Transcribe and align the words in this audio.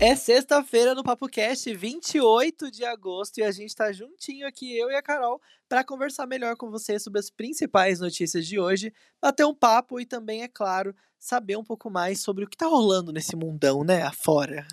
É 0.00 0.14
sexta-feira 0.14 0.94
no 0.94 1.02
Papo 1.02 1.26
Cast, 1.26 1.74
28 1.74 2.70
de 2.70 2.84
agosto, 2.84 3.38
e 3.38 3.42
a 3.42 3.50
gente 3.50 3.74
tá 3.74 3.90
juntinho 3.90 4.46
aqui, 4.46 4.78
eu 4.78 4.88
e 4.92 4.94
a 4.94 5.02
Carol, 5.02 5.42
para 5.68 5.82
conversar 5.82 6.24
melhor 6.24 6.54
com 6.56 6.70
você 6.70 7.00
sobre 7.00 7.18
as 7.18 7.28
principais 7.28 7.98
notícias 7.98 8.46
de 8.46 8.60
hoje, 8.60 8.94
bater 9.20 9.44
um 9.44 9.52
papo 9.52 9.98
e 9.98 10.06
também, 10.06 10.42
é 10.42 10.48
claro, 10.48 10.94
saber 11.18 11.56
um 11.56 11.64
pouco 11.64 11.90
mais 11.90 12.20
sobre 12.20 12.44
o 12.44 12.48
que 12.48 12.56
tá 12.56 12.66
rolando 12.66 13.12
nesse 13.12 13.34
mundão, 13.34 13.82
né, 13.82 14.02
afora. 14.02 14.64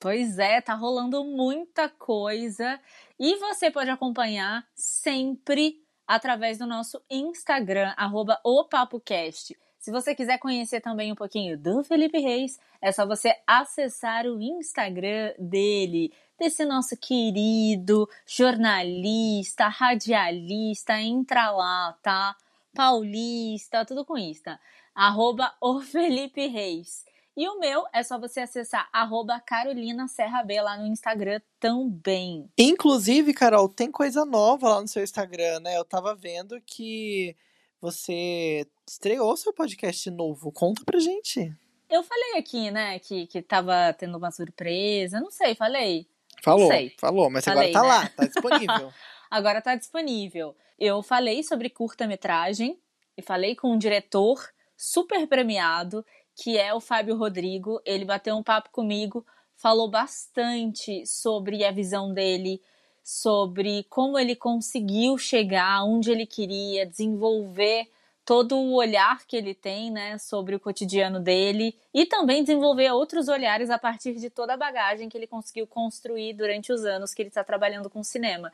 Pois 0.00 0.38
é, 0.38 0.58
tá 0.62 0.72
rolando 0.72 1.22
muita 1.22 1.90
coisa 1.90 2.80
e 3.20 3.36
você 3.36 3.70
pode 3.70 3.90
acompanhar 3.90 4.66
sempre 4.74 5.82
através 6.06 6.56
do 6.56 6.66
nosso 6.66 7.00
Instagram, 7.10 7.92
arroba 7.94 8.40
opapocast. 8.42 9.54
Se 9.82 9.90
você 9.90 10.14
quiser 10.14 10.38
conhecer 10.38 10.80
também 10.80 11.10
um 11.10 11.16
pouquinho 11.16 11.58
do 11.58 11.82
Felipe 11.82 12.16
Reis, 12.20 12.56
é 12.80 12.92
só 12.92 13.04
você 13.04 13.34
acessar 13.44 14.26
o 14.26 14.40
Instagram 14.40 15.34
dele, 15.36 16.12
desse 16.38 16.64
nosso 16.64 16.96
querido 16.96 18.08
jornalista, 18.24 19.66
radialista, 19.66 21.00
entra 21.00 21.50
lá, 21.50 21.98
tá? 22.00 22.36
Paulista, 22.72 23.84
tudo 23.84 24.04
com 24.04 24.16
Insta. 24.16 24.60
Arroba 24.94 25.52
o 25.60 25.80
Felipe 25.80 26.46
Reis. 26.46 27.04
E 27.36 27.48
o 27.48 27.58
meu 27.58 27.84
é 27.92 28.04
só 28.04 28.20
você 28.20 28.38
acessar 28.38 28.88
arroba 28.92 29.40
Carolina 29.40 30.06
Serra 30.06 30.44
B 30.44 30.62
lá 30.62 30.76
no 30.76 30.86
Instagram 30.86 31.40
também. 31.58 32.48
Inclusive, 32.56 33.34
Carol, 33.34 33.68
tem 33.68 33.90
coisa 33.90 34.24
nova 34.24 34.68
lá 34.68 34.80
no 34.80 34.86
seu 34.86 35.02
Instagram, 35.02 35.58
né? 35.58 35.76
Eu 35.76 35.84
tava 35.84 36.14
vendo 36.14 36.60
que 36.60 37.34
você 37.80 38.64
estreou 38.92 39.34
seu 39.38 39.54
podcast 39.54 40.10
novo. 40.10 40.52
Conta 40.52 40.84
pra 40.84 40.98
gente. 40.98 41.50
Eu 41.88 42.02
falei 42.02 42.36
aqui, 42.36 42.70
né, 42.70 42.98
que, 42.98 43.26
que 43.26 43.40
tava 43.40 43.92
tendo 43.94 44.18
uma 44.18 44.30
surpresa. 44.30 45.18
Não 45.18 45.30
sei, 45.30 45.54
falei. 45.54 46.06
Falou, 46.42 46.68
sei. 46.68 46.94
falou, 46.98 47.30
mas 47.30 47.44
Falei, 47.44 47.70
agora 47.70 47.72
tá 47.72 47.82
né? 47.82 47.88
lá, 47.88 48.08
tá 48.08 48.26
disponível. 48.28 48.92
Agora 49.30 49.62
tá 49.62 49.74
disponível. 49.76 50.54
Eu 50.78 51.02
falei 51.02 51.42
sobre 51.42 51.70
curta-metragem 51.70 52.78
e 53.16 53.22
falei 53.22 53.54
com 53.54 53.72
um 53.72 53.78
diretor 53.78 54.46
super 54.76 55.26
premiado, 55.26 56.04
que 56.34 56.58
é 56.58 56.74
o 56.74 56.80
Fábio 56.80 57.16
Rodrigo. 57.16 57.80
Ele 57.86 58.04
bateu 58.04 58.36
um 58.36 58.42
papo 58.42 58.70
comigo, 58.70 59.24
falou 59.54 59.88
bastante 59.88 61.06
sobre 61.06 61.64
a 61.64 61.70
visão 61.70 62.12
dele, 62.12 62.60
sobre 63.02 63.84
como 63.84 64.18
ele 64.18 64.36
conseguiu 64.36 65.16
chegar 65.16 65.82
onde 65.82 66.10
ele 66.10 66.26
queria, 66.26 66.84
desenvolver 66.84 67.88
todo 68.24 68.56
o 68.56 68.74
olhar 68.74 69.26
que 69.26 69.36
ele 69.36 69.54
tem, 69.54 69.90
né, 69.90 70.16
sobre 70.16 70.54
o 70.54 70.60
cotidiano 70.60 71.18
dele 71.18 71.76
e 71.92 72.06
também 72.06 72.42
desenvolver 72.42 72.90
outros 72.92 73.28
olhares 73.28 73.68
a 73.68 73.78
partir 73.78 74.14
de 74.14 74.30
toda 74.30 74.54
a 74.54 74.56
bagagem 74.56 75.08
que 75.08 75.18
ele 75.18 75.26
conseguiu 75.26 75.66
construir 75.66 76.32
durante 76.34 76.72
os 76.72 76.84
anos 76.84 77.12
que 77.12 77.22
ele 77.22 77.28
está 77.28 77.42
trabalhando 77.42 77.90
com 77.90 78.02
cinema. 78.02 78.52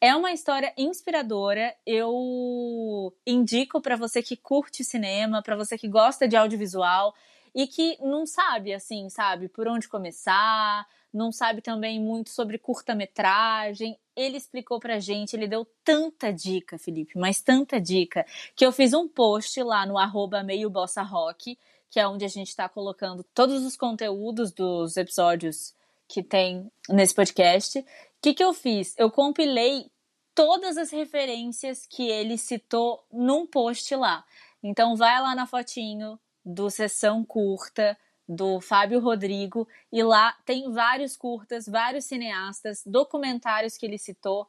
É 0.00 0.14
uma 0.14 0.32
história 0.32 0.72
inspiradora. 0.76 1.74
Eu 1.84 3.12
indico 3.26 3.80
para 3.80 3.96
você 3.96 4.22
que 4.22 4.36
curte 4.36 4.84
cinema, 4.84 5.42
para 5.42 5.56
você 5.56 5.76
que 5.76 5.88
gosta 5.88 6.28
de 6.28 6.36
audiovisual 6.36 7.12
e 7.52 7.66
que 7.66 7.98
não 8.00 8.24
sabe 8.24 8.72
assim, 8.72 9.08
sabe, 9.10 9.48
por 9.48 9.66
onde 9.66 9.88
começar, 9.88 10.86
não 11.18 11.32
sabe 11.32 11.60
também 11.60 12.00
muito 12.00 12.30
sobre 12.30 12.56
curta-metragem. 12.56 13.98
Ele 14.16 14.36
explicou 14.36 14.78
pra 14.78 15.00
gente, 15.00 15.34
ele 15.34 15.48
deu 15.48 15.66
tanta 15.84 16.32
dica, 16.32 16.78
Felipe, 16.78 17.18
mas 17.18 17.40
tanta 17.40 17.80
dica, 17.80 18.24
que 18.54 18.64
eu 18.64 18.72
fiz 18.72 18.94
um 18.94 19.08
post 19.08 19.60
lá 19.62 19.84
no 19.84 19.98
arroba 19.98 20.42
meio 20.42 20.70
bossa 20.70 21.02
rock, 21.02 21.58
que 21.90 21.98
é 21.98 22.06
onde 22.06 22.24
a 22.24 22.28
gente 22.28 22.54
tá 22.54 22.68
colocando 22.68 23.24
todos 23.34 23.64
os 23.64 23.76
conteúdos 23.76 24.52
dos 24.52 24.96
episódios 24.96 25.74
que 26.06 26.22
tem 26.22 26.70
nesse 26.88 27.14
podcast. 27.14 27.80
O 27.80 27.84
que, 28.22 28.34
que 28.34 28.44
eu 28.44 28.54
fiz? 28.54 28.94
Eu 28.96 29.10
compilei 29.10 29.90
todas 30.34 30.76
as 30.76 30.90
referências 30.90 31.84
que 31.84 32.08
ele 32.08 32.38
citou 32.38 33.04
num 33.12 33.44
post 33.44 33.94
lá. 33.96 34.24
Então 34.62 34.94
vai 34.96 35.20
lá 35.20 35.34
na 35.34 35.46
fotinho 35.46 36.18
do 36.44 36.70
Sessão 36.70 37.24
Curta, 37.24 37.98
do 38.28 38.60
Fábio 38.60 39.00
Rodrigo, 39.00 39.66
e 39.90 40.02
lá 40.02 40.36
tem 40.44 40.70
vários 40.70 41.16
curtas, 41.16 41.66
vários 41.66 42.04
cineastas, 42.04 42.82
documentários 42.84 43.76
que 43.76 43.86
ele 43.86 43.96
citou. 43.96 44.46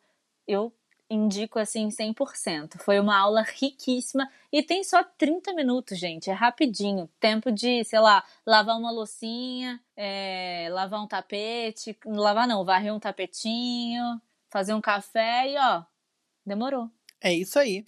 Eu 0.47 0.73
indico 1.09 1.57
assim 1.57 1.87
100%. 1.87 2.77
Foi 2.79 2.99
uma 2.99 3.17
aula 3.17 3.41
riquíssima 3.41 4.29
e 4.51 4.61
tem 4.61 4.83
só 4.83 5.03
30 5.03 5.53
minutos, 5.53 5.97
gente. 5.97 6.29
É 6.29 6.33
rapidinho. 6.33 7.09
Tempo 7.19 7.51
de, 7.51 7.83
sei 7.83 7.99
lá, 7.99 8.23
lavar 8.45 8.77
uma 8.77 8.91
loucinha, 8.91 9.81
é, 9.95 10.67
lavar 10.71 11.01
um 11.01 11.07
tapete, 11.07 11.97
lavar 12.05 12.47
não, 12.47 12.63
varrer 12.63 12.93
um 12.93 12.99
tapetinho, 12.99 14.21
fazer 14.49 14.73
um 14.73 14.81
café 14.81 15.51
e 15.51 15.57
ó, 15.57 15.83
demorou. 16.45 16.89
É 17.21 17.33
isso 17.33 17.59
aí. 17.59 17.85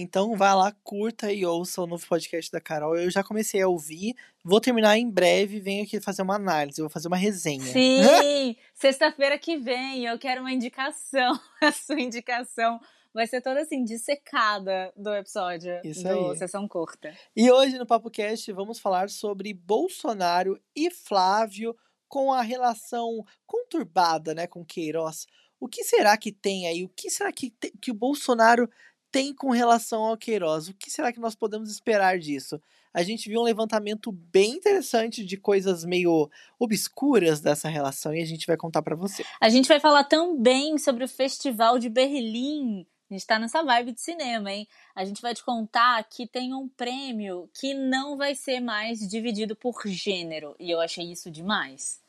Então 0.00 0.36
vai 0.36 0.54
lá, 0.54 0.70
curta 0.84 1.32
e 1.32 1.44
ouça 1.44 1.82
o 1.82 1.86
novo 1.86 2.06
podcast 2.06 2.52
da 2.52 2.60
Carol. 2.60 2.96
Eu 2.96 3.10
já 3.10 3.24
comecei 3.24 3.60
a 3.60 3.66
ouvir. 3.66 4.14
Vou 4.44 4.60
terminar 4.60 4.96
em 4.96 5.10
breve. 5.10 5.58
Venho 5.58 5.82
aqui 5.82 6.00
fazer 6.00 6.22
uma 6.22 6.36
análise. 6.36 6.80
Vou 6.80 6.88
fazer 6.88 7.08
uma 7.08 7.16
resenha. 7.16 7.64
Sim, 7.64 8.54
sexta-feira 8.74 9.36
que 9.36 9.56
vem 9.56 10.06
eu 10.06 10.16
quero 10.16 10.40
uma 10.42 10.52
indicação. 10.52 11.36
A 11.60 11.72
sua 11.72 12.00
indicação 12.00 12.80
vai 13.12 13.26
ser 13.26 13.40
toda 13.40 13.60
assim, 13.62 13.82
dissecada 13.82 14.92
do 14.96 15.12
episódio 15.16 15.80
Isso 15.82 16.04
do 16.04 16.30
aí. 16.30 16.38
Sessão 16.38 16.68
Curta. 16.68 17.12
E 17.34 17.50
hoje 17.50 17.76
no 17.76 17.84
Papo 17.84 18.08
Cast 18.08 18.52
vamos 18.52 18.78
falar 18.78 19.10
sobre 19.10 19.52
Bolsonaro 19.52 20.60
e 20.76 20.92
Flávio 20.92 21.76
com 22.06 22.32
a 22.32 22.40
relação 22.40 23.24
conturbada, 23.44 24.32
né, 24.32 24.46
com 24.46 24.64
Queiroz. 24.64 25.26
O 25.58 25.66
que 25.66 25.82
será 25.82 26.16
que 26.16 26.30
tem 26.30 26.68
aí? 26.68 26.84
O 26.84 26.88
que 26.88 27.10
será 27.10 27.32
que, 27.32 27.50
te- 27.50 27.72
que 27.82 27.90
o 27.90 27.94
Bolsonaro 27.94 28.70
tem 29.18 29.34
com 29.34 29.50
relação 29.50 30.04
ao 30.04 30.16
Queiroz? 30.16 30.68
O 30.68 30.74
que 30.74 30.88
será 30.88 31.12
que 31.12 31.18
nós 31.18 31.34
podemos 31.34 31.70
esperar 31.70 32.20
disso? 32.20 32.60
A 32.94 33.02
gente 33.02 33.28
viu 33.28 33.40
um 33.40 33.44
levantamento 33.44 34.12
bem 34.12 34.52
interessante 34.52 35.24
de 35.24 35.36
coisas 35.36 35.84
meio 35.84 36.30
obscuras 36.56 37.40
dessa 37.40 37.68
relação 37.68 38.14
e 38.14 38.22
a 38.22 38.24
gente 38.24 38.46
vai 38.46 38.56
contar 38.56 38.80
pra 38.80 38.94
você. 38.94 39.24
A 39.40 39.48
gente 39.48 39.66
vai 39.66 39.80
falar 39.80 40.04
também 40.04 40.78
sobre 40.78 41.02
o 41.02 41.08
Festival 41.08 41.80
de 41.80 41.88
Berlim. 41.88 42.86
A 43.10 43.14
gente 43.14 43.26
tá 43.26 43.40
nessa 43.40 43.62
vibe 43.62 43.92
de 43.92 44.00
cinema, 44.00 44.52
hein? 44.52 44.68
A 44.94 45.04
gente 45.04 45.20
vai 45.20 45.34
te 45.34 45.44
contar 45.44 46.02
que 46.04 46.24
tem 46.24 46.54
um 46.54 46.68
prêmio 46.68 47.50
que 47.58 47.74
não 47.74 48.16
vai 48.16 48.36
ser 48.36 48.60
mais 48.60 49.00
dividido 49.00 49.56
por 49.56 49.82
gênero. 49.86 50.54
E 50.60 50.70
eu 50.70 50.80
achei 50.80 51.10
isso 51.10 51.28
demais. 51.28 52.00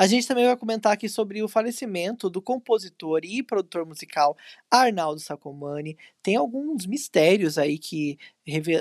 A 0.00 0.06
gente 0.06 0.28
também 0.28 0.46
vai 0.46 0.56
comentar 0.56 0.92
aqui 0.92 1.08
sobre 1.08 1.42
o 1.42 1.48
falecimento 1.48 2.30
do 2.30 2.40
compositor 2.40 3.18
e 3.24 3.42
produtor 3.42 3.84
musical 3.84 4.36
Arnaldo 4.70 5.20
Sacomani. 5.20 5.98
Tem 6.22 6.36
alguns 6.36 6.86
mistérios 6.86 7.58
aí 7.58 7.80
que 7.80 8.16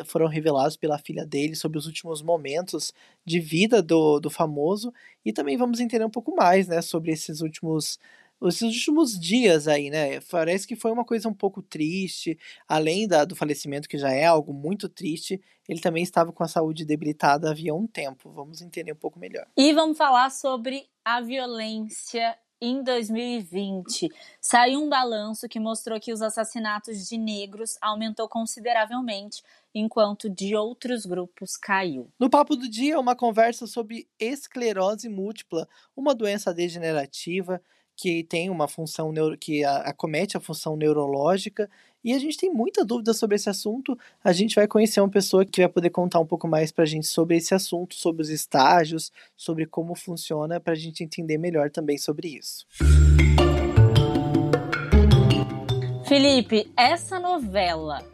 foram 0.06 0.27
revelados 0.27 0.77
pela 0.77 1.00
filha 1.00 1.25
dele 1.25 1.56
sobre 1.56 1.79
os 1.79 1.88
últimos 1.88 2.22
momentos 2.22 2.94
de 3.25 3.39
vida 3.39 3.81
do, 3.81 4.19
do 4.19 4.29
famoso. 4.29 4.94
E 5.25 5.33
também 5.33 5.57
vamos 5.57 5.79
entender 5.79 6.06
um 6.06 6.09
pouco 6.11 6.35
mais, 6.35 6.67
né, 6.67 6.83
sobre 6.83 7.11
esses 7.11 7.41
últimos 7.41 7.97
esses 8.43 8.61
últimos 8.61 9.19
dias 9.19 9.67
aí, 9.67 9.89
né? 9.89 10.19
Parece 10.29 10.67
que 10.67 10.75
foi 10.75 10.91
uma 10.91 11.05
coisa 11.05 11.27
um 11.27 11.33
pouco 11.33 11.61
triste, 11.61 12.37
além 12.67 13.07
da, 13.07 13.25
do 13.25 13.35
falecimento, 13.35 13.89
que 13.89 13.97
já 13.97 14.11
é 14.11 14.25
algo 14.25 14.53
muito 14.53 14.87
triste, 14.87 15.41
ele 15.67 15.79
também 15.79 16.03
estava 16.03 16.31
com 16.31 16.43
a 16.43 16.47
saúde 16.47 16.85
debilitada 16.85 17.49
havia 17.49 17.73
um 17.73 17.88
tempo. 17.88 18.31
Vamos 18.31 18.62
entender 18.62 18.94
um 18.94 18.97
pouco 18.97 19.19
melhor. 19.19 19.47
E 19.57 19.73
vamos 19.73 19.97
falar 19.97 20.29
sobre 20.29 20.88
a 21.03 21.19
violência 21.21 22.38
em 22.62 22.83
2020. 22.83 24.09
Saiu 24.41 24.81
um 24.81 24.89
balanço 24.89 25.47
que 25.47 25.59
mostrou 25.59 26.00
que 26.00 26.12
os 26.12 26.21
assassinatos 26.21 27.07
de 27.07 27.17
negros 27.17 27.77
aumentou 27.81 28.27
consideravelmente, 28.27 29.44
enquanto 29.73 30.29
de 30.29 30.56
outros 30.56 31.06
grupos 31.06 31.56
caiu. 31.56 32.12
No 32.19 32.29
Papo 32.29 32.56
do 32.56 32.67
Dia, 32.67 33.00
uma 33.00 33.15
conversa 33.15 33.67
sobre 33.67 34.07
esclerose 34.19 35.07
múltipla, 35.07 35.67
uma 35.95 36.15
doença 36.15 36.53
degenerativa 36.53 37.62
que 37.97 38.23
tem 38.23 38.47
uma 38.49 38.67
função 38.67 39.11
neuro, 39.11 39.35
que 39.35 39.63
a- 39.65 39.77
acomete 39.79 40.38
a 40.38 40.39
função 40.39 40.77
neurológica. 40.77 41.67
E 42.03 42.13
a 42.13 42.19
gente 42.19 42.38
tem 42.38 42.53
muita 42.53 42.85
dúvida 42.85 43.11
sobre 43.13 43.35
esse 43.35 43.49
assunto. 43.49 43.97
A 44.23 44.31
gente 44.31 44.53
vai 44.55 44.67
conhecer 44.67 45.01
uma 45.01 45.09
pessoa 45.09 45.44
que 45.44 45.59
vai 45.59 45.67
poder 45.67 45.89
contar 45.89 46.19
um 46.19 46.25
pouco 46.25 46.47
mais 46.47 46.71
pra 46.71 46.85
gente 46.85 47.07
sobre 47.07 47.35
esse 47.35 47.53
assunto, 47.55 47.95
sobre 47.95 48.21
os 48.21 48.29
estágios, 48.29 49.11
sobre 49.35 49.65
como 49.65 49.95
funciona, 49.95 50.59
pra 50.59 50.75
gente 50.75 51.03
entender 51.03 51.39
melhor 51.39 51.71
também 51.71 51.97
sobre 51.97 52.29
isso. 52.38 52.65
Felipe, 56.05 56.71
essa 56.77 57.19
novela 57.19 58.05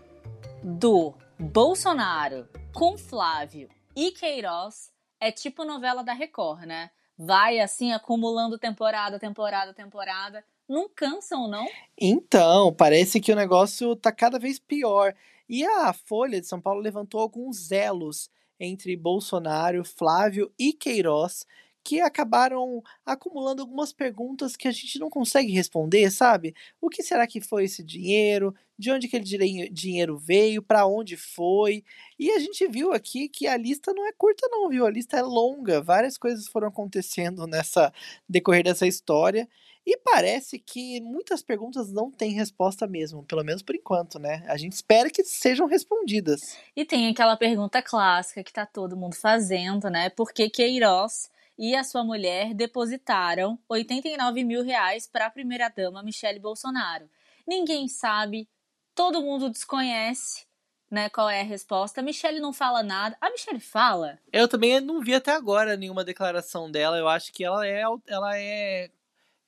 do 0.64 1.14
Bolsonaro 1.38 2.48
com 2.74 2.98
Flávio 2.98 3.70
e 3.96 4.12
Queiroz 4.12 4.92
é 5.20 5.32
tipo 5.32 5.64
novela 5.64 6.04
da 6.04 6.14
Record, 6.14 6.62
né? 6.66 6.90
Vai 7.26 7.60
assim 7.60 7.94
acumulando 7.94 8.58
temporada, 8.58 9.18
temporada, 9.18 9.74
temporada. 9.74 10.44
Não 10.68 10.90
cansam, 10.90 11.48
não? 11.48 11.66
Então, 11.98 12.74
parece 12.74 13.22
que 13.22 13.32
o 13.32 13.36
negócio 13.36 13.96
tá 13.96 14.12
cada 14.12 14.38
vez 14.38 14.60
pior. 14.60 15.14
E 15.48 15.64
a 15.64 15.94
Folha 15.94 16.42
de 16.42 16.48
São 16.48 16.60
Paulo 16.60 16.82
levantou 16.82 17.22
alguns 17.22 17.72
elos 17.72 18.30
entre 18.60 18.96
Bolsonaro, 18.98 19.86
Flávio 19.86 20.52
e 20.60 20.74
Queiroz 20.74 21.46
que 21.84 22.00
acabaram 22.00 22.82
acumulando 23.06 23.62
algumas 23.62 23.92
perguntas 23.92 24.56
que 24.56 24.68
a 24.68 24.72
gente 24.72 24.98
não 24.98 25.10
consegue 25.10 25.52
responder, 25.52 26.10
sabe? 26.10 26.56
O 26.80 26.90
que 26.90 27.04
será 27.04 27.28
que 27.28 27.42
foi 27.42 27.66
esse 27.66 27.84
dinheiro? 27.84 28.56
De 28.84 28.92
onde 28.92 29.08
aquele 29.08 29.24
dinheiro 29.70 30.18
veio? 30.18 30.62
Para 30.62 30.86
onde 30.86 31.16
foi? 31.16 31.86
E 32.20 32.30
a 32.32 32.40
gente 32.40 32.68
viu 32.68 32.92
aqui 32.92 33.30
que 33.30 33.48
a 33.48 33.56
lista 33.56 33.94
não 33.94 34.06
é 34.06 34.12
curta 34.12 34.46
não, 34.52 34.68
viu? 34.68 34.86
A 34.86 34.92
lista 34.92 35.16
é 35.16 35.22
longa. 35.22 35.80
Várias 35.80 36.18
coisas 36.18 36.50
foram 36.50 36.68
acontecendo 36.68 37.48
nessa 37.48 37.94
decorrer 38.28 38.62
dessa 38.62 38.86
história. 38.86 39.48
E 39.86 39.98
parece 40.00 40.60
que 40.60 41.00
muitas 41.00 41.42
perguntas 41.42 41.94
não 41.94 42.12
têm 42.12 42.34
resposta 42.34 42.86
mesmo, 42.86 43.24
pelo 43.24 43.42
menos 43.42 43.62
por 43.62 43.74
enquanto, 43.74 44.20
né? 44.20 44.44
A 44.50 44.58
gente 44.58 44.74
espera 44.74 45.10
que 45.10 45.24
sejam 45.24 45.66
respondidas. 45.66 46.58
E 46.76 46.84
tem 46.84 47.08
aquela 47.08 47.38
pergunta 47.38 47.82
clássica 47.82 48.44
que 48.44 48.52
tá 48.52 48.66
todo 48.66 48.98
mundo 48.98 49.16
fazendo, 49.16 49.90
né? 49.90 50.10
Por 50.10 50.34
que 50.34 50.50
Queiroz 50.50 51.32
e 51.58 51.74
a 51.74 51.86
sua 51.86 52.04
mulher 52.04 52.54
depositaram 52.54 53.58
89 53.70 54.44
mil 54.44 54.62
reais 54.62 55.08
para 55.08 55.28
a 55.28 55.32
primeira-dama 55.32 56.04
Michele 56.04 56.40
Bolsonaro. 56.40 57.10
Ninguém 57.46 57.90
sabe, 57.90 58.48
todo 58.96 59.22
mundo 59.22 59.50
desconhece 59.50 60.46
né, 60.94 61.10
qual 61.10 61.28
é 61.28 61.42
a 61.42 61.44
resposta. 61.44 62.02
A 62.02 62.04
Michelle 62.04 62.40
não 62.40 62.54
fala 62.54 62.84
nada. 62.84 63.18
A 63.20 63.32
Michelle 63.32 63.60
fala? 63.60 64.20
Eu 64.32 64.48
também 64.48 64.80
não 64.80 65.02
vi 65.02 65.16
até 65.16 65.32
agora 65.32 65.76
nenhuma 65.76 66.04
declaração 66.04 66.70
dela. 66.70 66.98
Eu 66.98 67.08
acho 67.08 67.34
que 67.34 67.44
ela 67.44 67.68
é, 67.68 67.82
ela 68.06 68.38
é, 68.38 68.92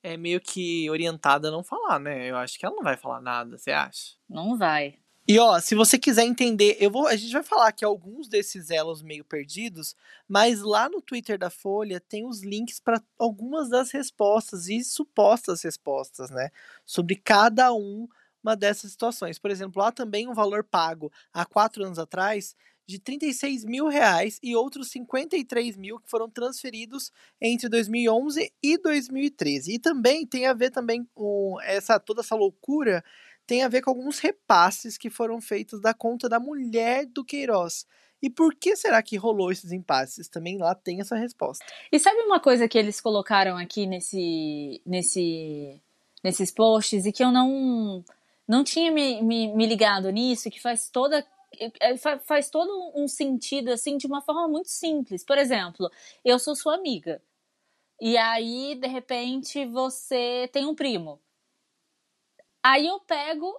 é 0.02 0.16
meio 0.16 0.40
que 0.40 0.90
orientada 0.90 1.48
a 1.48 1.50
não 1.52 1.62
falar, 1.62 2.00
né? 2.00 2.28
Eu 2.28 2.36
acho 2.36 2.58
que 2.58 2.66
ela 2.66 2.74
não 2.74 2.82
vai 2.82 2.96
falar 2.96 3.20
nada, 3.20 3.56
você 3.56 3.70
acha? 3.70 4.16
Não 4.28 4.58
vai. 4.58 4.98
E 5.28 5.38
ó, 5.40 5.58
se 5.58 5.74
você 5.74 5.98
quiser 5.98 6.24
entender, 6.24 6.76
eu 6.80 6.88
vou, 6.88 7.06
a 7.08 7.16
gente 7.16 7.32
vai 7.32 7.42
falar 7.42 7.68
aqui 7.68 7.84
alguns 7.84 8.28
desses 8.28 8.70
elos 8.70 9.02
meio 9.02 9.24
perdidos, 9.24 9.96
mas 10.28 10.62
lá 10.62 10.88
no 10.88 11.02
Twitter 11.02 11.36
da 11.36 11.50
Folha 11.50 12.00
tem 12.00 12.24
os 12.24 12.42
links 12.44 12.78
para 12.78 13.02
algumas 13.18 13.68
das 13.68 13.90
respostas 13.90 14.68
e 14.68 14.84
supostas 14.84 15.62
respostas, 15.62 16.30
né, 16.30 16.50
sobre 16.84 17.16
cada 17.16 17.72
um 17.72 18.06
uma 18.46 18.56
dessas 18.56 18.92
situações. 18.92 19.38
Por 19.38 19.50
exemplo, 19.50 19.82
há 19.82 19.90
também 19.90 20.28
um 20.28 20.34
valor 20.34 20.62
pago 20.62 21.12
há 21.32 21.44
quatro 21.44 21.84
anos 21.84 21.98
atrás 21.98 22.54
de 22.86 23.00
36 23.00 23.64
mil 23.64 23.88
reais 23.88 24.38
e 24.40 24.54
outros 24.54 24.90
53 24.90 25.76
mil 25.76 25.98
que 25.98 26.08
foram 26.08 26.30
transferidos 26.30 27.10
entre 27.40 27.68
2011 27.68 28.52
e 28.62 28.78
2013. 28.78 29.74
E 29.74 29.78
também 29.78 30.24
tem 30.24 30.46
a 30.46 30.52
ver 30.52 30.70
também 30.70 31.04
com 31.12 31.58
essa 31.62 31.98
toda 31.98 32.20
essa 32.20 32.36
loucura 32.36 33.02
tem 33.46 33.62
a 33.62 33.68
ver 33.68 33.80
com 33.80 33.90
alguns 33.90 34.18
repasses 34.18 34.98
que 34.98 35.08
foram 35.08 35.40
feitos 35.40 35.80
da 35.80 35.94
conta 35.94 36.28
da 36.28 36.40
mulher 36.40 37.06
do 37.06 37.24
Queiroz. 37.24 37.86
E 38.20 38.28
por 38.28 38.54
que 38.54 38.74
será 38.74 39.00
que 39.02 39.16
rolou 39.16 39.52
esses 39.52 39.70
impasses? 39.70 40.28
Também 40.28 40.58
lá 40.58 40.74
tem 40.74 41.00
essa 41.00 41.14
resposta. 41.14 41.64
E 41.92 41.98
sabe 41.98 42.18
uma 42.22 42.40
coisa 42.40 42.66
que 42.66 42.76
eles 42.76 43.00
colocaram 43.00 43.56
aqui 43.56 43.86
nesse, 43.86 44.82
nesse, 44.84 45.80
nesses 46.24 46.50
posts 46.50 47.06
e 47.06 47.12
que 47.12 47.22
eu 47.22 47.30
não, 47.30 48.04
não 48.46 48.64
tinha 48.64 48.90
me, 48.92 49.22
me, 49.22 49.48
me 49.54 49.66
ligado 49.66 50.10
nisso, 50.10 50.50
que 50.50 50.60
faz 50.60 50.88
toda 50.90 51.26
é, 51.80 51.96
faz 51.96 52.50
todo 52.50 52.92
um 52.94 53.08
sentido 53.08 53.70
assim 53.70 53.96
de 53.96 54.06
uma 54.06 54.20
forma 54.20 54.46
muito 54.48 54.68
simples. 54.68 55.24
Por 55.24 55.38
exemplo, 55.38 55.90
eu 56.24 56.38
sou 56.38 56.54
sua 56.54 56.74
amiga. 56.74 57.22
E 58.00 58.16
aí, 58.16 58.74
de 58.74 58.86
repente, 58.88 59.64
você 59.66 60.48
tem 60.52 60.66
um 60.66 60.74
primo. 60.74 61.20
Aí 62.62 62.86
eu 62.86 63.00
pego 63.00 63.58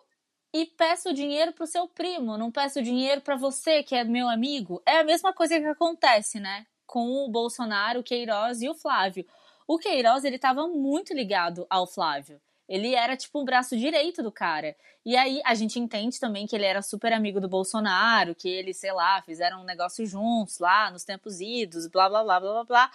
e 0.53 0.65
peço 0.65 1.13
dinheiro 1.13 1.53
pro 1.53 1.65
seu 1.65 1.87
primo, 1.87 2.37
não 2.37 2.51
peço 2.51 2.81
dinheiro 2.81 3.21
para 3.21 3.35
você, 3.35 3.83
que 3.83 3.95
é 3.95 4.03
meu 4.03 4.27
amigo. 4.29 4.81
É 4.85 4.99
a 4.99 5.03
mesma 5.03 5.33
coisa 5.33 5.59
que 5.59 5.65
acontece, 5.65 6.39
né? 6.39 6.67
Com 6.85 7.25
o 7.25 7.29
Bolsonaro, 7.29 8.01
o 8.01 8.03
Queiroz 8.03 8.61
e 8.61 8.69
o 8.69 8.75
Flávio. 8.75 9.25
O 9.67 9.77
Queiroz, 9.77 10.23
ele 10.23 10.39
tava 10.39 10.67
muito 10.67 11.13
ligado 11.13 11.65
ao 11.69 11.87
Flávio. 11.87 12.41
Ele 12.67 12.93
era 12.93 13.15
tipo 13.15 13.39
o 13.39 13.45
braço 13.45 13.77
direito 13.77 14.21
do 14.21 14.31
cara. 14.31 14.75
E 15.05 15.15
aí 15.15 15.41
a 15.45 15.55
gente 15.55 15.79
entende 15.79 16.19
também 16.19 16.45
que 16.45 16.55
ele 16.55 16.65
era 16.65 16.81
super 16.81 17.13
amigo 17.13 17.39
do 17.39 17.47
Bolsonaro, 17.47 18.35
que 18.35 18.49
eles, 18.49 18.77
sei 18.77 18.91
lá, 18.91 19.21
fizeram 19.21 19.61
um 19.61 19.65
negócio 19.65 20.05
juntos 20.05 20.59
lá 20.59 20.91
nos 20.91 21.03
tempos 21.03 21.39
idos, 21.39 21.87
blá 21.87 22.09
blá 22.09 22.23
blá 22.23 22.39
blá 22.39 22.51
blá 22.51 22.63
blá. 22.65 22.91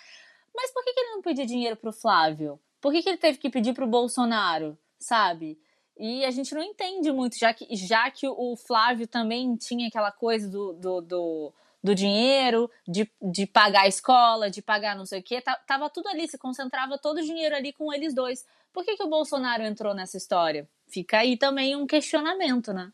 Mas 0.55 0.71
por 0.71 0.85
que, 0.85 0.93
que 0.93 1.01
ele 1.01 1.13
não 1.13 1.23
pediu 1.23 1.47
dinheiro 1.47 1.77
pro 1.77 1.93
Flávio? 1.93 2.61
Por 2.81 2.93
que, 2.93 3.03
que 3.03 3.09
ele 3.09 3.17
teve 3.17 3.39
que 3.39 3.49
pedir 3.49 3.73
pro 3.73 3.87
Bolsonaro? 3.87 4.77
Sabe? 4.99 5.59
E 5.97 6.25
a 6.25 6.31
gente 6.31 6.55
não 6.55 6.63
entende 6.63 7.11
muito, 7.13 7.39
já 7.39 7.53
que, 7.55 7.75
já 7.77 8.11
que 8.11 8.27
o 8.27 8.57
Flávio 8.57 9.07
também 9.07 9.57
tinha 9.57 9.89
aquela 9.89 10.11
coisa 10.11 10.49
do, 10.49 10.73
do, 10.73 11.01
do, 11.01 11.53
do 11.83 11.95
dinheiro, 11.95 12.71
de, 12.87 13.11
de 13.21 13.47
pagar 13.47 13.83
a 13.83 13.89
escola, 13.89 14.51
de 14.51 14.61
pagar 14.61 14.97
não 14.97 15.07
sei 15.07 15.21
o 15.21 15.23
quê. 15.23 15.43
Tava 15.67 15.89
tudo 15.91 16.09
ali, 16.09 16.27
se 16.29 16.39
concentrava 16.39 16.99
todo 16.99 17.19
o 17.19 17.23
dinheiro 17.23 17.55
ali 17.55 17.73
com 17.73 17.93
eles 17.93 18.15
dois. 18.15 18.45
Por 18.73 18.85
que, 18.85 18.97
que 18.97 19.03
o 19.03 19.09
Bolsonaro 19.09 19.63
entrou 19.63 19.95
nessa 19.95 20.17
história? 20.17 20.69
Fica 20.89 21.19
aí 21.19 21.37
também 21.37 21.77
um 21.77 21.87
questionamento, 21.87 22.73
né? 22.73 22.93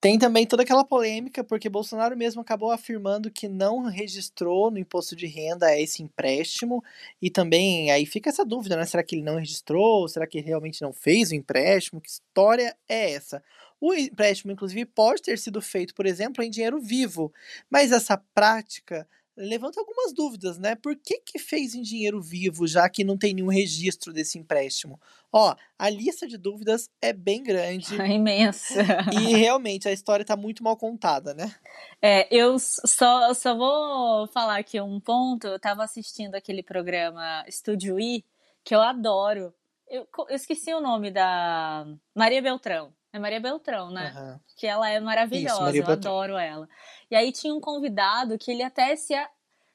Tem 0.00 0.18
também 0.18 0.44
toda 0.44 0.64
aquela 0.64 0.84
polêmica, 0.84 1.44
porque 1.44 1.68
Bolsonaro 1.68 2.16
mesmo 2.16 2.40
acabou 2.40 2.72
afirmando 2.72 3.30
que 3.30 3.46
não 3.46 3.82
registrou 3.84 4.68
no 4.68 4.78
imposto 4.78 5.14
de 5.14 5.28
renda 5.28 5.78
esse 5.78 6.02
empréstimo, 6.02 6.82
e 7.20 7.30
também 7.30 7.88
aí 7.92 8.04
fica 8.04 8.28
essa 8.28 8.44
dúvida, 8.44 8.76
né? 8.76 8.84
Será 8.84 9.04
que 9.04 9.14
ele 9.14 9.22
não 9.22 9.36
registrou? 9.36 10.08
Será 10.08 10.26
que 10.26 10.38
ele 10.38 10.48
realmente 10.48 10.82
não 10.82 10.92
fez 10.92 11.30
o 11.30 11.36
empréstimo? 11.36 12.00
Que 12.00 12.10
história 12.10 12.76
é 12.88 13.12
essa? 13.12 13.44
O 13.80 13.94
empréstimo, 13.94 14.50
inclusive, 14.50 14.84
pode 14.86 15.22
ter 15.22 15.38
sido 15.38 15.62
feito, 15.62 15.94
por 15.94 16.04
exemplo, 16.04 16.42
em 16.42 16.50
dinheiro 16.50 16.80
vivo, 16.80 17.32
mas 17.70 17.92
essa 17.92 18.16
prática 18.34 19.08
levanta 19.36 19.80
algumas 19.80 20.12
dúvidas, 20.12 20.58
né? 20.58 20.74
Por 20.74 20.96
que, 20.96 21.20
que 21.20 21.38
fez 21.38 21.74
em 21.74 21.82
dinheiro 21.82 22.20
vivo, 22.20 22.66
já 22.66 22.88
que 22.88 23.04
não 23.04 23.16
tem 23.16 23.34
nenhum 23.34 23.48
registro 23.48 24.12
desse 24.12 24.38
empréstimo? 24.38 25.00
Ó, 25.32 25.54
a 25.78 25.88
lista 25.88 26.26
de 26.26 26.36
dúvidas 26.36 26.90
é 27.00 27.12
bem 27.12 27.42
grande. 27.42 27.96
É 28.02 28.14
imensa. 28.14 28.82
E 29.12 29.34
realmente 29.34 29.88
a 29.88 29.92
história 29.92 30.24
tá 30.24 30.36
muito 30.36 30.62
mal 30.62 30.76
contada, 30.76 31.32
né? 31.32 31.54
É, 32.00 32.26
eu 32.34 32.58
só, 32.58 33.32
só 33.32 33.56
vou 33.56 34.26
falar 34.28 34.58
aqui 34.58 34.80
um 34.80 35.00
ponto. 35.00 35.46
Eu 35.46 35.58
tava 35.58 35.84
assistindo 35.84 36.34
aquele 36.34 36.62
programa 36.62 37.44
Estúdio 37.46 37.98
I, 37.98 38.24
que 38.64 38.74
eu 38.74 38.80
adoro. 38.80 39.54
Eu, 39.88 40.06
eu 40.28 40.36
esqueci 40.36 40.74
o 40.74 40.80
nome 40.80 41.10
da 41.10 41.86
Maria 42.14 42.42
Beltrão. 42.42 42.92
É 43.12 43.18
Maria 43.18 43.40
Beltrão, 43.40 43.90
né? 43.90 44.14
Uhum. 44.16 44.40
Que 44.56 44.66
ela 44.66 44.88
é 44.88 44.98
maravilhosa, 44.98 45.70
Isso, 45.70 45.76
eu 45.76 45.84
Beltrão. 45.86 45.92
adoro 45.92 46.38
ela. 46.38 46.68
E 47.10 47.14
aí 47.14 47.30
tinha 47.30 47.54
um 47.54 47.60
convidado 47.60 48.38
que 48.38 48.50
ele 48.50 48.62
até 48.62 48.96
se, 48.96 49.14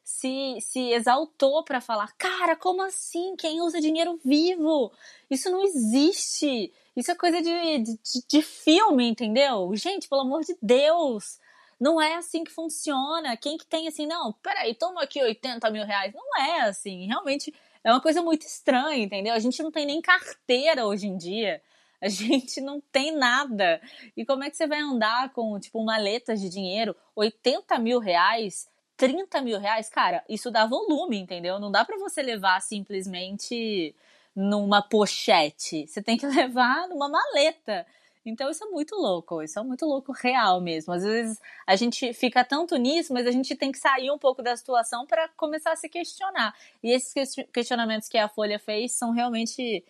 se, 0.03 0.57
se 0.59 0.91
exaltou 0.91 1.63
para 1.63 1.79
falar: 1.79 2.11
Cara, 2.17 2.55
como 2.55 2.81
assim? 2.81 3.35
Quem 3.35 3.61
usa 3.61 3.79
dinheiro 3.79 4.19
vivo? 4.25 4.91
Isso 5.29 5.51
não 5.51 5.63
existe. 5.63 6.73
Isso 6.95 7.11
é 7.11 7.15
coisa 7.15 7.39
de, 7.39 7.77
de, 7.79 7.99
de 8.27 8.41
filme, 8.41 9.07
entendeu? 9.07 9.71
Gente, 9.75 10.09
pelo 10.09 10.21
amor 10.21 10.43
de 10.43 10.57
Deus. 10.61 11.39
Não 11.79 12.01
é 12.01 12.15
assim 12.15 12.43
que 12.43 12.51
funciona. 12.51 13.37
Quem 13.37 13.55
que 13.55 13.67
tem 13.67 13.87
assim, 13.87 14.07
não, 14.07 14.33
peraí, 14.41 14.73
toma 14.73 15.03
aqui 15.03 15.21
80 15.21 15.69
mil 15.69 15.85
reais. 15.85 16.11
Não 16.11 16.41
é 16.41 16.61
assim. 16.61 17.05
Realmente 17.05 17.53
é 17.83 17.91
uma 17.91 18.01
coisa 18.01 18.19
muito 18.19 18.47
estranha, 18.47 19.03
entendeu? 19.03 19.35
A 19.35 19.39
gente 19.39 19.61
não 19.61 19.71
tem 19.71 19.85
nem 19.85 20.01
carteira 20.01 20.87
hoje 20.87 21.05
em 21.05 21.15
dia. 21.15 21.61
A 22.01 22.07
gente 22.07 22.61
não 22.61 22.79
tem 22.91 23.11
nada. 23.11 23.81
E 24.15 24.25
como 24.25 24.43
é 24.43 24.49
que 24.49 24.57
você 24.57 24.67
vai 24.67 24.79
andar 24.79 25.31
com, 25.33 25.59
tipo, 25.59 25.83
maletas 25.83 26.39
de 26.39 26.49
dinheiro? 26.49 26.95
80 27.15 27.79
mil 27.79 27.99
reais? 27.99 28.69
30 28.95 29.41
mil 29.41 29.59
reais? 29.59 29.89
Cara, 29.89 30.23
isso 30.29 30.51
dá 30.51 30.65
volume, 30.65 31.17
entendeu? 31.17 31.59
Não 31.59 31.71
dá 31.71 31.83
para 31.83 31.97
você 31.97 32.21
levar 32.21 32.61
simplesmente 32.61 33.95
numa 34.35 34.81
pochete. 34.81 35.87
Você 35.87 36.01
tem 36.01 36.17
que 36.17 36.25
levar 36.27 36.87
numa 36.87 37.09
maleta. 37.09 37.85
Então 38.23 38.51
isso 38.51 38.63
é 38.63 38.67
muito 38.67 38.93
louco, 38.93 39.41
isso 39.41 39.57
é 39.57 39.63
muito 39.63 39.85
louco 39.85 40.11
real 40.11 40.59
mesmo. 40.59 40.93
Às 40.93 41.03
vezes 41.03 41.39
a 41.65 41.77
gente 41.77 42.13
fica 42.13 42.43
tanto 42.43 42.75
nisso, 42.75 43.13
mas 43.13 43.25
a 43.25 43.31
gente 43.31 43.55
tem 43.55 43.71
que 43.71 43.79
sair 43.79 44.11
um 44.11 44.17
pouco 44.17 44.43
da 44.43 44.55
situação 44.55 45.07
para 45.07 45.29
começar 45.29 45.71
a 45.71 45.75
se 45.77 45.87
questionar. 45.87 46.53
E 46.83 46.91
esses 46.91 47.13
questionamentos 47.53 48.09
que 48.09 48.17
a 48.17 48.27
Folha 48.27 48.59
fez 48.59 48.91
são 48.91 49.11
realmente 49.11 49.83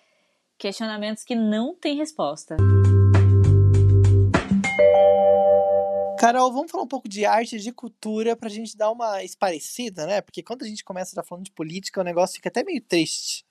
questionamentos 0.58 1.24
que 1.24 1.36
não 1.36 1.76
têm 1.76 1.98
resposta. 1.98 2.58
Carol, 6.20 6.52
vamos 6.52 6.72
falar 6.72 6.84
um 6.84 6.88
pouco 6.88 7.08
de 7.08 7.26
arte, 7.26 7.60
de 7.60 7.72
cultura, 7.72 8.36
pra 8.36 8.50
gente 8.50 8.76
dar 8.76 8.92
uma 8.92 9.24
esparecida, 9.24 10.08
né? 10.08 10.20
Porque 10.20 10.42
quando 10.42 10.64
a 10.64 10.68
gente 10.68 10.84
começa 10.84 11.10
a 11.10 11.14
estar 11.14 11.24
falando 11.24 11.46
de 11.46 11.52
política, 11.52 12.02
o 12.02 12.04
negócio 12.04 12.36
fica 12.36 12.50
até 12.50 12.64
meio 12.64 12.82
triste. 12.82 13.46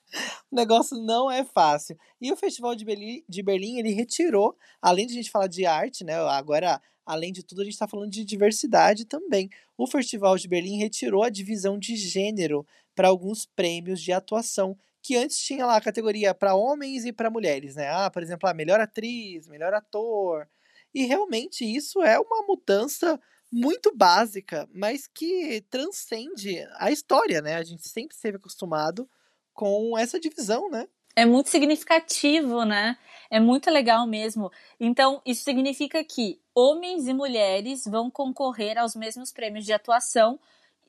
O 0.51 0.57
negócio 0.57 0.97
não 0.99 1.31
é 1.31 1.45
fácil. 1.45 1.97
E 2.21 2.33
o 2.33 2.37
Festival 2.37 2.75
de 2.75 2.85
Berlim, 2.85 3.25
de 3.29 3.43
Berlim, 3.43 3.79
ele 3.79 3.93
retirou, 3.93 4.57
além 4.81 5.07
de 5.07 5.13
a 5.13 5.17
gente 5.17 5.31
falar 5.31 5.47
de 5.47 5.65
arte, 5.65 6.05
né? 6.05 6.15
Agora 6.15 6.81
além 7.07 7.33
de 7.33 7.45
tudo, 7.45 7.61
a 7.61 7.65
gente 7.65 7.75
está 7.75 7.87
falando 7.87 8.11
de 8.11 8.25
diversidade 8.25 9.05
também. 9.05 9.49
O 9.79 9.87
Festival 9.87 10.37
de 10.37 10.49
Berlim 10.49 10.79
retirou 10.79 11.23
a 11.23 11.31
divisão 11.31 11.79
de 11.79 11.95
gênero 11.95 12.67
para 12.95 13.09
alguns 13.09 13.47
prêmios 13.47 14.03
de 14.03 14.11
atuação, 14.11 14.77
que 15.07 15.17
antes 15.17 15.39
tinha 15.39 15.65
lá 15.65 15.77
a 15.77 15.81
categoria 15.81 16.35
para 16.35 16.57
homens 16.57 17.05
e 17.05 17.13
para 17.13 17.31
mulheres, 17.31 17.77
né? 17.77 17.89
Ah, 17.89 18.11
por 18.11 18.25
exemplo, 18.25 18.49
a 18.49 18.55
melhor 18.55 18.81
atriz, 18.81 19.47
melhor 19.47 19.73
ator. 19.73 20.49
E 20.93 21.05
realmente 21.07 21.65
isso 21.65 22.03
é 22.03 22.19
uma 22.19 22.43
mudança 22.43 23.21
muito 23.53 23.95
básica, 23.95 24.69
mas 24.75 25.07
que 25.07 25.65
transcende 25.71 26.59
a 26.75 26.91
história, 26.91 27.41
né? 27.41 27.55
A 27.55 27.63
gente 27.63 27.89
sempre 27.89 28.17
esteve 28.17 28.37
acostumado 28.37 29.09
com 29.55 29.97
essa 29.97 30.19
divisão, 30.19 30.69
né? 30.69 30.89
É 31.15 31.25
muito 31.25 31.51
significativo, 31.51 32.65
né? 32.65 32.99
É 33.31 33.39
muito 33.39 33.71
legal 33.71 34.09
mesmo. 34.09 34.51
Então, 34.81 35.23
isso 35.25 35.45
significa 35.45 36.03
que 36.03 36.41
homens 36.53 37.07
e 37.07 37.15
mulheres 37.15 37.85
vão 37.87 38.11
concorrer 38.11 38.77
aos 38.77 38.97
mesmos 38.97 39.33
prêmios 39.33 39.65
de 39.65 39.73
atuação, 39.73 40.41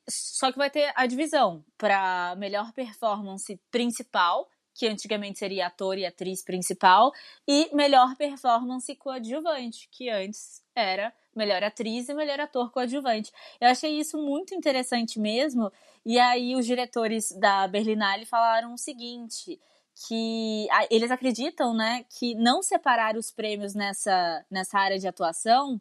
só 0.08 0.50
que 0.50 0.58
vai 0.58 0.70
ter 0.70 0.92
a 0.94 1.06
divisão 1.06 1.64
para 1.76 2.34
melhor 2.36 2.72
performance 2.72 3.60
principal, 3.70 4.48
que 4.74 4.86
antigamente 4.86 5.38
seria 5.38 5.66
ator 5.66 5.98
e 5.98 6.06
atriz 6.06 6.42
principal, 6.42 7.12
e 7.46 7.68
melhor 7.74 8.14
performance 8.16 8.94
coadjuvante, 8.94 9.88
que 9.90 10.08
antes 10.08 10.62
era 10.74 11.12
melhor 11.34 11.62
atriz 11.62 12.08
e 12.08 12.14
melhor 12.14 12.40
ator 12.40 12.70
coadjuvante. 12.70 13.32
Eu 13.60 13.68
achei 13.68 13.98
isso 13.98 14.16
muito 14.18 14.54
interessante 14.54 15.18
mesmo, 15.18 15.72
e 16.06 16.18
aí 16.18 16.54
os 16.54 16.64
diretores 16.64 17.32
da 17.32 17.66
Berlinale 17.66 18.24
falaram 18.24 18.72
o 18.72 18.78
seguinte, 18.78 19.60
que 20.06 20.68
eles 20.90 21.10
acreditam, 21.10 21.74
né, 21.74 22.04
que 22.08 22.36
não 22.36 22.62
separar 22.62 23.16
os 23.16 23.32
prêmios 23.32 23.74
nessa, 23.74 24.44
nessa 24.48 24.78
área 24.78 24.98
de 24.98 25.08
atuação 25.08 25.80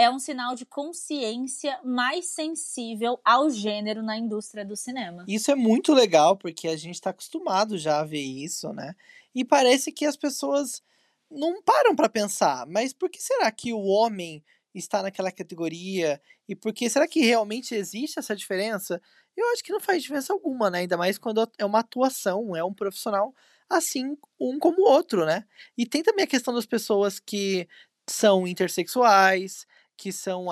é 0.00 0.08
um 0.08 0.18
sinal 0.18 0.54
de 0.54 0.64
consciência 0.64 1.78
mais 1.84 2.28
sensível 2.28 3.20
ao 3.22 3.50
gênero 3.50 4.02
na 4.02 4.16
indústria 4.16 4.64
do 4.64 4.74
cinema. 4.74 5.26
Isso 5.28 5.50
é 5.50 5.54
muito 5.54 5.92
legal, 5.92 6.38
porque 6.38 6.68
a 6.68 6.76
gente 6.76 6.94
está 6.94 7.10
acostumado 7.10 7.76
já 7.76 8.00
a 8.00 8.04
ver 8.04 8.22
isso, 8.22 8.72
né? 8.72 8.94
E 9.34 9.44
parece 9.44 9.92
que 9.92 10.06
as 10.06 10.16
pessoas 10.16 10.82
não 11.30 11.62
param 11.62 11.94
para 11.94 12.08
pensar, 12.08 12.66
mas 12.66 12.94
por 12.94 13.10
que 13.10 13.22
será 13.22 13.52
que 13.52 13.74
o 13.74 13.82
homem 13.82 14.42
está 14.74 15.02
naquela 15.02 15.30
categoria? 15.30 16.18
E 16.48 16.56
por 16.56 16.72
que 16.72 16.88
será 16.88 17.06
que 17.06 17.20
realmente 17.20 17.74
existe 17.74 18.18
essa 18.18 18.34
diferença? 18.34 19.02
Eu 19.36 19.46
acho 19.52 19.62
que 19.62 19.70
não 19.70 19.80
faz 19.80 20.00
diferença 20.02 20.32
alguma, 20.32 20.70
né? 20.70 20.78
Ainda 20.78 20.96
mais 20.96 21.18
quando 21.18 21.46
é 21.58 21.64
uma 21.64 21.80
atuação, 21.80 22.56
é 22.56 22.64
um 22.64 22.72
profissional 22.72 23.34
assim 23.68 24.16
um 24.40 24.58
como 24.58 24.80
o 24.80 24.90
outro, 24.90 25.26
né? 25.26 25.44
E 25.76 25.84
tem 25.84 26.02
também 26.02 26.24
a 26.24 26.28
questão 26.28 26.54
das 26.54 26.66
pessoas 26.66 27.20
que 27.20 27.68
são 28.08 28.46
intersexuais, 28.46 29.66
que 30.00 30.12
são 30.12 30.46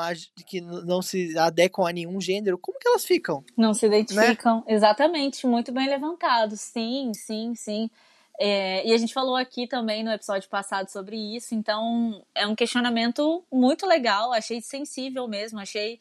que 0.47 0.61
não 0.61 1.01
se 1.01 1.37
adequam 1.39 1.89
a 1.89 1.93
nenhum 1.93 2.21
gênero, 2.21 2.59
como 2.59 2.79
que 2.79 2.87
elas 2.87 3.07
ficam? 3.07 3.43
Não 3.57 3.73
se 3.73 3.89
né? 3.89 4.01
identificam, 4.01 4.57
né? 4.57 4.75
exatamente, 4.75 5.47
muito 5.47 5.73
bem 5.73 5.89
levantado, 5.89 6.55
sim, 6.55 7.13
sim, 7.15 7.55
sim. 7.55 7.91
É, 8.39 8.87
e 8.87 8.93
a 8.93 8.99
gente 8.99 9.15
falou 9.15 9.35
aqui 9.35 9.67
também 9.67 10.05
no 10.05 10.13
episódio 10.13 10.51
passado 10.51 10.91
sobre 10.91 11.17
isso, 11.17 11.55
então 11.55 12.23
é 12.35 12.47
um 12.47 12.55
questionamento 12.55 13.43
muito 13.51 13.87
legal, 13.87 14.35
achei 14.35 14.61
sensível 14.61 15.27
mesmo, 15.27 15.59
achei 15.59 15.99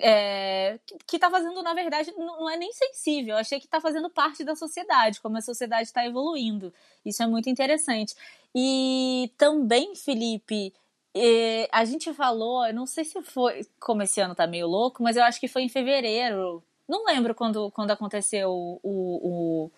é, 0.00 0.78
que 1.06 1.16
está 1.16 1.30
fazendo, 1.30 1.62
na 1.62 1.74
verdade, 1.74 2.14
não 2.16 2.48
é 2.48 2.56
nem 2.56 2.72
sensível, 2.72 3.36
achei 3.36 3.60
que 3.60 3.66
está 3.66 3.78
fazendo 3.78 4.08
parte 4.08 4.42
da 4.42 4.56
sociedade, 4.56 5.20
como 5.20 5.36
a 5.36 5.42
sociedade 5.42 5.82
está 5.82 6.06
evoluindo. 6.06 6.72
Isso 7.04 7.22
é 7.22 7.26
muito 7.26 7.50
interessante. 7.50 8.14
E 8.54 9.30
também, 9.36 9.94
Felipe, 9.94 10.72
e 11.14 11.68
a 11.72 11.84
gente 11.84 12.12
falou, 12.14 12.72
não 12.72 12.86
sei 12.86 13.04
se 13.04 13.20
foi, 13.22 13.66
como 13.80 14.02
esse 14.02 14.20
ano 14.20 14.34
tá 14.34 14.46
meio 14.46 14.66
louco, 14.66 15.02
mas 15.02 15.16
eu 15.16 15.24
acho 15.24 15.40
que 15.40 15.48
foi 15.48 15.62
em 15.62 15.68
fevereiro. 15.68 16.62
Não 16.88 17.04
lembro 17.04 17.34
quando, 17.34 17.70
quando 17.72 17.90
aconteceu 17.90 18.50
o, 18.50 18.80
o, 18.82 19.70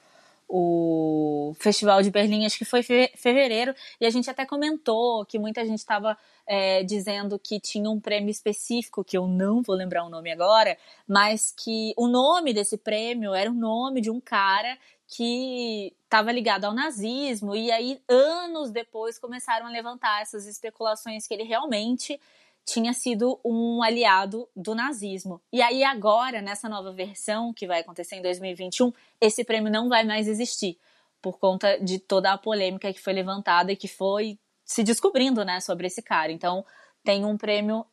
o 0.55 1.55
Festival 1.59 2.03
de 2.03 2.11
Berlim, 2.11 2.45
acho 2.45 2.59
que 2.59 2.65
foi 2.67 2.83
fevereiro, 2.83 3.75
e 3.99 4.05
a 4.05 4.11
gente 4.11 4.29
até 4.29 4.45
comentou 4.45 5.25
que 5.25 5.39
muita 5.39 5.65
gente 5.65 5.79
estava 5.79 6.15
é, 6.47 6.83
dizendo 6.83 7.39
que 7.39 7.59
tinha 7.59 7.89
um 7.89 7.99
prêmio 7.99 8.31
específico, 8.31 9.03
que 9.03 9.17
eu 9.17 9.27
não 9.27 9.63
vou 9.63 9.75
lembrar 9.75 10.05
o 10.05 10.11
nome 10.11 10.31
agora, 10.31 10.77
mas 11.09 11.55
que 11.57 11.95
o 11.97 12.07
nome 12.07 12.53
desse 12.53 12.77
prêmio 12.77 13.33
era 13.33 13.51
o 13.51 13.55
nome 13.55 14.03
de 14.03 14.11
um 14.11 14.21
cara 14.21 14.77
que 15.09 15.95
estava 16.05 16.31
ligado 16.31 16.67
ao 16.67 16.75
nazismo, 16.75 17.57
e 17.57 17.73
aí, 17.73 17.99
anos 18.07 18.71
depois, 18.71 19.19
começaram 19.19 19.67
a 19.67 19.71
levantar 19.71 20.21
essas 20.21 20.47
especulações 20.47 21.27
que 21.27 21.33
ele 21.33 21.45
realmente 21.45 22.21
tinha 22.65 22.93
sido 22.93 23.41
um 23.45 23.83
aliado 23.83 24.49
do 24.55 24.75
nazismo. 24.75 25.41
E 25.53 25.61
aí, 25.61 25.83
agora, 25.83 26.41
nessa 26.41 26.69
nova 26.69 26.93
versão 26.93 27.53
que 27.53 27.67
vai 27.67 27.81
acontecer 27.81 28.17
em 28.17 28.23
2021, 28.23 28.93
esse 29.21 29.45
prêmio 29.45 29.71
não 29.71 29.89
vai 29.89 30.05
mais 30.05 30.29
existir, 30.29 30.79
por 31.21 31.39
conta 31.39 31.79
de 31.79 31.99
toda 31.99 32.33
a 32.33 32.39
polêmica 32.39 32.93
que 32.93 33.01
foi 33.01 33.13
levantada 33.13 33.73
e 33.73 33.77
que 33.77 33.89
foi 33.89 34.39
se 34.65 34.83
descobrindo, 34.83 35.45
né, 35.45 35.61
sobre 35.61 35.87
esse 35.87 36.03
cara. 36.03 36.31
Então, 36.31 36.65
tem 37.05 37.25
um 37.25 37.37
prêmio 37.37 37.85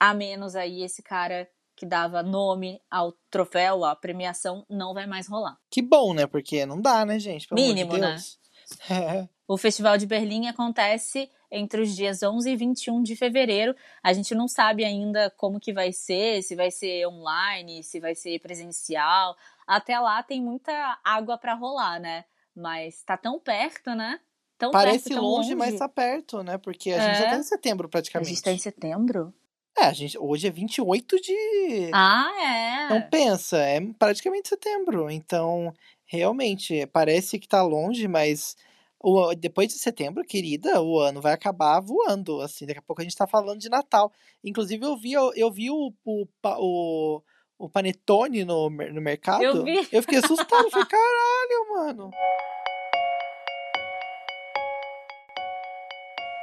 a 0.00 0.12
menos 0.12 0.56
aí, 0.56 0.82
esse 0.82 1.02
cara 1.02 1.48
que 1.76 1.84
dava 1.84 2.22
nome 2.22 2.80
ao 2.90 3.12
troféu, 3.30 3.84
à 3.84 3.96
premiação, 3.96 4.64
não 4.68 4.94
vai 4.94 5.06
mais 5.06 5.26
rolar. 5.26 5.58
Que 5.70 5.82
bom, 5.82 6.14
né? 6.14 6.26
Porque 6.26 6.64
não 6.64 6.80
dá, 6.80 7.04
né, 7.04 7.18
gente? 7.18 7.48
Pelo 7.48 7.60
Mínimo, 7.60 7.94
de 7.94 8.00
né? 8.00 8.16
o 9.46 9.56
Festival 9.56 9.98
de 9.98 10.06
Berlim 10.06 10.46
acontece 10.46 11.30
entre 11.54 11.80
os 11.82 11.94
dias 11.94 12.22
11 12.22 12.50
e 12.50 12.56
21 12.56 13.02
de 13.02 13.14
fevereiro. 13.14 13.74
A 14.02 14.12
gente 14.12 14.34
não 14.34 14.48
sabe 14.48 14.84
ainda 14.84 15.30
como 15.36 15.60
que 15.60 15.72
vai 15.72 15.92
ser, 15.92 16.42
se 16.42 16.56
vai 16.56 16.70
ser 16.70 17.06
online, 17.06 17.82
se 17.84 18.00
vai 18.00 18.14
ser 18.14 18.40
presencial. 18.40 19.36
Até 19.66 19.98
lá 19.98 20.22
tem 20.22 20.42
muita 20.42 20.98
água 21.04 21.38
para 21.38 21.54
rolar, 21.54 22.00
né? 22.00 22.24
Mas 22.54 23.02
tá 23.02 23.16
tão 23.16 23.38
perto, 23.38 23.94
né? 23.94 24.20
Tão 24.58 24.72
Parece 24.72 25.08
perto, 25.08 25.20
longe, 25.20 25.54
longe, 25.54 25.54
mas 25.54 25.78
tá 25.78 25.88
perto, 25.88 26.42
né? 26.42 26.58
Porque 26.58 26.90
a 26.90 26.96
é. 26.96 27.00
gente 27.00 27.22
já 27.22 27.30
tá 27.30 27.36
em 27.36 27.42
setembro 27.42 27.88
praticamente. 27.88 28.28
A 28.28 28.34
gente 28.34 28.42
tá 28.42 28.52
em 28.52 28.58
setembro? 28.58 29.32
É, 29.76 29.86
a 29.86 29.92
gente, 29.92 30.16
hoje 30.18 30.46
é 30.46 30.50
28 30.50 31.20
de. 31.20 31.90
Ah, 31.92 32.30
é. 32.40 32.84
Então 32.84 33.08
pensa, 33.10 33.58
é 33.58 33.80
praticamente 33.98 34.48
setembro. 34.48 35.10
Então, 35.10 35.72
realmente, 36.04 36.86
parece 36.86 37.38
que 37.38 37.48
tá 37.48 37.62
longe, 37.62 38.06
mas 38.06 38.56
o, 39.00 39.34
depois 39.34 39.68
de 39.68 39.74
setembro, 39.74 40.24
querida, 40.24 40.80
o 40.82 40.98
ano 40.98 41.20
vai 41.20 41.32
acabar 41.32 41.80
voando. 41.80 42.40
Assim, 42.40 42.66
daqui 42.66 42.78
a 42.78 42.82
pouco 42.82 43.02
a 43.02 43.04
gente 43.04 43.16
tá 43.16 43.26
falando 43.26 43.60
de 43.60 43.68
Natal. 43.68 44.12
Inclusive, 44.42 44.84
eu 44.84 44.96
vi, 44.96 45.12
eu, 45.12 45.32
eu 45.34 45.50
vi 45.50 45.70
o, 45.70 45.92
o, 46.04 46.26
o, 46.42 47.22
o 47.58 47.68
Panetone 47.68 48.44
no, 48.44 48.70
no 48.70 49.00
mercado. 49.00 49.42
Eu 49.42 49.64
vi. 49.64 49.76
Eu 49.92 50.02
fiquei 50.02 50.18
assustado. 50.18 50.70
falei, 50.70 50.86
caralho, 50.88 51.70
mano. 51.70 52.10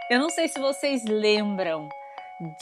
Eu 0.10 0.20
não 0.20 0.30
sei 0.30 0.48
se 0.48 0.60
vocês 0.60 1.06
lembram 1.06 1.88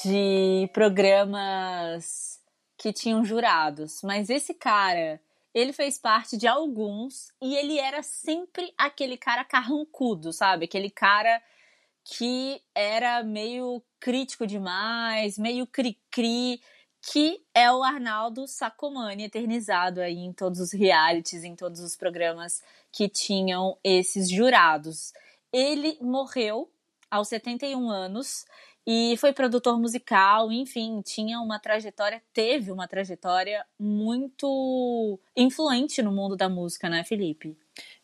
de 0.04 0.70
programas 0.72 2.40
que 2.78 2.94
tinham 2.94 3.26
jurados, 3.26 4.02
mas 4.04 4.30
esse 4.30 4.54
cara, 4.54 5.20
ele 5.60 5.74
fez 5.74 5.98
parte 5.98 6.38
de 6.38 6.48
alguns 6.48 7.32
e 7.42 7.56
ele 7.56 7.78
era 7.80 8.02
sempre 8.02 8.74
aquele 8.78 9.18
cara 9.18 9.44
carrancudo, 9.44 10.32
sabe? 10.32 10.66
Aquele 10.66 10.90
cara 10.90 11.42
que 12.04 12.62
era 12.74 13.24
meio 13.24 13.84
crítico 14.00 14.48
demais, 14.48 15.38
meio 15.38 15.68
cri-cri, 15.68 16.62
que 17.02 17.42
é 17.54 17.72
o 17.72 17.84
Arnaldo 17.84 18.48
Sacomani, 18.48 19.26
eternizado 19.26 20.02
aí 20.02 20.18
em 20.18 20.34
todos 20.34 20.60
os 20.60 20.72
realities, 20.72 21.44
em 21.44 21.56
todos 21.56 21.80
os 21.80 21.96
programas 21.96 22.62
que 22.92 23.08
tinham 23.08 23.78
esses 23.84 24.30
jurados. 24.30 25.14
Ele 25.52 25.98
morreu 26.02 26.70
aos 27.10 27.28
71 27.30 27.90
anos 27.90 28.46
e 28.86 29.16
foi 29.18 29.34
produtor 29.34 29.80
musical, 29.80 30.52
enfim, 30.52 31.02
tinha 31.02 31.40
uma 31.40 31.60
trajetória, 31.60 32.22
teve 32.34 32.72
uma 32.72 32.88
trajetória 32.88 33.66
muito 33.80 35.20
influente 35.36 36.02
no 36.02 36.12
mundo 36.12 36.36
da 36.36 36.50
música, 36.50 36.90
né, 36.90 37.04
Felipe? 37.04 37.58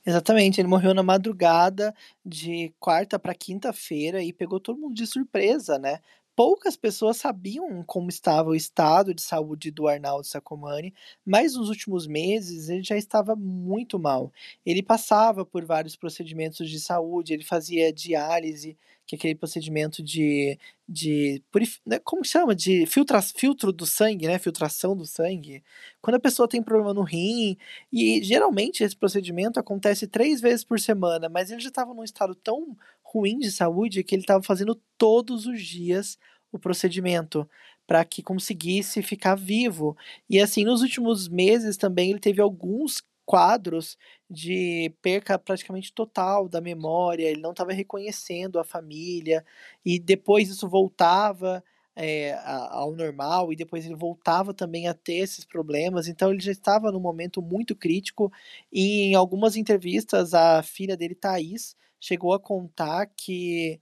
Exatamente, 0.06 0.62
ele 0.62 0.68
morreu 0.68 0.94
na 0.94 1.04
madrugada 1.04 1.94
de 2.24 2.74
quarta 2.80 3.18
para 3.18 3.34
quinta-feira 3.34 4.24
e 4.24 4.32
pegou 4.32 4.60
todo 4.60 4.80
mundo 4.80 4.94
de 4.94 5.08
surpresa, 5.08 5.80
né? 5.80 6.00
Poucas 6.36 6.76
pessoas 6.76 7.18
sabiam 7.18 7.84
como 7.84 8.10
estava 8.10 8.50
o 8.50 8.56
estado 8.56 9.14
de 9.14 9.22
saúde 9.22 9.72
do 9.72 9.88
Arnaldo 9.88 10.28
Sacomani, 10.28 10.94
mas 11.26 11.56
nos 11.56 11.70
últimos 11.70 12.08
meses 12.08 12.70
ele 12.70 12.84
já 12.84 12.98
estava 12.98 13.36
muito 13.36 13.98
mal. 13.98 14.32
Ele 14.66 14.84
passava 14.84 15.46
por 15.46 15.64
vários 15.66 15.96
procedimentos 15.96 16.70
de 16.70 16.80
saúde, 16.80 17.34
ele 17.34 17.44
fazia 17.44 17.92
diálise, 17.94 18.78
que 19.06 19.16
é 19.16 19.18
aquele 19.18 19.36
procedimento 19.36 20.02
de, 20.04 20.58
de 20.90 21.42
né, 21.86 22.00
como 22.00 22.26
chama? 22.26 22.56
De 22.56 22.86
filtra, 22.88 23.22
filtro 23.22 23.72
do 23.72 23.86
sangue, 23.86 24.28
né? 24.28 24.40
Filtração 24.40 24.96
do 24.98 25.06
sangue. 25.06 25.64
Quando 26.02 26.16
a 26.16 26.20
pessoa 26.20 26.48
tem 26.48 26.62
problema 26.62 26.94
no 26.94 27.04
rim, 27.04 27.56
e 27.94 28.24
geralmente 28.24 28.84
esse 28.84 28.96
procedimento 28.96 29.60
acontece 29.60 30.08
três 30.08 30.42
vezes 30.42 30.64
por 30.64 30.80
semana, 30.80 31.30
mas 31.30 31.52
ele 31.52 31.62
já 31.62 31.70
estava 31.70 31.94
num 31.94 32.04
estado 32.04 32.34
tão 32.36 32.76
ruim 33.16 33.38
de 33.40 33.52
saúde 33.52 34.04
que 34.04 34.14
ele 34.14 34.24
estava 34.24 34.44
fazendo 34.44 34.80
todos 34.98 35.46
os 35.46 35.62
dias 35.62 36.18
o 36.52 36.60
procedimento 36.60 37.50
para 37.88 38.04
que 38.04 38.22
conseguisse 38.22 39.02
ficar 39.02 39.36
vivo. 39.36 39.96
E 40.30 40.40
assim, 40.40 40.66
nos 40.66 40.82
últimos 40.82 41.28
meses 41.28 41.78
também 41.78 42.12
ele 42.12 42.20
teve 42.20 42.42
alguns 42.42 43.02
quadros 43.26 43.98
de 44.30 44.94
perca 45.02 45.38
praticamente 45.40 45.94
total 45.94 46.48
da 46.48 46.62
memória, 46.62 47.26
ele 47.28 47.42
não 47.42 47.52
estava 47.52 47.74
reconhecendo 47.74 48.60
a 48.60 48.64
família, 48.64 49.44
e 49.84 50.00
depois 50.00 50.50
isso 50.50 50.70
voltava 50.70 51.64
é, 51.96 52.38
ao 52.44 52.94
normal, 52.94 53.52
e 53.52 53.56
depois 53.56 53.86
ele 53.86 53.96
voltava 53.96 54.54
também 54.54 54.88
a 54.88 54.94
ter 54.94 55.16
esses 55.16 55.46
problemas, 55.46 56.08
então 56.08 56.32
ele 56.32 56.40
já 56.40 56.52
estava 56.52 56.92
num 56.92 57.00
momento 57.00 57.42
muito 57.42 57.76
crítico, 57.76 58.32
e 58.72 59.04
em 59.10 59.16
algumas 59.16 59.56
entrevistas 59.56 60.34
a 60.34 60.62
filha 60.62 60.96
dele, 60.96 61.16
Thaís, 61.16 61.76
chegou 62.00 62.34
a 62.34 62.40
contar 62.40 63.06
que 63.08 63.80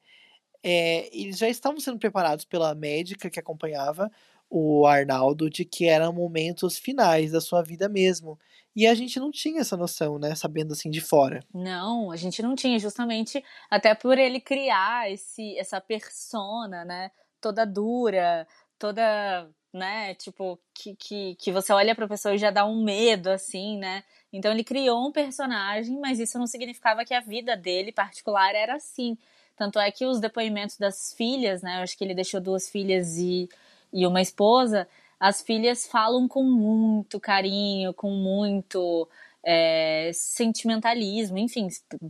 é, 0.64 1.10
eles 1.16 1.38
já 1.38 1.50
estavam 1.50 1.80
sendo 1.80 2.00
preparados 2.00 2.46
pela 2.46 2.74
médica 2.74 3.30
que 3.30 3.40
acompanhava 3.40 4.10
o 4.50 4.86
Arnaldo 4.86 5.50
de 5.50 5.66
que 5.66 5.88
eram 5.88 6.14
momentos 6.14 6.78
finais 6.78 7.32
da 7.32 7.42
sua 7.42 7.64
vida 7.64 7.90
mesmo. 7.90 8.40
E 8.76 8.88
a 8.88 8.94
gente 8.94 9.20
não 9.20 9.32
tinha 9.32 9.62
essa 9.62 9.76
noção, 9.76 10.18
né? 10.18 10.36
Sabendo 10.36 10.74
assim 10.74 10.90
de 10.90 11.02
fora. 11.02 11.40
Não, 11.54 12.12
a 12.12 12.16
gente 12.16 12.42
não 12.42 12.56
tinha, 12.56 12.80
justamente 12.80 13.44
até 13.70 13.94
por 13.96 14.18
ele 14.18 14.40
criar 14.40 15.12
esse, 15.12 15.58
essa 15.58 15.82
persona, 15.82 16.86
né? 16.86 17.12
Toda 17.42 17.66
dura, 17.66 18.48
toda, 18.80 19.50
né? 19.74 20.14
Tipo, 20.16 20.60
que, 20.74 20.96
que, 20.96 21.36
que 21.36 21.52
você 21.52 21.74
olha 21.74 21.96
pra 21.96 22.08
pessoa 22.08 22.36
e 22.36 22.40
já 22.40 22.52
dá 22.52 22.66
um 22.66 22.84
medo, 22.84 23.30
assim, 23.30 23.78
né? 23.78 24.04
Então 24.34 24.52
ele 24.52 24.64
criou 24.64 25.08
um 25.08 25.12
personagem, 25.12 26.00
mas 26.00 26.20
isso 26.20 26.40
não 26.40 26.48
significava 26.48 27.06
que 27.06 27.14
a 27.14 27.20
vida 27.20 27.56
dele 27.56 27.92
particular 27.92 28.56
era 28.56 28.76
assim. 28.76 29.16
Tanto 29.56 29.80
é 29.80 29.92
que 29.92 30.06
os 30.06 30.20
depoimentos 30.20 30.78
das 30.78 31.14
filhas, 31.14 31.62
né? 31.62 31.78
Eu 31.78 31.84
acho 31.84 31.96
que 31.96 32.04
ele 32.04 32.16
deixou 32.16 32.42
duas 32.42 32.68
filhas 32.68 33.18
e, 33.18 33.48
e 33.94 34.08
uma 34.08 34.22
esposa. 34.22 34.88
As 35.20 35.42
filhas 35.44 35.86
falam 35.86 36.28
com 36.28 36.44
muito 36.44 37.20
carinho, 37.20 37.94
com 37.94 38.10
muito 38.10 39.08
é, 39.44 40.10
sentimentalismo, 40.14 41.38
enfim, 41.38 41.68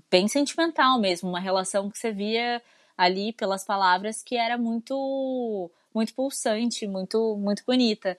bem 0.09 0.27
sentimental 0.29 0.99
mesmo. 0.99 1.29
Uma 1.29 1.41
relação 1.41 1.89
que 1.89 1.97
você 1.99 2.11
via 2.11 2.61
ali 2.97 3.33
pelas 3.33 3.65
palavras 3.65 4.23
que 4.23 4.37
era 4.37 4.57
muito, 4.57 5.69
muito 5.93 6.13
pulsante, 6.13 6.87
muito, 6.87 7.35
muito 7.37 7.63
bonita. 7.65 8.17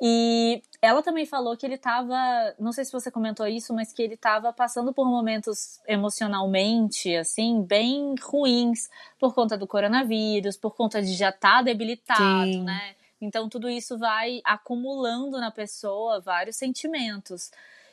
E 0.00 0.62
ela 0.80 1.02
também 1.02 1.26
falou 1.26 1.56
que 1.56 1.66
ele 1.66 1.74
estava, 1.74 2.16
não 2.58 2.72
sei 2.72 2.84
se 2.84 2.92
você 2.92 3.10
comentou 3.10 3.46
isso, 3.48 3.74
mas 3.74 3.92
que 3.92 4.00
ele 4.00 4.14
estava 4.14 4.52
passando 4.52 4.92
por 4.92 5.06
momentos 5.06 5.80
emocionalmente, 5.88 7.16
assim, 7.16 7.62
bem 7.62 8.14
ruins, 8.22 8.88
por 9.18 9.34
conta 9.34 9.58
do 9.58 9.66
coronavírus, 9.66 10.56
por 10.56 10.76
conta 10.76 11.02
de 11.02 11.14
já 11.14 11.30
estar 11.30 11.56
tá 11.56 11.62
debilitado, 11.62 12.52
Sim. 12.52 12.62
né? 12.62 12.94
Então 13.20 13.48
tudo 13.48 13.68
isso 13.68 13.98
vai 13.98 14.40
acumulando 14.44 15.40
na 15.40 15.50
pessoa 15.50 16.20
vários 16.20 16.54
sentimentos. 16.54 17.50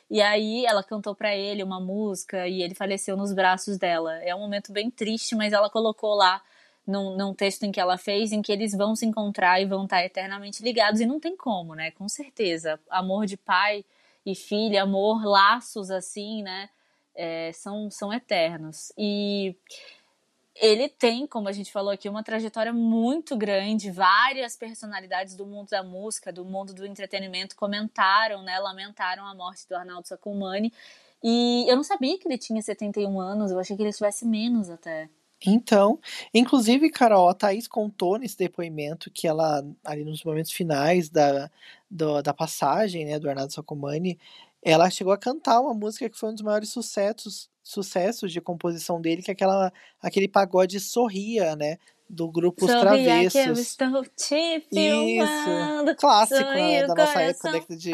E 0.08 0.22
aí 0.22 0.64
ela 0.64 0.84
cantou 0.84 1.16
para 1.16 1.34
ele 1.34 1.64
uma 1.64 1.80
música 1.80 2.46
e 2.46 2.62
ele 2.62 2.76
faleceu 2.76 3.16
nos 3.16 3.32
braços 3.32 3.76
dela. 3.76 4.22
É 4.22 4.32
um 4.32 4.38
momento 4.38 4.72
bem 4.72 4.88
triste, 4.88 5.34
mas 5.34 5.52
ela 5.52 5.68
colocou 5.68 6.14
lá 6.14 6.40
num, 6.86 7.16
num, 7.16 7.34
texto 7.34 7.64
em 7.64 7.72
que 7.72 7.80
ela 7.80 7.98
fez, 7.98 8.32
em 8.32 8.42
que 8.42 8.52
eles 8.52 8.72
vão 8.72 8.94
se 8.94 9.04
encontrar 9.04 9.60
e 9.60 9.66
vão 9.66 9.84
estar 9.84 10.04
eternamente 10.04 10.62
ligados, 10.62 11.00
e 11.00 11.06
não 11.06 11.18
tem 11.18 11.36
como, 11.36 11.74
né? 11.74 11.90
Com 11.92 12.08
certeza. 12.08 12.78
Amor 12.90 13.26
de 13.26 13.36
pai 13.36 13.84
e 14.24 14.34
filha, 14.34 14.82
amor, 14.82 15.24
laços 15.24 15.90
assim, 15.90 16.42
né? 16.42 16.68
É, 17.14 17.52
são, 17.52 17.90
são 17.90 18.12
eternos. 18.12 18.92
E 18.96 19.56
ele 20.54 20.88
tem, 20.88 21.26
como 21.26 21.48
a 21.48 21.52
gente 21.52 21.70
falou 21.70 21.90
aqui, 21.90 22.08
uma 22.08 22.22
trajetória 22.22 22.72
muito 22.72 23.36
grande. 23.36 23.90
Várias 23.90 24.56
personalidades 24.56 25.36
do 25.36 25.46
mundo 25.46 25.68
da 25.68 25.82
música, 25.82 26.32
do 26.32 26.44
mundo 26.44 26.72
do 26.72 26.86
entretenimento 26.86 27.56
comentaram, 27.56 28.42
né? 28.42 28.58
Lamentaram 28.58 29.26
a 29.26 29.34
morte 29.34 29.68
do 29.68 29.76
Arnaldo 29.76 30.08
Sacomani. 30.08 30.72
E 31.22 31.64
eu 31.68 31.76
não 31.76 31.84
sabia 31.84 32.18
que 32.18 32.26
ele 32.28 32.38
tinha 32.38 32.62
71 32.62 33.20
anos, 33.20 33.50
eu 33.50 33.58
achei 33.58 33.76
que 33.76 33.82
ele 33.82 33.92
tivesse 33.92 34.26
menos 34.26 34.70
até. 34.70 35.08
Então, 35.44 35.98
inclusive, 36.32 36.90
Carol, 36.90 37.28
a 37.28 37.34
Thaís 37.34 37.68
contou 37.68 38.18
nesse 38.18 38.38
depoimento 38.38 39.10
que 39.10 39.28
ela, 39.28 39.64
ali 39.84 40.04
nos 40.04 40.24
momentos 40.24 40.50
finais 40.50 41.10
da, 41.10 41.50
do, 41.90 42.22
da 42.22 42.32
passagem, 42.32 43.04
né, 43.04 43.18
do 43.18 43.28
Arnaldo 43.28 43.52
Sacomani, 43.52 44.18
ela 44.62 44.90
chegou 44.90 45.12
a 45.12 45.18
cantar 45.18 45.60
uma 45.60 45.74
música 45.74 46.08
que 46.08 46.18
foi 46.18 46.30
um 46.30 46.34
dos 46.34 46.42
maiores 46.42 46.70
sucessos, 46.70 47.50
sucessos 47.62 48.32
de 48.32 48.40
composição 48.40 49.00
dele, 49.00 49.22
que 49.22 49.30
é 49.30 49.34
aquela, 49.34 49.72
aquele 50.00 50.26
pagode 50.26 50.80
Sorria, 50.80 51.54
né, 51.54 51.78
do 52.08 52.30
grupo 52.30 52.64
Os 52.64 52.70
Travessos. 52.70 53.32
Que 53.32 53.48
eu 53.48 53.52
estou 53.52 54.04
te 54.16 54.66
filmando, 54.72 55.90
Isso, 55.90 55.96
clássico 55.98 56.50
né, 56.50 56.86
da 56.86 56.94
nossa 56.94 57.20
época, 57.20 57.52
década 57.52 57.76
de 57.76 57.90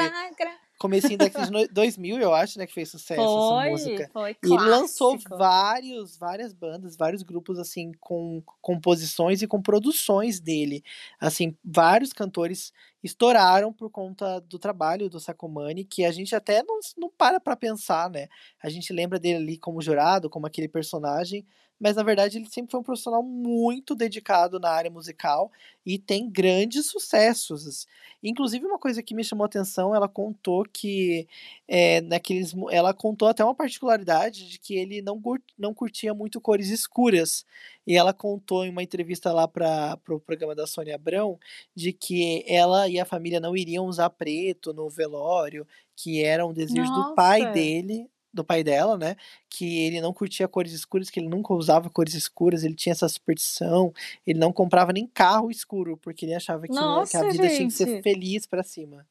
comecinho 0.82 1.16
da 1.16 1.26
década 1.26 1.46
de 1.46 1.68
2000, 1.68 2.20
eu 2.20 2.34
acho, 2.34 2.58
né, 2.58 2.66
que 2.66 2.74
fez 2.74 2.90
sucesso 2.90 3.22
foi, 3.22 3.68
essa 3.68 3.70
música. 3.70 4.10
Foi 4.12 4.30
e 4.32 4.36
ele 4.46 4.64
lançou 4.64 5.16
vários, 5.30 6.16
várias 6.16 6.52
bandas, 6.52 6.96
vários 6.96 7.22
grupos, 7.22 7.58
assim, 7.58 7.92
com 8.00 8.42
composições 8.60 9.42
e 9.42 9.46
com 9.46 9.62
produções 9.62 10.40
dele. 10.40 10.82
Assim, 11.20 11.56
vários 11.64 12.12
cantores 12.12 12.72
estouraram 13.02 13.72
por 13.72 13.90
conta 13.90 14.40
do 14.40 14.58
trabalho 14.58 15.08
do 15.08 15.20
Sacomani, 15.20 15.84
que 15.84 16.04
a 16.04 16.12
gente 16.12 16.34
até 16.34 16.62
não, 16.62 16.78
não 16.96 17.10
para 17.10 17.40
pra 17.40 17.56
pensar, 17.56 18.10
né? 18.10 18.28
A 18.62 18.68
gente 18.68 18.92
lembra 18.92 19.18
dele 19.18 19.36
ali 19.38 19.58
como 19.58 19.82
jurado, 19.82 20.30
como 20.30 20.46
aquele 20.46 20.68
personagem, 20.68 21.44
mas 21.80 21.96
na 21.96 22.02
verdade 22.04 22.38
ele 22.38 22.48
sempre 22.48 22.70
foi 22.70 22.78
um 22.78 22.82
profissional 22.84 23.22
muito 23.24 23.94
dedicado 23.96 24.60
na 24.60 24.70
área 24.70 24.90
musical 24.90 25.50
e 25.84 25.98
tem 25.98 26.30
grandes 26.30 26.86
sucessos. 26.86 27.88
Inclusive, 28.22 28.64
uma 28.64 28.78
coisa 28.78 29.02
que 29.02 29.14
me 29.14 29.24
chamou 29.24 29.42
a 29.44 29.46
atenção, 29.46 29.92
ela 29.92 30.08
contou 30.08 30.64
que 30.72 31.26
é, 31.66 32.00
naqueles. 32.02 32.54
Ela 32.70 32.94
contou 32.94 33.26
até 33.28 33.44
uma 33.44 33.54
particularidade 33.54 34.48
de 34.48 34.58
que 34.60 34.74
ele 34.76 35.02
não, 35.02 35.20
não 35.58 35.74
curtia 35.74 36.14
muito 36.14 36.40
cores 36.40 36.68
escuras. 36.68 37.44
E 37.86 37.96
ela 37.96 38.12
contou 38.12 38.64
em 38.64 38.70
uma 38.70 38.82
entrevista 38.82 39.32
lá 39.32 39.48
para 39.48 39.94
o 39.94 39.98
pro 39.98 40.20
programa 40.20 40.54
da 40.54 40.66
Sônia 40.66 40.94
Abrão 40.94 41.38
de 41.74 41.92
que 41.92 42.44
ela 42.46 42.88
e 42.88 42.98
a 42.98 43.04
família 43.04 43.40
não 43.40 43.56
iriam 43.56 43.86
usar 43.86 44.10
preto 44.10 44.72
no 44.72 44.88
velório, 44.88 45.66
que 45.96 46.22
era 46.22 46.46
um 46.46 46.52
desejo 46.52 46.90
Nossa. 46.90 47.10
do 47.10 47.14
pai 47.14 47.52
dele 47.52 48.08
do 48.32 48.44
pai 48.44 48.64
dela, 48.64 48.96
né? 48.96 49.16
Que 49.48 49.84
ele 49.86 50.00
não 50.00 50.12
curtia 50.12 50.48
cores 50.48 50.72
escuras, 50.72 51.10
que 51.10 51.20
ele 51.20 51.28
nunca 51.28 51.52
usava 51.52 51.90
cores 51.90 52.14
escuras, 52.14 52.64
ele 52.64 52.74
tinha 52.74 52.92
essa 52.92 53.08
superstição, 53.08 53.92
ele 54.26 54.38
não 54.38 54.52
comprava 54.52 54.92
nem 54.92 55.06
carro 55.06 55.50
escuro, 55.50 55.96
porque 55.98 56.24
ele 56.24 56.34
achava 56.34 56.66
que, 56.66 56.72
Nossa, 56.72 57.10
que 57.10 57.16
a 57.18 57.30
vida 57.30 57.48
gente. 57.48 57.56
tinha 57.56 57.68
que 57.68 57.74
ser 57.74 58.02
feliz 58.02 58.46
para 58.46 58.62
cima. 58.62 59.06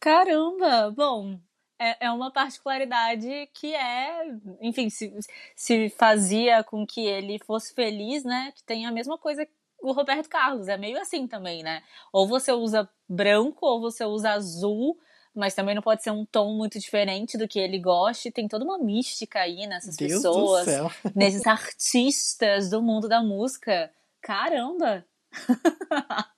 Caramba! 0.00 0.90
Bom, 0.90 1.38
é, 1.78 2.06
é 2.06 2.10
uma 2.10 2.30
particularidade 2.30 3.48
que 3.54 3.74
é, 3.74 4.24
enfim, 4.60 4.90
se, 4.90 5.12
se 5.54 5.88
fazia 5.90 6.62
com 6.64 6.86
que 6.86 7.06
ele 7.06 7.38
fosse 7.38 7.74
feliz, 7.74 8.24
né? 8.24 8.52
Que 8.54 8.62
tem 8.64 8.86
a 8.86 8.92
mesma 8.92 9.16
coisa 9.18 9.46
o 9.80 9.92
Roberto 9.92 10.28
Carlos, 10.28 10.66
é 10.66 10.76
meio 10.76 11.00
assim 11.00 11.28
também, 11.28 11.62
né? 11.62 11.82
Ou 12.12 12.26
você 12.26 12.52
usa 12.52 12.88
branco 13.08 13.64
ou 13.64 13.80
você 13.80 14.04
usa 14.04 14.32
azul 14.32 14.98
mas 15.38 15.54
também 15.54 15.72
não 15.72 15.82
pode 15.82 16.02
ser 16.02 16.10
um 16.10 16.24
tom 16.24 16.56
muito 16.56 16.80
diferente 16.80 17.38
do 17.38 17.46
que 17.46 17.60
ele 17.60 17.78
goste. 17.78 18.30
Tem 18.30 18.48
toda 18.48 18.64
uma 18.64 18.76
mística 18.76 19.38
aí 19.38 19.68
nessas 19.68 19.96
Deus 19.96 20.14
pessoas, 20.14 20.66
nesses 21.14 21.46
artistas 21.46 22.70
do 22.70 22.82
mundo 22.82 23.08
da 23.08 23.22
música. 23.22 23.88
Caramba! 24.20 25.06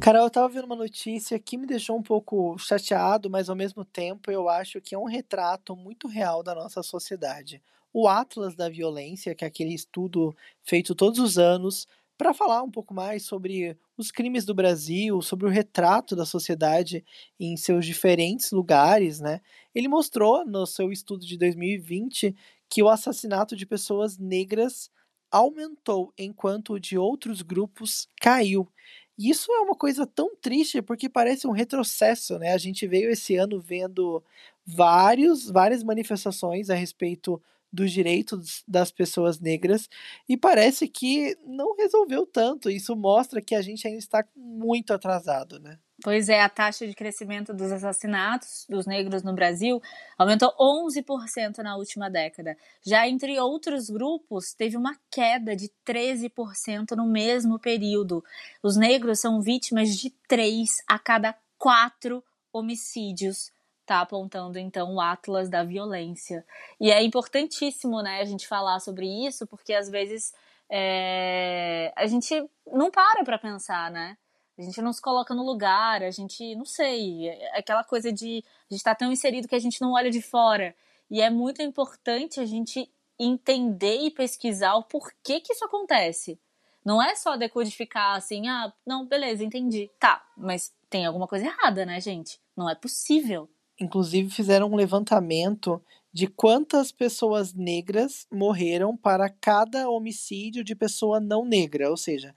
Carol, 0.00 0.24
eu 0.24 0.30
tava 0.30 0.48
vendo 0.48 0.64
uma 0.66 0.76
notícia 0.76 1.38
que 1.38 1.56
me 1.56 1.66
deixou 1.66 1.96
um 1.96 2.02
pouco 2.02 2.56
chateado, 2.58 3.28
mas 3.30 3.48
ao 3.48 3.56
mesmo 3.56 3.84
tempo 3.84 4.30
eu 4.30 4.48
acho 4.48 4.80
que 4.80 4.94
é 4.94 4.98
um 4.98 5.04
retrato 5.06 5.74
muito 5.74 6.06
real 6.06 6.42
da 6.42 6.54
nossa 6.54 6.82
sociedade. 6.82 7.62
O 7.92 8.06
Atlas 8.06 8.54
da 8.54 8.68
Violência, 8.68 9.34
que 9.34 9.44
é 9.44 9.48
aquele 9.48 9.74
estudo 9.74 10.36
feito 10.62 10.94
todos 10.94 11.18
os 11.18 11.38
anos 11.38 11.88
para 12.16 12.32
falar 12.34 12.62
um 12.62 12.70
pouco 12.70 12.94
mais 12.94 13.24
sobre 13.24 13.76
os 13.96 14.10
crimes 14.10 14.44
do 14.44 14.54
Brasil, 14.54 15.20
sobre 15.22 15.46
o 15.46 15.50
retrato 15.50 16.14
da 16.14 16.24
sociedade 16.24 17.04
em 17.40 17.56
seus 17.56 17.84
diferentes 17.84 18.52
lugares, 18.52 19.18
né? 19.20 19.40
Ele 19.74 19.88
mostrou 19.88 20.44
no 20.46 20.66
seu 20.66 20.92
estudo 20.92 21.26
de 21.26 21.36
2020 21.36 22.34
que 22.68 22.82
o 22.82 22.88
assassinato 22.88 23.56
de 23.56 23.66
pessoas 23.66 24.18
negras 24.18 24.90
aumentou 25.30 26.12
enquanto 26.16 26.74
o 26.74 26.80
de 26.80 26.96
outros 26.96 27.42
grupos 27.42 28.08
caiu. 28.20 28.68
E 29.18 29.30
isso 29.30 29.50
é 29.52 29.60
uma 29.60 29.74
coisa 29.74 30.06
tão 30.06 30.34
triste 30.36 30.82
porque 30.82 31.08
parece 31.08 31.46
um 31.46 31.50
retrocesso, 31.52 32.38
né? 32.38 32.52
A 32.52 32.58
gente 32.58 32.86
veio 32.86 33.10
esse 33.10 33.36
ano 33.36 33.60
vendo 33.60 34.22
vários, 34.66 35.50
várias 35.50 35.82
manifestações 35.82 36.68
a 36.70 36.74
respeito 36.74 37.42
dos 37.72 37.92
direitos 37.92 38.62
das 38.68 38.90
pessoas 38.90 39.40
negras 39.40 39.88
e 40.28 40.36
parece 40.36 40.88
que 40.88 41.36
não 41.46 41.74
resolveu 41.76 42.26
tanto. 42.26 42.70
Isso 42.70 42.94
mostra 42.96 43.40
que 43.42 43.54
a 43.54 43.62
gente 43.62 43.86
ainda 43.86 43.98
está 43.98 44.24
muito 44.36 44.92
atrasado, 44.92 45.58
né? 45.60 45.78
Pois 46.02 46.28
é, 46.28 46.42
a 46.42 46.48
taxa 46.48 46.86
de 46.86 46.94
crescimento 46.94 47.54
dos 47.54 47.72
assassinatos 47.72 48.66
dos 48.68 48.84
negros 48.84 49.22
no 49.22 49.32
Brasil 49.32 49.80
aumentou 50.18 50.54
11% 50.60 51.58
na 51.58 51.76
última 51.76 52.10
década. 52.10 52.56
Já 52.84 53.08
entre 53.08 53.40
outros 53.40 53.88
grupos, 53.88 54.52
teve 54.52 54.76
uma 54.76 54.94
queda 55.10 55.56
de 55.56 55.70
13% 55.86 56.92
no 56.94 57.06
mesmo 57.06 57.58
período. 57.58 58.22
Os 58.62 58.76
negros 58.76 59.20
são 59.20 59.40
vítimas 59.40 59.96
de 59.96 60.10
3 60.28 60.82
a 60.86 60.98
cada 60.98 61.34
4 61.58 62.22
homicídios 62.52 63.50
está 63.86 64.00
apontando 64.00 64.58
então 64.58 64.94
o 64.94 65.00
Atlas 65.00 65.48
da 65.48 65.62
violência. 65.62 66.44
E 66.80 66.90
é 66.90 67.02
importantíssimo, 67.02 68.02
né, 68.02 68.20
a 68.20 68.24
gente 68.24 68.46
falar 68.46 68.80
sobre 68.80 69.06
isso, 69.06 69.46
porque 69.46 69.72
às 69.72 69.88
vezes 69.88 70.34
é, 70.68 71.92
a 71.96 72.06
gente 72.06 72.34
não 72.66 72.90
para 72.90 73.24
para 73.24 73.38
pensar, 73.38 73.90
né? 73.90 74.18
A 74.58 74.62
gente 74.62 74.80
não 74.80 74.92
se 74.92 75.02
coloca 75.02 75.34
no 75.34 75.44
lugar, 75.44 76.02
a 76.02 76.10
gente, 76.10 76.54
não 76.54 76.64
sei, 76.64 77.28
é 77.28 77.58
aquela 77.58 77.84
coisa 77.84 78.10
de 78.10 78.42
a 78.70 78.74
gente 78.74 78.80
está 78.80 78.94
tão 78.94 79.12
inserido 79.12 79.46
que 79.46 79.54
a 79.54 79.60
gente 79.60 79.80
não 79.80 79.92
olha 79.92 80.10
de 80.10 80.22
fora. 80.22 80.74
E 81.10 81.20
é 81.20 81.28
muito 81.28 81.60
importante 81.62 82.40
a 82.40 82.46
gente 82.46 82.90
entender 83.18 84.00
e 84.00 84.10
pesquisar 84.10 84.74
o 84.74 84.82
porquê 84.82 85.40
que 85.40 85.52
isso 85.52 85.64
acontece. 85.64 86.38
Não 86.84 87.02
é 87.02 87.14
só 87.14 87.36
decodificar 87.36 88.16
assim, 88.16 88.48
ah, 88.48 88.72
não, 88.86 89.06
beleza, 89.06 89.44
entendi. 89.44 89.90
Tá, 89.98 90.24
mas 90.36 90.72
tem 90.88 91.04
alguma 91.04 91.26
coisa 91.26 91.46
errada, 91.46 91.84
né, 91.84 92.00
gente? 92.00 92.40
Não 92.56 92.70
é 92.70 92.74
possível. 92.74 93.50
Inclusive 93.78 94.30
fizeram 94.30 94.68
um 94.68 94.76
levantamento 94.76 95.82
de 96.12 96.26
quantas 96.26 96.90
pessoas 96.90 97.52
negras 97.52 98.26
morreram 98.32 98.96
para 98.96 99.28
cada 99.28 99.90
homicídio 99.90 100.64
de 100.64 100.74
pessoa 100.74 101.20
não 101.20 101.44
negra, 101.44 101.90
ou 101.90 101.96
seja, 101.96 102.34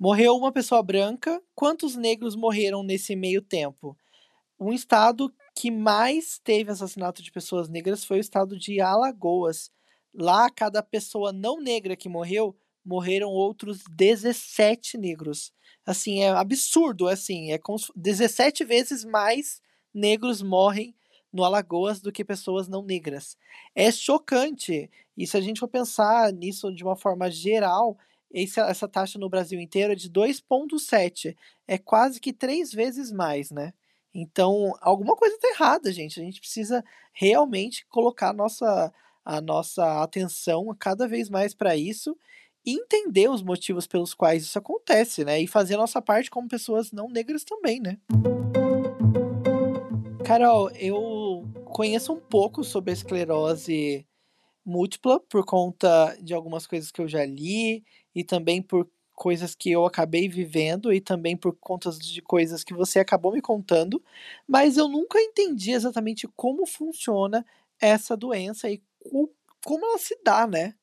Morreu 0.00 0.36
uma 0.36 0.52
pessoa 0.52 0.80
branca, 0.80 1.42
quantos 1.56 1.96
negros 1.96 2.36
morreram 2.36 2.84
nesse 2.84 3.16
meio 3.16 3.42
tempo? 3.42 3.98
Um 4.58 4.72
estado 4.72 5.34
que 5.56 5.72
mais 5.72 6.38
teve 6.38 6.70
assassinato 6.70 7.20
de 7.20 7.32
pessoas 7.32 7.68
negras 7.68 8.04
foi 8.04 8.18
o 8.18 8.20
estado 8.20 8.56
de 8.56 8.80
Alagoas. 8.80 9.72
Lá, 10.14 10.48
cada 10.50 10.84
pessoa 10.84 11.32
não 11.32 11.60
negra 11.60 11.96
que 11.96 12.08
morreu, 12.08 12.56
morreram 12.84 13.30
outros 13.30 13.82
17 13.90 14.96
negros. 14.96 15.52
Assim, 15.84 16.22
é 16.22 16.28
absurdo, 16.28 17.08
assim, 17.08 17.50
é 17.50 17.58
17 17.96 18.64
vezes 18.64 19.04
mais 19.04 19.60
negros 19.92 20.42
morrem 20.42 20.94
no 21.32 21.42
Alagoas 21.42 22.00
do 22.00 22.12
que 22.12 22.24
pessoas 22.24 22.68
não 22.68 22.84
negras. 22.84 23.36
É 23.74 23.90
chocante. 23.90 24.88
E 25.16 25.26
se 25.26 25.36
a 25.36 25.40
gente 25.40 25.58
for 25.58 25.68
pensar 25.68 26.32
nisso 26.32 26.72
de 26.72 26.84
uma 26.84 26.94
forma 26.94 27.28
geral, 27.28 27.98
esse, 28.30 28.60
essa 28.60 28.86
taxa 28.86 29.18
no 29.18 29.28
Brasil 29.28 29.60
inteiro 29.60 29.92
é 29.92 29.96
de 29.96 30.10
2,7. 30.10 31.36
É 31.66 31.78
quase 31.78 32.20
que 32.20 32.32
três 32.32 32.72
vezes 32.72 33.10
mais, 33.10 33.50
né? 33.50 33.72
Então, 34.14 34.74
alguma 34.80 35.14
coisa 35.14 35.34
está 35.34 35.48
errada, 35.48 35.92
gente. 35.92 36.20
A 36.20 36.24
gente 36.24 36.40
precisa 36.40 36.84
realmente 37.12 37.86
colocar 37.86 38.30
a 38.30 38.32
nossa, 38.32 38.92
a 39.24 39.40
nossa 39.40 40.02
atenção 40.02 40.74
cada 40.78 41.06
vez 41.06 41.28
mais 41.28 41.54
para 41.54 41.76
isso 41.76 42.16
e 42.64 42.72
entender 42.72 43.30
os 43.30 43.42
motivos 43.42 43.86
pelos 43.86 44.12
quais 44.14 44.42
isso 44.42 44.58
acontece, 44.58 45.24
né? 45.24 45.40
E 45.40 45.46
fazer 45.46 45.74
a 45.74 45.78
nossa 45.78 46.02
parte 46.02 46.30
como 46.30 46.48
pessoas 46.48 46.92
não 46.92 47.08
negras 47.08 47.44
também, 47.44 47.80
né? 47.80 47.98
Carol, 50.24 50.70
eu 50.72 51.48
conheço 51.64 52.12
um 52.12 52.20
pouco 52.20 52.62
sobre 52.62 52.90
a 52.90 52.94
esclerose 52.94 54.06
múltipla 54.68 55.18
por 55.18 55.44
conta 55.44 56.16
de 56.20 56.34
algumas 56.34 56.66
coisas 56.66 56.90
que 56.90 57.00
eu 57.00 57.08
já 57.08 57.24
li 57.24 57.84
e 58.14 58.22
também 58.22 58.60
por 58.60 58.88
coisas 59.14 59.54
que 59.54 59.70
eu 59.72 59.84
acabei 59.84 60.28
vivendo 60.28 60.92
e 60.92 61.00
também 61.00 61.36
por 61.36 61.56
conta 61.58 61.90
de 61.90 62.22
coisas 62.22 62.62
que 62.62 62.72
você 62.72 63.00
acabou 63.00 63.32
me 63.32 63.40
contando, 63.40 64.00
mas 64.46 64.76
eu 64.76 64.86
nunca 64.86 65.20
entendi 65.20 65.72
exatamente 65.72 66.28
como 66.36 66.66
funciona 66.66 67.44
essa 67.80 68.16
doença 68.16 68.70
e 68.70 68.80
como 69.64 69.86
ela 69.86 69.98
se 69.98 70.16
dá, 70.22 70.46
né? 70.46 70.74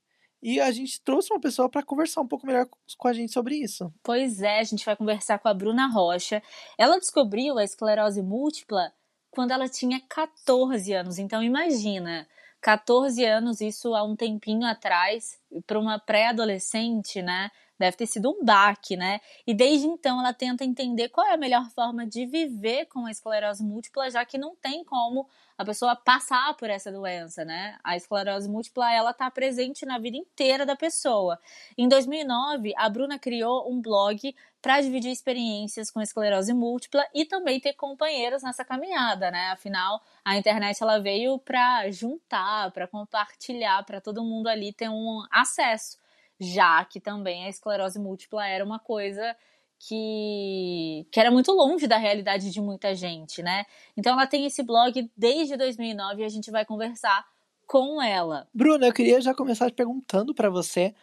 E 0.44 0.60
a 0.60 0.72
gente 0.72 1.02
trouxe 1.02 1.32
uma 1.32 1.40
pessoa 1.40 1.70
para 1.70 1.82
conversar 1.82 2.22
um 2.22 2.28
pouco 2.28 2.46
melhor 2.46 2.68
com 2.98 3.08
a 3.08 3.14
gente 3.14 3.32
sobre 3.32 3.56
isso. 3.56 3.92
Pois 4.04 4.42
é, 4.42 4.60
a 4.60 4.64
gente 4.64 4.86
vai 4.86 4.96
conversar 4.96 5.40
com 5.40 5.48
a 5.48 5.54
Bruna 5.54 5.88
Rocha. 5.88 6.44
Ela 6.78 7.00
descobriu 7.00 7.58
a 7.58 7.64
esclerose 7.64 8.22
múltipla 8.22 8.92
quando 9.32 9.52
ela 9.52 9.68
tinha 9.68 10.00
14 10.08 10.94
anos. 10.94 11.18
Então 11.18 11.42
imagina, 11.42 12.28
14 12.66 13.24
anos, 13.24 13.62
isso 13.62 13.94
há 13.94 14.04
um 14.04 14.16
tempinho 14.16 14.66
atrás, 14.66 15.40
para 15.68 15.80
uma 15.80 16.00
pré-adolescente, 16.00 17.22
né? 17.22 17.52
Deve 17.78 17.98
ter 17.98 18.08
sido 18.08 18.30
um 18.32 18.44
baque, 18.44 18.96
né? 18.96 19.20
E 19.46 19.54
desde 19.54 19.86
então 19.86 20.20
ela 20.20 20.34
tenta 20.34 20.64
entender 20.64 21.10
qual 21.10 21.28
é 21.28 21.34
a 21.34 21.38
melhor 21.38 21.70
forma 21.72 22.06
de 22.06 22.26
viver 22.26 22.86
com 22.86 23.06
a 23.06 23.12
esclerose 23.12 23.64
múltipla, 23.64 24.10
já 24.10 24.26
que 24.26 24.38
não 24.38 24.56
tem 24.56 24.84
como 24.84 25.28
a 25.58 25.64
pessoa 25.64 25.96
passar 25.96 26.56
por 26.58 26.70
essa 26.70 26.92
doença, 26.92 27.46
né? 27.46 27.78
A 27.84 27.96
esclerose 27.96 28.50
múltipla, 28.50 28.92
ela 28.92 29.14
tá 29.14 29.30
presente 29.32 29.86
na 29.86 29.98
vida 29.98 30.18
inteira 30.18 30.66
da 30.66 30.76
pessoa. 30.76 31.40
Em 31.78 31.88
2009, 31.88 32.74
a 32.78 32.90
Bruna 32.90 33.18
criou 33.18 33.70
um 33.72 33.82
blog 33.82 34.36
para 34.62 34.82
dividir 34.82 35.12
experiências 35.12 35.92
com 35.92 36.02
esclerose 36.02 36.54
múltipla 36.54 37.06
e 37.14 37.24
também 37.24 37.60
ter 37.60 37.74
companheiros 37.74 38.42
nessa 38.42 38.66
caminhada, 38.66 39.30
né? 39.30 39.52
Afinal, 39.52 40.02
a 40.24 40.36
internet 40.36 40.82
ela 40.82 41.00
veio 41.00 41.38
para 41.38 41.90
juntar, 41.92 42.72
para 42.72 42.88
compartilhar, 42.88 43.86
para 43.86 44.02
todo 44.02 44.24
mundo 44.24 44.48
ali 44.48 44.74
ter 44.74 44.90
um 44.90 45.24
acesso, 45.32 45.98
já 46.40 46.84
que 46.86 47.00
também 47.00 47.46
a 47.46 47.50
esclerose 47.50 48.00
múltipla 48.00 48.48
era 48.48 48.64
uma 48.64 48.80
coisa 48.80 49.36
que, 49.80 51.06
que 51.12 51.20
era 51.20 51.32
muito 51.32 51.52
longe 51.52 51.88
da 51.88 51.98
realidade 51.98 52.52
de 52.52 52.62
muita 52.62 52.96
gente, 52.96 53.44
né? 53.44 53.66
Então 53.96 54.14
ela 54.14 54.28
tem 54.28 54.46
esse 54.46 54.64
blog 54.64 55.10
desde 55.16 55.58
2009 55.58 56.22
e 56.22 56.26
a 56.26 56.30
gente 56.30 56.50
vai 56.52 56.66
conversar 56.66 57.26
com 57.68 58.02
ela. 58.02 58.48
Bruna, 58.54 58.88
eu 58.88 58.94
queria 58.94 59.20
já 59.22 59.34
começar 59.34 59.72
perguntando 59.72 60.34
para 60.34 60.50
você 60.50 60.94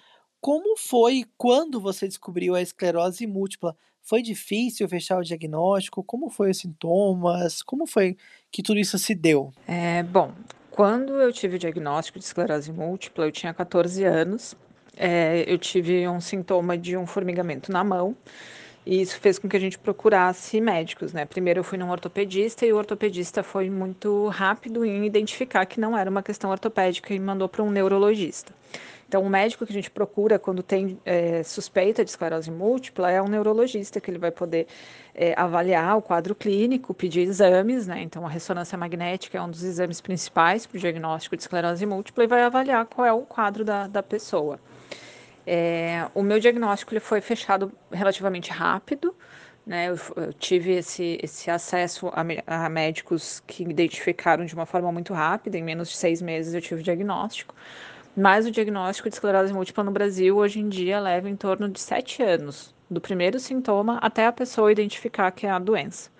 como 0.41 0.77
foi 0.77 1.25
quando 1.39 1.81
você 1.81 2.09
descobriu 2.09 2.55
a 2.55 2.61
esclerose 2.61 3.27
múltipla? 3.27 3.77
Foi 4.03 4.21
difícil 4.21 4.89
fechar 4.89 5.19
o 5.19 5.23
diagnóstico? 5.23 6.03
Como 6.03 6.29
foi 6.29 6.51
os 6.51 6.59
sintomas? 6.59 7.63
Como 7.63 7.87
foi 7.87 8.17
que 8.51 8.63
tudo 8.63 8.81
isso 8.81 8.99
se 8.99 9.15
deu? 9.15 9.53
É, 9.69 10.03
bom, 10.03 10.33
quando 10.73 11.13
eu 11.21 11.33
tive 11.33 11.55
o 11.55 11.59
diagnóstico 11.59 12.19
de 12.19 12.25
esclerose 12.25 12.73
múltipla, 12.73 13.27
eu 13.27 13.31
tinha 13.31 13.55
14 13.55 14.05
anos. 14.05 14.57
É, 14.97 15.45
eu 15.47 15.59
tive 15.59 16.07
um 16.09 16.21
sintoma 16.21 16.77
de 16.77 16.97
um 16.97 17.07
formigamento 17.07 17.73
na 17.73 17.83
mão. 17.83 18.17
E 18.85 19.01
isso 19.01 19.19
fez 19.21 19.39
com 19.39 19.49
que 19.49 19.57
a 19.57 19.61
gente 19.61 19.79
procurasse 19.79 20.61
médicos, 20.61 21.13
né? 21.13 21.25
Primeiro 21.25 21.61
eu 21.61 21.65
fui 21.65 21.79
num 21.79 21.91
ortopedista 21.91 22.67
e 22.67 22.73
o 22.73 22.77
ortopedista 22.77 23.43
foi 23.43 23.71
muito 23.71 24.27
rápido 24.27 24.85
em 24.85 25.07
identificar 25.07 25.65
que 25.67 25.79
não 25.79 25.97
era 25.97 26.11
uma 26.11 26.23
questão 26.23 26.51
ortopédica 26.51 27.15
e 27.15 27.21
mandou 27.21 27.49
para 27.49 27.63
um 27.63 27.71
neurologista. 27.71 28.53
Então, 29.13 29.23
o 29.23 29.29
médico 29.29 29.67
que 29.67 29.73
a 29.73 29.75
gente 29.75 29.91
procura 29.91 30.39
quando 30.39 30.63
tem 30.63 30.99
é, 31.05 31.43
suspeita 31.43 32.03
de 32.03 32.11
esclerose 32.11 32.51
múltipla 32.51 33.11
é 33.11 33.21
um 33.21 33.29
neurologista, 33.29 34.01
que 34.01 34.11
ele 34.11 34.19
vai 34.19 34.31
poder 34.31 34.67
é, 35.15 35.35
avaliar 35.37 35.99
o 35.99 36.03
quadro 36.03 36.35
clínico, 36.35 36.95
pedir 36.95 37.21
exames, 37.21 37.87
né? 37.87 38.01
Então, 38.01 38.25
a 38.25 38.29
ressonância 38.31 38.77
magnética 38.77 39.37
é 39.37 39.43
um 39.43 39.51
dos 39.51 39.63
exames 39.63 40.01
principais 40.01 40.67
para 40.67 40.79
o 40.79 40.81
diagnóstico 40.81 41.37
de 41.37 41.43
esclerose 41.43 41.85
múltipla 41.85 42.25
e 42.25 42.27
vai 42.27 42.43
avaliar 42.43 42.87
qual 42.87 43.07
é 43.07 43.13
o 43.13 43.21
quadro 43.21 43.65
da, 43.65 43.87
da 43.87 44.03
pessoa. 44.03 44.59
É, 45.47 46.09
o 46.15 46.23
meu 46.23 46.39
diagnóstico 46.39 46.93
ele 46.93 47.01
foi 47.01 47.21
fechado 47.21 47.73
relativamente 47.91 48.51
rápido, 48.51 49.15
né? 49.67 49.91
Eu, 49.91 49.97
eu 50.17 50.33
tive 50.33 50.73
esse, 50.73 51.19
esse 51.23 51.51
acesso 51.51 52.09
a, 52.09 52.65
a, 52.65 52.69
médicos 52.69 53.43
que 53.47 53.63
identificaram 53.63 54.45
de 54.45 54.55
uma 54.55 54.67
forma 54.67 54.91
muito 54.93 55.13
rápida, 55.13 55.57
em 55.57 55.63
menos 55.63 55.89
de 55.89 55.97
seis 55.97 56.21
meses 56.21 56.55
eu 56.55 56.61
tive 56.61 56.81
o 56.81 56.85
diagnóstico. 56.85 57.55
Mas 58.17 58.47
o 58.47 58.51
diagnóstico 58.51 59.09
de 59.09 59.15
esclerose 59.15 59.53
múltipla 59.53 59.83
no 59.85 59.91
Brasil 59.91 60.37
hoje 60.37 60.61
em 60.61 60.69
dia 60.69 61.01
leva 61.01 61.31
em 61.31 61.37
torno 61.37 61.69
de 61.69 61.81
sete 61.81 62.23
anos, 62.23 62.75
do 62.91 63.01
primeiro 63.01 63.41
sintoma 63.41 63.99
até 64.03 64.27
a 64.27 64.33
pessoa 64.33 64.71
identificar 64.71 65.31
que 65.31 65.47
é 65.47 65.51
a 65.51 65.59
doença. 65.59 66.11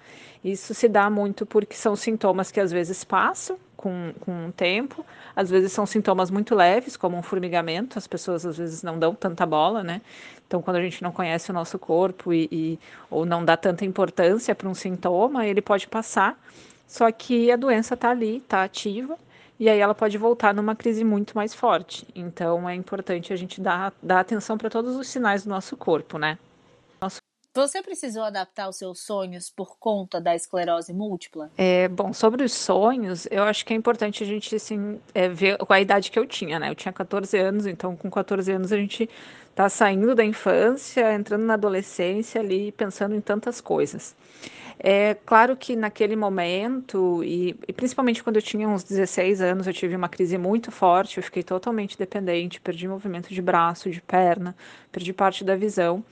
Isso 0.43 0.75
se 0.75 0.89
dá 0.89 1.11
muito 1.11 1.45
porque 1.45 1.77
são 1.77 1.95
sintomas 1.95 2.51
que 2.51 2.61
às 2.61 2.73
vezes 2.73 3.05
passam 3.05 3.59
com, 3.83 4.15
com 4.21 4.49
o 4.49 4.53
tempo, 4.53 5.05
às 5.35 5.51
vezes 5.51 5.73
são 5.73 5.85
sintomas 5.85 6.31
muito 6.31 6.55
leves, 6.55 6.97
como 6.97 7.17
um 7.19 7.23
formigamento, 7.23 7.99
as 7.99 8.07
pessoas 8.07 8.47
às 8.47 8.57
vezes 8.57 8.83
não 8.85 8.97
dão 8.97 9.13
tanta 9.13 9.45
bola, 9.45 9.83
né? 9.83 10.01
Então, 10.47 10.63
quando 10.63 10.77
a 10.77 10.83
gente 10.83 11.03
não 11.03 11.11
conhece 11.11 11.51
o 11.51 11.55
nosso 11.55 11.79
corpo 11.79 12.33
e, 12.33 12.49
e 12.53 12.79
ou 13.11 13.27
não 13.27 13.45
dá 13.45 13.57
tanta 13.57 13.85
importância 13.85 14.55
para 14.55 14.69
um 14.69 14.75
sintoma, 14.75 15.47
ele 15.47 15.61
pode 15.61 15.89
passar, 15.89 16.39
só 16.87 17.11
que 17.11 17.51
a 17.51 17.57
doença 17.57 17.95
está 17.95 18.11
ali, 18.11 18.37
está 18.37 18.63
ativa, 18.63 19.19
e 19.59 19.69
aí 19.69 19.81
ela 19.81 19.95
pode 19.95 20.17
voltar 20.17 20.55
numa 20.55 20.77
crise 20.77 21.03
muito 21.03 21.35
mais 21.35 21.53
forte. 21.53 22.07
Então, 22.15 22.69
é 22.69 22.75
importante 22.77 23.33
a 23.33 23.37
gente 23.37 23.61
dar, 23.61 23.93
dar 24.01 24.21
atenção 24.21 24.57
para 24.57 24.71
todos 24.71 24.95
os 24.95 25.09
sinais 25.09 25.43
do 25.43 25.51
nosso 25.51 25.77
corpo, 25.77 26.19
né? 26.19 26.39
Você 27.55 27.83
precisou 27.83 28.23
adaptar 28.23 28.67
os 28.67 28.77
seus 28.77 29.01
sonhos 29.01 29.51
por 29.51 29.77
conta 29.79 30.19
da 30.19 30.35
esclerose 30.35 30.91
múltipla? 30.91 31.51
É, 31.59 31.87
bom, 31.87 32.11
sobre 32.11 32.43
os 32.45 32.53
sonhos, 32.55 33.29
eu 33.31 33.43
acho 33.43 33.67
que 33.67 33.75
é 33.75 33.77
importante 33.77 34.25
a 34.25 34.27
gente 34.27 34.55
assim, 34.55 34.99
é, 35.15 35.29
ver 35.29 35.59
com 35.59 35.71
a 35.71 35.79
idade 35.79 36.11
que 36.11 36.19
eu 36.19 36.27
tinha, 36.27 36.59
né? 36.59 36.71
Eu 36.71 36.75
tinha 36.75 36.93
14 36.93 37.37
anos, 37.37 37.67
então 37.67 37.95
com 37.95 38.11
14 38.11 38.51
anos 38.51 38.73
a 38.73 38.77
gente 38.79 39.07
tá 39.55 39.69
saindo 39.69 40.15
da 40.15 40.25
infância, 40.25 41.13
entrando 41.13 41.45
na 41.45 41.53
adolescência 41.53 42.41
ali, 42.41 42.73
pensando 42.73 43.15
em 43.15 43.21
tantas 43.21 43.61
coisas. 43.61 44.17
É 44.79 45.15
claro 45.15 45.55
que 45.55 45.77
naquele 45.77 46.17
momento, 46.17 47.23
e, 47.23 47.55
e, 47.69 47.73
principalmente 47.75 48.25
quando 48.25 48.37
eu 48.37 48.43
tinha 48.43 48.67
uns 48.67 48.83
16 48.83 49.43
anos, 49.43 49.67
eu 49.67 49.75
tive 49.75 49.95
uma 49.95 50.09
crise 50.09 50.39
muito 50.39 50.71
forte, 50.71 51.19
eu 51.19 51.23
fiquei 51.23 51.43
totalmente 51.43 51.99
dependente, 51.99 52.63
perdi 52.63 52.89
movimento 52.89 53.29
de 53.29 53.43
braço, 53.43 53.91
de 53.91 54.01
perna, 54.01 54.57
perdi 54.91 55.13
parte 55.13 55.45
da 55.45 55.55
visão. 55.55 56.03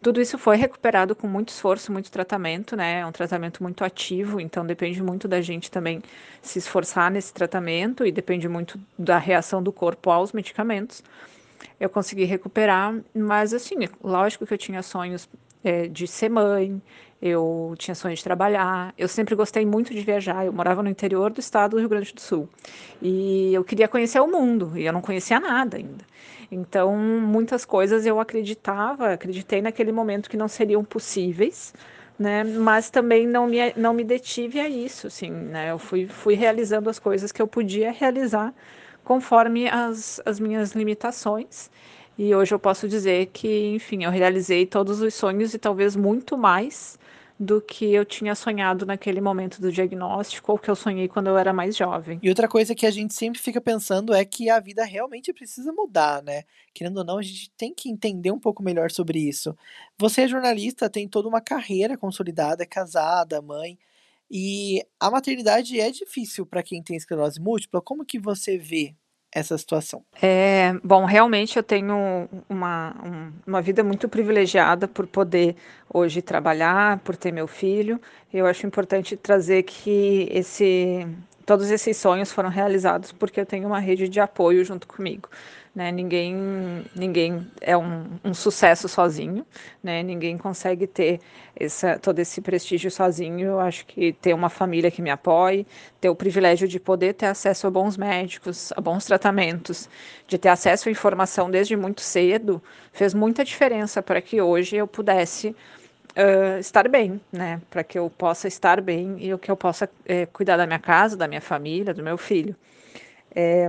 Tudo 0.00 0.20
isso 0.20 0.38
foi 0.38 0.56
recuperado 0.56 1.14
com 1.16 1.26
muito 1.26 1.48
esforço, 1.48 1.90
muito 1.92 2.10
tratamento, 2.10 2.76
né? 2.76 3.00
É 3.00 3.06
um 3.06 3.10
tratamento 3.10 3.62
muito 3.62 3.84
ativo, 3.84 4.40
então 4.40 4.64
depende 4.64 5.02
muito 5.02 5.26
da 5.26 5.40
gente 5.40 5.70
também 5.70 6.00
se 6.40 6.58
esforçar 6.58 7.10
nesse 7.10 7.32
tratamento 7.32 8.06
e 8.06 8.12
depende 8.12 8.48
muito 8.48 8.78
da 8.96 9.18
reação 9.18 9.62
do 9.62 9.72
corpo 9.72 10.10
aos 10.10 10.32
medicamentos. 10.32 11.02
Eu 11.80 11.90
consegui 11.90 12.24
recuperar, 12.24 12.94
mas 13.14 13.52
assim, 13.52 13.76
lógico 14.02 14.46
que 14.46 14.54
eu 14.54 14.58
tinha 14.58 14.82
sonhos 14.82 15.28
é, 15.64 15.88
de 15.88 16.06
ser 16.06 16.28
mãe, 16.28 16.80
eu 17.20 17.74
tinha 17.76 17.94
sonho 17.94 18.14
de 18.14 18.22
trabalhar, 18.22 18.94
eu 18.96 19.08
sempre 19.08 19.34
gostei 19.34 19.66
muito 19.66 19.92
de 19.92 20.00
viajar. 20.00 20.46
Eu 20.46 20.52
morava 20.52 20.82
no 20.82 20.88
interior 20.88 21.32
do 21.32 21.40
estado 21.40 21.72
do 21.72 21.78
Rio 21.78 21.88
Grande 21.88 22.14
do 22.14 22.20
Sul 22.20 22.48
e 23.02 23.52
eu 23.52 23.64
queria 23.64 23.88
conhecer 23.88 24.20
o 24.20 24.26
mundo 24.28 24.72
e 24.76 24.86
eu 24.86 24.92
não 24.92 25.00
conhecia 25.00 25.40
nada 25.40 25.76
ainda. 25.76 26.04
Então, 26.50 26.96
muitas 26.96 27.64
coisas 27.64 28.06
eu 28.06 28.20
acreditava, 28.20 29.12
acreditei 29.12 29.60
naquele 29.60 29.92
momento 29.92 30.30
que 30.30 30.36
não 30.36 30.48
seriam 30.48 30.84
possíveis, 30.84 31.74
né? 32.18 32.44
Mas 32.44 32.88
também 32.88 33.26
não 33.26 33.46
me, 33.46 33.72
não 33.76 33.92
me 33.92 34.04
detive 34.04 34.60
a 34.60 34.68
isso, 34.68 35.08
assim, 35.08 35.30
né? 35.30 35.70
Eu 35.72 35.78
fui, 35.78 36.06
fui 36.06 36.34
realizando 36.34 36.88
as 36.88 36.98
coisas 36.98 37.32
que 37.32 37.42
eu 37.42 37.46
podia 37.46 37.90
realizar 37.90 38.54
conforme 39.04 39.68
as, 39.68 40.20
as 40.24 40.38
minhas 40.40 40.72
limitações. 40.72 41.70
E 42.16 42.34
hoje 42.34 42.54
eu 42.54 42.58
posso 42.58 42.88
dizer 42.88 43.26
que, 43.26 43.74
enfim, 43.74 44.04
eu 44.04 44.10
realizei 44.10 44.66
todos 44.66 45.00
os 45.00 45.14
sonhos 45.14 45.54
e 45.54 45.58
talvez 45.58 45.94
muito 45.94 46.36
mais 46.36 46.98
do 47.38 47.60
que 47.60 47.92
eu 47.94 48.04
tinha 48.04 48.34
sonhado 48.34 48.84
naquele 48.84 49.20
momento 49.20 49.60
do 49.60 49.70
diagnóstico 49.70 50.52
ou 50.52 50.58
que 50.58 50.68
eu 50.68 50.74
sonhei 50.74 51.06
quando 51.06 51.28
eu 51.28 51.38
era 51.38 51.52
mais 51.52 51.76
jovem. 51.76 52.18
E 52.20 52.28
outra 52.28 52.48
coisa 52.48 52.74
que 52.74 52.84
a 52.84 52.90
gente 52.90 53.14
sempre 53.14 53.40
fica 53.40 53.60
pensando 53.60 54.12
é 54.12 54.24
que 54.24 54.50
a 54.50 54.58
vida 54.58 54.84
realmente 54.84 55.32
precisa 55.32 55.72
mudar, 55.72 56.22
né? 56.22 56.42
Querendo 56.74 56.98
ou 56.98 57.04
não, 57.04 57.18
a 57.18 57.22
gente 57.22 57.50
tem 57.56 57.72
que 57.72 57.88
entender 57.88 58.32
um 58.32 58.40
pouco 58.40 58.62
melhor 58.62 58.90
sobre 58.90 59.20
isso. 59.20 59.56
Você 59.96 60.22
é 60.22 60.28
jornalista, 60.28 60.90
tem 60.90 61.06
toda 61.06 61.28
uma 61.28 61.40
carreira 61.40 61.96
consolidada, 61.96 62.64
é 62.64 62.66
casada, 62.66 63.40
mãe, 63.40 63.78
e 64.30 64.84
a 64.98 65.10
maternidade 65.10 65.80
é 65.80 65.90
difícil 65.90 66.44
para 66.44 66.62
quem 66.62 66.82
tem 66.82 66.96
esclerose 66.96 67.40
múltipla. 67.40 67.80
Como 67.80 68.04
que 68.04 68.18
você 68.18 68.58
vê 68.58 68.94
essa 69.32 69.56
situação? 69.56 70.02
É, 70.20 70.74
bom, 70.82 71.04
realmente 71.04 71.56
eu 71.56 71.62
tenho 71.62 72.28
uma, 72.48 72.94
um, 73.04 73.32
uma 73.46 73.62
vida 73.62 73.84
muito 73.84 74.08
privilegiada 74.08 74.88
por 74.88 75.06
poder 75.06 75.56
hoje 75.92 76.22
trabalhar, 76.22 76.98
por 77.00 77.16
ter 77.16 77.32
meu 77.32 77.46
filho. 77.46 78.00
Eu 78.32 78.46
acho 78.46 78.66
importante 78.66 79.16
trazer 79.16 79.62
que 79.64 80.28
esse, 80.30 81.06
todos 81.44 81.70
esses 81.70 81.96
sonhos 81.96 82.32
foram 82.32 82.48
realizados 82.48 83.12
porque 83.12 83.40
eu 83.40 83.46
tenho 83.46 83.66
uma 83.66 83.78
rede 83.78 84.08
de 84.08 84.20
apoio 84.20 84.64
junto 84.64 84.86
comigo. 84.86 85.28
Né? 85.78 85.92
Ninguém, 85.92 86.84
ninguém 86.92 87.46
é 87.60 87.76
um, 87.76 88.04
um, 88.24 88.34
sucesso 88.34 88.88
sozinho, 88.88 89.46
né? 89.80 90.02
ninguém 90.02 90.36
consegue 90.36 90.88
ter 90.88 91.20
essa, 91.54 91.96
todo 91.96 92.18
esse 92.18 92.40
prestígio 92.40 92.90
sozinho. 92.90 93.46
Eu 93.46 93.60
acho 93.60 93.86
que 93.86 94.12
ter 94.14 94.34
uma 94.34 94.48
família 94.48 94.90
que 94.90 95.00
me 95.00 95.08
apoie, 95.08 95.64
ter 96.00 96.08
o 96.08 96.16
privilégio 96.16 96.66
de 96.66 96.80
poder 96.80 97.14
ter 97.14 97.26
acesso 97.26 97.68
a 97.68 97.70
bons 97.70 97.96
médicos, 97.96 98.72
a 98.76 98.80
bons 98.80 99.04
tratamentos, 99.04 99.88
de 100.26 100.36
ter 100.36 100.48
acesso 100.48 100.88
à 100.88 100.90
informação 100.90 101.48
desde 101.48 101.76
muito 101.76 102.00
cedo, 102.00 102.60
fez 102.92 103.14
muita 103.14 103.44
diferença 103.44 104.02
para 104.02 104.20
que 104.20 104.42
hoje 104.42 104.74
eu 104.74 104.86
pudesse 104.88 105.54
Uh, 106.16 106.58
estar 106.58 106.88
bem, 106.88 107.20
né? 107.30 107.60
Para 107.70 107.84
que 107.84 107.96
eu 107.96 108.10
possa 108.10 108.48
estar 108.48 108.80
bem 108.80 109.18
e 109.20 109.38
que 109.38 109.48
eu 109.48 109.56
possa 109.56 109.88
é, 110.04 110.26
cuidar 110.26 110.56
da 110.56 110.66
minha 110.66 110.78
casa, 110.78 111.16
da 111.16 111.28
minha 111.28 111.40
família, 111.40 111.94
do 111.94 112.02
meu 112.02 112.18
filho. 112.18 112.56
É, 113.32 113.68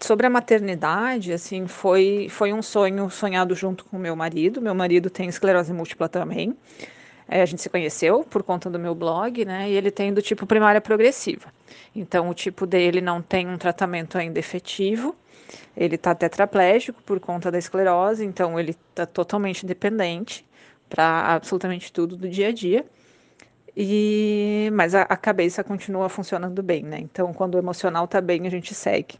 sobre 0.00 0.26
a 0.26 0.30
maternidade, 0.30 1.32
assim, 1.32 1.66
foi, 1.66 2.28
foi 2.30 2.52
um 2.52 2.62
sonho 2.62 3.10
sonhado 3.10 3.54
junto 3.54 3.84
com 3.84 3.98
meu 3.98 4.16
marido. 4.16 4.60
Meu 4.60 4.74
marido 4.74 5.10
tem 5.10 5.28
esclerose 5.28 5.72
múltipla 5.72 6.08
também. 6.08 6.56
É, 7.28 7.42
a 7.42 7.46
gente 7.46 7.62
se 7.62 7.68
conheceu 7.68 8.24
por 8.24 8.42
conta 8.42 8.68
do 8.68 8.78
meu 8.78 8.94
blog, 8.94 9.44
né? 9.44 9.70
E 9.70 9.74
ele 9.74 9.90
tem 9.90 10.12
do 10.12 10.20
tipo 10.20 10.46
primária 10.46 10.80
progressiva. 10.80 11.52
Então, 11.94 12.28
o 12.28 12.34
tipo 12.34 12.66
dele 12.66 13.00
não 13.00 13.22
tem 13.22 13.48
um 13.48 13.56
tratamento 13.56 14.18
ainda 14.18 14.38
efetivo. 14.38 15.14
Ele 15.76 15.94
está 15.94 16.14
tetraplégico 16.14 17.02
por 17.02 17.20
conta 17.20 17.50
da 17.50 17.58
esclerose, 17.58 18.24
então 18.24 18.58
ele 18.58 18.70
está 18.70 19.06
totalmente 19.06 19.64
dependente 19.64 20.44
para 20.88 21.34
absolutamente 21.34 21.92
tudo 21.92 22.16
do 22.16 22.28
dia 22.28 22.48
a 22.48 22.52
dia. 22.52 22.84
E 23.76 24.68
mas 24.72 24.94
a, 24.94 25.02
a 25.02 25.16
cabeça 25.16 25.62
continua 25.62 26.08
funcionando 26.08 26.62
bem, 26.62 26.82
né? 26.82 26.98
Então, 26.98 27.32
quando 27.32 27.54
o 27.54 27.58
emocional 27.58 28.06
está 28.06 28.20
bem, 28.20 28.46
a 28.46 28.50
gente 28.50 28.74
segue. 28.74 29.16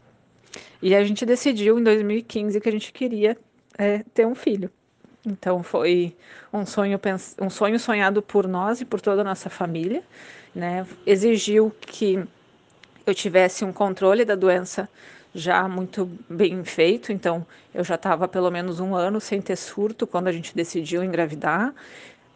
E 0.81 0.95
a 0.95 1.03
gente 1.03 1.25
decidiu 1.25 1.79
em 1.79 1.83
2015 1.83 2.59
que 2.59 2.69
a 2.69 2.71
gente 2.71 2.91
queria 2.91 3.37
é, 3.77 4.03
ter 4.13 4.25
um 4.25 4.35
filho. 4.35 4.69
Então 5.25 5.61
foi 5.61 6.15
um 6.51 6.65
sonho, 6.65 6.99
um 7.39 7.49
sonho 7.49 7.79
sonhado 7.79 8.21
por 8.21 8.47
nós 8.47 8.81
e 8.81 8.85
por 8.85 8.99
toda 8.99 9.21
a 9.21 9.23
nossa 9.23 9.49
família. 9.49 10.03
Né? 10.53 10.85
Exigiu 11.05 11.71
que 11.79 12.23
eu 13.05 13.13
tivesse 13.13 13.63
um 13.63 13.71
controle 13.71 14.25
da 14.25 14.35
doença 14.35 14.89
já 15.33 15.67
muito 15.67 16.09
bem 16.29 16.63
feito, 16.63 17.11
então 17.11 17.45
eu 17.73 17.83
já 17.83 17.95
estava 17.95 18.27
pelo 18.27 18.51
menos 18.51 18.79
um 18.79 18.93
ano 18.95 19.21
sem 19.21 19.41
ter 19.41 19.55
surto 19.55 20.05
quando 20.05 20.27
a 20.27 20.31
gente 20.31 20.55
decidiu 20.55 21.03
engravidar. 21.03 21.73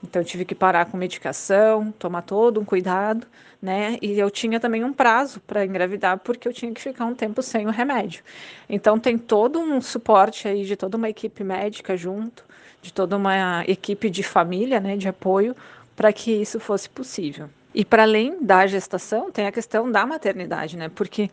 Então 0.05 0.21
eu 0.21 0.25
tive 0.25 0.45
que 0.45 0.55
parar 0.55 0.85
com 0.85 0.97
medicação, 0.97 1.91
tomar 1.99 2.21
todo 2.21 2.59
um 2.59 2.65
cuidado, 2.65 3.27
né? 3.61 3.97
E 4.01 4.17
eu 4.19 4.29
tinha 4.29 4.59
também 4.59 4.83
um 4.83 4.93
prazo 4.93 5.39
para 5.41 5.65
engravidar 5.65 6.19
porque 6.19 6.47
eu 6.47 6.53
tinha 6.53 6.71
que 6.71 6.81
ficar 6.81 7.05
um 7.05 7.15
tempo 7.15 7.41
sem 7.41 7.67
o 7.67 7.71
remédio. 7.71 8.23
Então 8.69 8.99
tem 8.99 9.17
todo 9.17 9.59
um 9.59 9.81
suporte 9.81 10.47
aí 10.47 10.63
de 10.63 10.75
toda 10.75 10.97
uma 10.97 11.09
equipe 11.09 11.43
médica 11.43 11.97
junto, 11.97 12.43
de 12.81 12.93
toda 12.93 13.17
uma 13.17 13.63
equipe 13.67 14.09
de 14.09 14.23
família, 14.23 14.79
né, 14.79 14.95
de 14.95 15.07
apoio 15.07 15.55
para 15.95 16.13
que 16.13 16.31
isso 16.31 16.59
fosse 16.59 16.89
possível. 16.89 17.49
E 17.73 17.83
para 17.83 18.03
além 18.03 18.37
da 18.41 18.67
gestação, 18.67 19.31
tem 19.31 19.47
a 19.47 19.51
questão 19.51 19.91
da 19.91 20.05
maternidade, 20.05 20.77
né? 20.77 20.89
Porque 20.89 21.29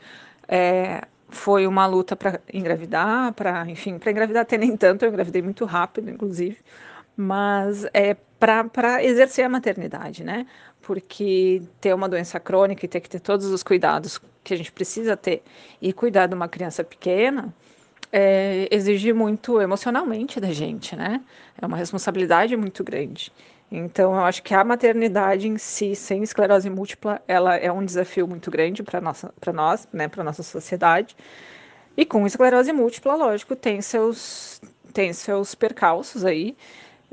é, 0.49 1.03
foi 1.29 1.67
uma 1.67 1.87
luta 1.87 2.15
para 2.15 2.41
engravidar, 2.53 3.33
para, 3.33 3.69
enfim, 3.69 3.99
para 3.99 4.11
engravidar 4.11 4.43
até 4.43 4.59
nem 4.59 4.77
tanto, 4.77 5.05
eu 5.05 5.09
engravidei 5.09 5.43
muito 5.43 5.65
rápido, 5.65 6.11
inclusive, 6.11 6.59
mas 7.17 7.87
é 7.95 8.17
para 8.43 9.05
exercer 9.05 9.45
a 9.45 9.49
maternidade, 9.49 10.25
né? 10.25 10.47
Porque 10.81 11.63
ter 11.81 11.95
uma 11.95 12.09
doença 12.09 12.41
crônica 12.41 12.85
e 12.85 12.89
ter 12.89 12.99
que 12.99 13.09
ter 13.09 13.21
todos 13.21 13.47
os 13.47 13.63
cuidados 13.63 14.21
que 14.43 14.53
a 14.53 14.57
gente 14.57 14.73
precisa 14.73 15.17
ter 15.17 15.45
e 15.81 15.93
cuidar 15.93 16.27
de 16.27 16.35
uma 16.35 16.49
criança 16.49 16.83
pequena 16.83 17.55
é, 18.11 18.67
exige 18.69 19.13
muito 19.13 19.61
emocionalmente 19.61 20.41
da 20.41 20.53
gente, 20.53 20.97
né? 20.97 21.23
É 21.61 21.65
uma 21.65 21.77
responsabilidade 21.77 22.57
muito 22.57 22.83
grande. 22.83 23.33
Então, 23.71 24.13
eu 24.15 24.21
acho 24.25 24.43
que 24.43 24.53
a 24.55 24.65
maternidade 24.65 25.49
em 25.49 25.57
si, 25.57 25.95
sem 25.95 26.23
esclerose 26.23 26.69
múltipla, 26.69 27.23
ela 27.29 27.57
é 27.57 27.71
um 27.71 27.85
desafio 27.85 28.27
muito 28.27 28.51
grande 28.51 28.83
para 28.83 29.01
nossa, 29.01 29.33
para 29.41 29.53
nós, 29.53 29.89
né, 29.93 30.09
para 30.09 30.25
nossa 30.25 30.43
sociedade. 30.43 31.17
E 31.97 32.05
com 32.05 32.27
esclerose 32.27 32.73
múltipla, 32.73 33.15
lógico, 33.15 33.55
tem 33.55 33.81
seus, 33.81 34.61
tem 34.93 35.13
seus 35.13 35.55
percalços 35.55 36.25
aí, 36.25 36.57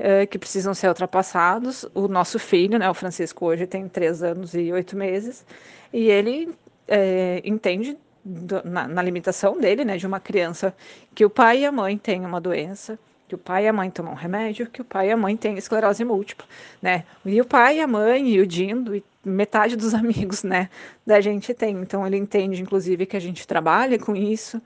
é, 0.00 0.24
que 0.24 0.38
precisam 0.38 0.72
ser 0.72 0.88
ultrapassados. 0.88 1.84
O 1.94 2.08
nosso 2.08 2.38
filho, 2.38 2.78
né, 2.78 2.88
o 2.88 2.94
Francisco, 2.94 3.44
hoje 3.44 3.66
tem 3.66 3.86
três 3.86 4.22
anos 4.22 4.54
e 4.54 4.72
oito 4.72 4.96
meses, 4.96 5.44
e 5.92 6.08
ele 6.08 6.48
é, 6.88 7.42
entende 7.44 7.98
do, 8.24 8.62
na, 8.64 8.88
na, 8.88 9.02
limitação 9.02 9.60
dele, 9.60 9.84
né, 9.84 9.98
de 9.98 10.06
uma 10.06 10.18
criança, 10.18 10.74
que 11.14 11.24
o 11.24 11.30
pai 11.30 11.60
e 11.60 11.66
a 11.66 11.72
mãe 11.72 11.98
têm 11.98 12.24
uma 12.24 12.40
doença, 12.40 12.98
que 13.28 13.34
o 13.34 13.38
pai 13.38 13.64
e 13.64 13.68
a 13.68 13.72
mãe 13.72 13.90
tomam 13.90 14.14
remédio, 14.14 14.66
que 14.66 14.80
o 14.80 14.84
pai 14.84 15.08
e 15.08 15.12
a 15.12 15.16
mãe 15.16 15.36
têm 15.36 15.56
esclerose 15.56 16.04
múltipla, 16.04 16.46
né? 16.82 17.04
E 17.24 17.40
o 17.40 17.44
pai, 17.44 17.78
a 17.78 17.86
mãe 17.86 18.28
e 18.28 18.40
o 18.40 18.46
Dindo 18.46 18.96
e 18.96 19.04
metade 19.24 19.76
dos 19.76 19.92
amigos, 19.94 20.42
né, 20.42 20.68
da 21.06 21.20
gente 21.20 21.52
tem. 21.54 21.76
Então 21.76 22.06
ele 22.06 22.16
entende, 22.16 22.60
inclusive, 22.62 23.06
que 23.06 23.16
a 23.16 23.20
gente 23.20 23.46
trabalha 23.46 23.98
com 23.98 24.16
isso, 24.16 24.60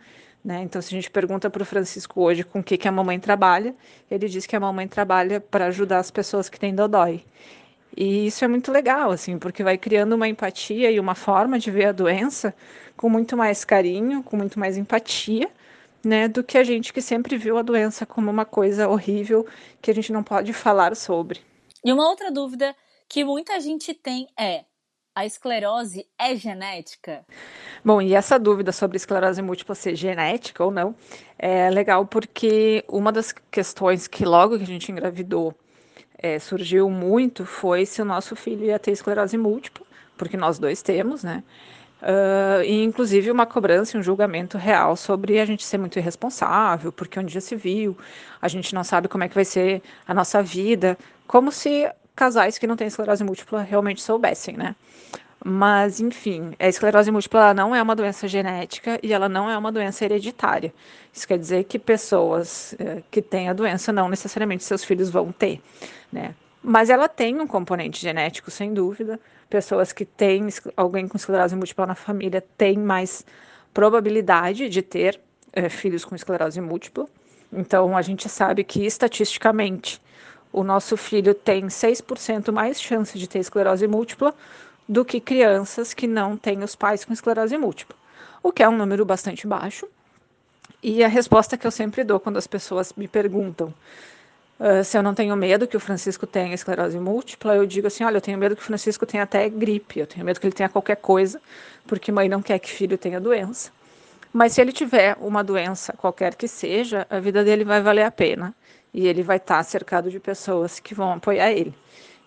né? 0.44 0.62
Então, 0.62 0.82
se 0.82 0.94
a 0.94 0.96
gente 0.96 1.10
pergunta 1.10 1.48
para 1.48 1.62
o 1.62 1.66
Francisco 1.66 2.20
hoje 2.20 2.44
com 2.44 2.60
o 2.60 2.62
que, 2.62 2.76
que 2.76 2.86
a 2.86 2.92
mamãe 2.92 3.18
trabalha, 3.18 3.74
ele 4.10 4.28
diz 4.28 4.44
que 4.46 4.54
a 4.54 4.60
mamãe 4.60 4.86
trabalha 4.86 5.40
para 5.40 5.66
ajudar 5.66 5.98
as 5.98 6.10
pessoas 6.10 6.48
que 6.48 6.60
têm 6.60 6.74
dodói. 6.74 7.24
E 7.96 8.26
isso 8.26 8.44
é 8.44 8.48
muito 8.48 8.70
legal, 8.70 9.10
assim, 9.10 9.38
porque 9.38 9.62
vai 9.62 9.78
criando 9.78 10.14
uma 10.14 10.28
empatia 10.28 10.90
e 10.90 11.00
uma 11.00 11.14
forma 11.14 11.58
de 11.58 11.70
ver 11.70 11.86
a 11.86 11.92
doença 11.92 12.54
com 12.96 13.08
muito 13.08 13.36
mais 13.36 13.64
carinho, 13.64 14.22
com 14.22 14.36
muito 14.36 14.58
mais 14.58 14.76
empatia, 14.76 15.48
né, 16.04 16.28
do 16.28 16.44
que 16.44 16.58
a 16.58 16.64
gente 16.64 16.92
que 16.92 17.00
sempre 17.00 17.38
viu 17.38 17.56
a 17.56 17.62
doença 17.62 18.04
como 18.04 18.30
uma 18.30 18.44
coisa 18.44 18.88
horrível 18.88 19.46
que 19.80 19.90
a 19.90 19.94
gente 19.94 20.12
não 20.12 20.22
pode 20.22 20.52
falar 20.52 20.94
sobre. 20.94 21.40
E 21.82 21.92
uma 21.92 22.08
outra 22.08 22.30
dúvida 22.30 22.74
que 23.08 23.24
muita 23.24 23.58
gente 23.60 23.94
tem 23.94 24.26
é: 24.38 24.64
a 25.14 25.24
esclerose 25.24 26.06
é 26.18 26.34
genética? 26.34 27.24
Bom, 27.84 28.02
e 28.02 28.14
essa 28.14 28.38
dúvida 28.38 28.72
sobre 28.72 28.96
esclerose 28.96 29.40
múltipla 29.40 29.74
ser 29.74 29.94
genética 29.94 30.64
ou 30.64 30.70
não 30.70 30.94
é 31.38 31.70
legal 31.70 32.04
porque 32.04 32.84
uma 32.88 33.12
das 33.12 33.32
questões 33.50 34.08
que 34.08 34.24
logo 34.24 34.56
que 34.56 34.64
a 34.64 34.66
gente 34.66 34.90
engravidou 34.90 35.54
é, 36.18 36.38
surgiu 36.38 36.90
muito 36.90 37.46
foi 37.46 37.86
se 37.86 38.02
o 38.02 38.04
nosso 38.04 38.34
filho 38.34 38.64
ia 38.64 38.78
ter 38.78 38.92
esclerose 38.92 39.36
múltipla, 39.36 39.86
porque 40.16 40.36
nós 40.36 40.58
dois 40.58 40.82
temos, 40.82 41.22
né? 41.22 41.44
Uh, 42.02 42.62
e 42.62 42.82
inclusive 42.84 43.30
uma 43.30 43.46
cobrança 43.46 43.96
e 43.96 44.00
um 44.00 44.02
julgamento 44.02 44.58
real 44.58 44.94
sobre 44.94 45.40
a 45.40 45.44
gente 45.46 45.64
ser 45.64 45.78
muito 45.78 45.98
irresponsável, 45.98 46.92
porque 46.92 47.18
um 47.18 47.24
dia 47.24 47.40
se 47.40 47.56
viu, 47.56 47.96
a 48.42 48.48
gente 48.48 48.74
não 48.74 48.84
sabe 48.84 49.08
como 49.08 49.24
é 49.24 49.28
que 49.28 49.34
vai 49.34 49.44
ser 49.44 49.80
a 50.06 50.12
nossa 50.12 50.42
vida, 50.42 50.98
como 51.26 51.50
se 51.50 51.90
casais 52.14 52.58
que 52.58 52.66
não 52.66 52.76
têm 52.76 52.86
esclerose 52.86 53.24
múltipla 53.24 53.62
realmente 53.62 54.02
soubessem, 54.02 54.56
né? 54.56 54.74
Mas, 55.46 56.00
enfim, 56.00 56.54
a 56.58 56.68
esclerose 56.68 57.10
múltipla 57.10 57.52
não 57.52 57.74
é 57.74 57.82
uma 57.82 57.94
doença 57.94 58.26
genética 58.26 58.98
e 59.02 59.12
ela 59.12 59.28
não 59.28 59.50
é 59.50 59.58
uma 59.58 59.70
doença 59.70 60.04
hereditária. 60.04 60.72
Isso 61.12 61.28
quer 61.28 61.38
dizer 61.38 61.64
que 61.64 61.78
pessoas 61.78 62.74
eh, 62.78 63.02
que 63.10 63.20
têm 63.20 63.50
a 63.50 63.52
doença 63.52 63.92
não 63.92 64.08
necessariamente 64.08 64.64
seus 64.64 64.82
filhos 64.82 65.10
vão 65.10 65.30
ter, 65.30 65.60
né? 66.10 66.34
Mas 66.62 66.88
ela 66.88 67.08
tem 67.08 67.38
um 67.38 67.46
componente 67.46 68.00
genético, 68.00 68.50
sem 68.50 68.72
dúvida, 68.72 69.20
pessoas 69.50 69.92
que 69.92 70.06
têm 70.06 70.48
alguém 70.74 71.06
com 71.06 71.18
esclerose 71.18 71.54
múltipla 71.54 71.86
na 71.88 71.94
família 71.94 72.42
têm 72.56 72.78
mais 72.78 73.22
probabilidade 73.74 74.70
de 74.70 74.80
ter 74.80 75.20
é, 75.52 75.68
filhos 75.68 76.06
com 76.06 76.14
esclerose 76.14 76.58
múltipla. 76.58 77.06
Então, 77.52 77.94
a 77.94 78.00
gente 78.00 78.30
sabe 78.30 78.64
que 78.64 78.86
estatisticamente 78.86 80.00
o 80.54 80.62
nosso 80.62 80.96
filho 80.96 81.34
tem 81.34 81.66
6% 81.66 82.52
mais 82.52 82.80
chance 82.80 83.18
de 83.18 83.26
ter 83.26 83.40
esclerose 83.40 83.88
múltipla 83.88 84.32
do 84.88 85.04
que 85.04 85.20
crianças 85.20 85.92
que 85.92 86.06
não 86.06 86.36
têm 86.36 86.62
os 86.62 86.76
pais 86.76 87.04
com 87.04 87.12
esclerose 87.12 87.58
múltipla, 87.58 87.96
o 88.40 88.52
que 88.52 88.62
é 88.62 88.68
um 88.68 88.76
número 88.76 89.04
bastante 89.04 89.48
baixo. 89.48 89.88
E 90.80 91.02
a 91.02 91.08
resposta 91.08 91.56
que 91.56 91.66
eu 91.66 91.72
sempre 91.72 92.04
dou 92.04 92.20
quando 92.20 92.36
as 92.36 92.46
pessoas 92.46 92.92
me 92.96 93.08
perguntam 93.08 93.74
Uh, 94.56 94.84
se 94.84 94.96
eu 94.96 95.02
não 95.02 95.14
tenho 95.14 95.34
medo 95.34 95.66
que 95.66 95.76
o 95.76 95.80
Francisco 95.80 96.28
tenha 96.28 96.54
esclerose 96.54 96.96
múltipla, 97.00 97.56
eu 97.56 97.66
digo 97.66 97.88
assim: 97.88 98.04
olha, 98.04 98.18
eu 98.18 98.20
tenho 98.20 98.38
medo 98.38 98.54
que 98.54 98.62
o 98.62 98.64
Francisco 98.64 99.04
tenha 99.04 99.24
até 99.24 99.48
gripe, 99.48 99.98
eu 99.98 100.06
tenho 100.06 100.24
medo 100.24 100.38
que 100.38 100.46
ele 100.46 100.54
tenha 100.54 100.68
qualquer 100.68 100.94
coisa, 100.94 101.42
porque 101.88 102.12
mãe 102.12 102.28
não 102.28 102.40
quer 102.40 102.60
que 102.60 102.70
filho 102.70 102.96
tenha 102.96 103.20
doença. 103.20 103.72
Mas 104.32 104.52
se 104.52 104.60
ele 104.60 104.70
tiver 104.70 105.16
uma 105.20 105.42
doença, 105.42 105.92
qualquer 105.94 106.36
que 106.36 106.46
seja, 106.46 107.04
a 107.10 107.18
vida 107.18 107.42
dele 107.42 107.64
vai 107.64 107.82
valer 107.82 108.04
a 108.04 108.12
pena 108.12 108.54
e 108.94 109.08
ele 109.08 109.22
vai 109.22 109.38
estar 109.38 109.62
cercado 109.64 110.10
de 110.10 110.20
pessoas 110.20 110.78
que 110.78 110.94
vão 110.94 111.12
apoiar 111.12 111.50
ele. 111.50 111.74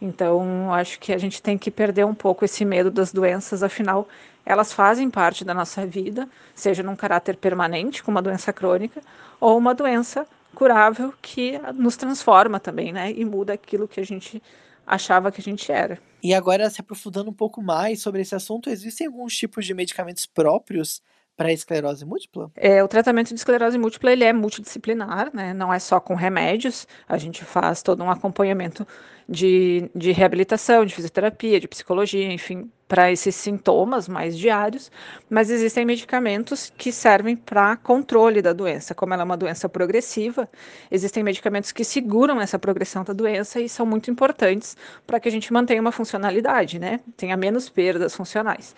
Então, 0.02 0.72
acho 0.74 1.00
que 1.00 1.14
a 1.14 1.18
gente 1.18 1.42
tem 1.42 1.58
que 1.58 1.72
perder 1.72 2.06
um 2.06 2.14
pouco 2.14 2.46
esse 2.46 2.64
medo 2.66 2.92
das 2.92 3.12
doenças, 3.12 3.64
afinal, 3.64 4.08
elas 4.46 4.72
fazem 4.72 5.10
parte 5.10 5.44
da 5.44 5.54
nossa 5.54 5.86
vida, 5.88 6.30
seja 6.54 6.84
num 6.84 6.96
caráter 6.96 7.38
permanente, 7.38 8.04
como 8.04 8.18
uma 8.18 8.22
doença 8.22 8.54
crônica, 8.54 9.02
ou 9.40 9.58
uma 9.58 9.74
doença 9.74 10.28
curável 10.54 11.14
que 11.22 11.60
nos 11.74 11.96
transforma 11.96 12.60
também, 12.60 12.92
né? 12.92 13.12
E 13.12 13.26
muda 13.26 13.54
aquilo 13.54 13.88
que 13.88 14.00
a 14.00 14.06
gente 14.06 14.42
achava 14.86 15.32
que 15.32 15.42
a 15.42 15.44
gente 15.44 15.72
era. 15.72 16.00
E 16.24 16.34
agora, 16.34 16.70
se 16.70 16.82
aprofundando 16.82 17.30
um 17.30 17.34
pouco 17.34 17.62
mais 17.62 18.02
sobre 18.02 18.22
esse 18.22 18.36
assunto, 18.36 18.70
existem 18.70 19.08
alguns 19.08 19.36
tipos 19.36 19.66
de 19.66 19.74
medicamentos 19.74 20.26
próprios 20.26 21.02
para 21.38 21.54
esclerose 21.54 22.04
múltipla? 22.04 22.52
É, 22.56 22.84
o 22.84 22.88
tratamento 22.88 23.30
de 23.30 23.36
esclerose 23.36 23.78
múltipla 23.78 24.12
ele 24.12 24.24
é 24.24 24.34
multidisciplinar, 24.34 25.30
né? 25.34 25.54
não 25.54 25.72
é 25.72 25.78
só 25.78 26.00
com 26.00 26.16
remédios, 26.16 26.88
a 27.08 27.18
gente 27.18 27.46
faz 27.46 27.84
todo 27.84 28.04
um 28.04 28.10
acompanhamento 28.10 28.86
de, 29.30 29.90
de 29.94 30.12
reabilitação, 30.12 30.84
de 30.86 30.96
fisioterapia, 30.96 31.60
de 31.60 31.68
psicologia, 31.68 32.32
enfim, 32.32 32.72
para 32.88 33.12
esses 33.12 33.36
sintomas 33.36 34.08
mais 34.08 34.38
diários, 34.38 34.90
mas 35.30 35.50
existem 35.50 35.86
medicamentos 35.86 36.72
que 36.76 36.92
servem 36.92 37.36
para 37.36 37.76
controle 37.76 38.42
da 38.42 38.54
doença. 38.54 38.96
Como 38.96 39.14
ela 39.14 39.24
é 39.24 39.26
uma 39.26 39.38
doença 39.38 39.68
progressiva, 39.68 40.50
existem 40.90 41.22
medicamentos 41.24 41.72
que 41.72 41.84
seguram 41.84 42.40
essa 42.42 42.58
progressão 42.58 43.04
da 43.04 43.14
doença 43.14 43.60
e 43.60 43.68
são 43.68 43.86
muito 43.86 44.10
importantes 44.10 44.76
para 45.06 45.20
que 45.20 45.28
a 45.28 45.32
gente 45.32 45.52
mantenha 45.52 45.82
uma 45.82 45.92
funcionalidade, 45.92 46.80
né? 46.80 47.02
Tenha 47.18 47.36
menos 47.36 47.70
perdas 47.70 48.16
funcionais. 48.16 48.74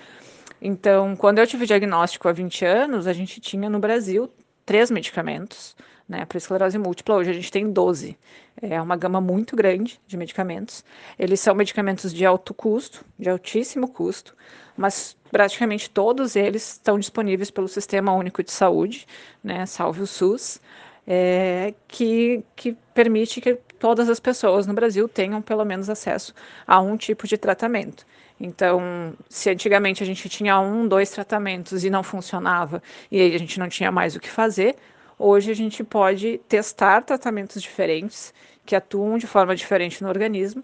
Então, 0.61 1.15
quando 1.15 1.39
eu 1.39 1.47
tive 1.47 1.65
diagnóstico 1.65 2.27
há 2.27 2.31
20 2.31 2.65
anos, 2.65 3.07
a 3.07 3.13
gente 3.13 3.39
tinha 3.39 3.69
no 3.69 3.79
Brasil 3.79 4.29
três 4.65 4.91
medicamentos 4.91 5.75
né, 6.07 6.25
para 6.25 6.37
esclerose 6.37 6.77
múltipla. 6.77 7.15
Hoje 7.15 7.29
a 7.29 7.33
gente 7.33 7.51
tem 7.51 7.71
12. 7.71 8.17
É 8.61 8.81
uma 8.81 8.97
gama 8.97 9.21
muito 9.21 9.55
grande 9.55 10.01
de 10.05 10.17
medicamentos. 10.17 10.83
Eles 11.17 11.39
são 11.39 11.55
medicamentos 11.55 12.13
de 12.13 12.25
alto 12.25 12.53
custo, 12.53 13.05
de 13.17 13.29
altíssimo 13.29 13.87
custo, 13.87 14.35
mas 14.75 15.15
praticamente 15.31 15.89
todos 15.89 16.35
eles 16.35 16.73
estão 16.73 16.99
disponíveis 16.99 17.51
pelo 17.51 17.67
Sistema 17.67 18.11
Único 18.13 18.43
de 18.43 18.51
Saúde, 18.51 19.07
né, 19.43 19.65
salve 19.65 20.01
o 20.01 20.07
SUS, 20.07 20.59
é, 21.07 21.73
que, 21.87 22.43
que 22.55 22.75
permite 22.93 23.39
que 23.39 23.55
todas 23.79 24.09
as 24.09 24.19
pessoas 24.19 24.67
no 24.67 24.73
Brasil 24.73 25.07
tenham 25.07 25.41
pelo 25.41 25.63
menos 25.63 25.89
acesso 25.89 26.33
a 26.67 26.81
um 26.81 26.97
tipo 26.97 27.27
de 27.27 27.37
tratamento. 27.37 28.05
Então, 28.39 29.13
se 29.27 29.49
antigamente 29.49 30.01
a 30.01 30.05
gente 30.05 30.29
tinha 30.29 30.59
um, 30.59 30.87
dois 30.87 31.09
tratamentos 31.11 31.83
e 31.83 31.89
não 31.89 32.03
funcionava, 32.03 32.81
e 33.11 33.19
aí 33.19 33.35
a 33.35 33.37
gente 33.39 33.59
não 33.59 33.67
tinha 33.67 33.91
mais 33.91 34.15
o 34.15 34.19
que 34.19 34.29
fazer, 34.29 34.75
hoje 35.17 35.51
a 35.51 35.53
gente 35.53 35.83
pode 35.83 36.39
testar 36.47 37.01
tratamentos 37.01 37.61
diferentes 37.61 38.33
que 38.65 38.75
atuam 38.75 39.17
de 39.17 39.27
forma 39.27 39.55
diferente 39.55 40.01
no 40.01 40.09
organismo 40.09 40.63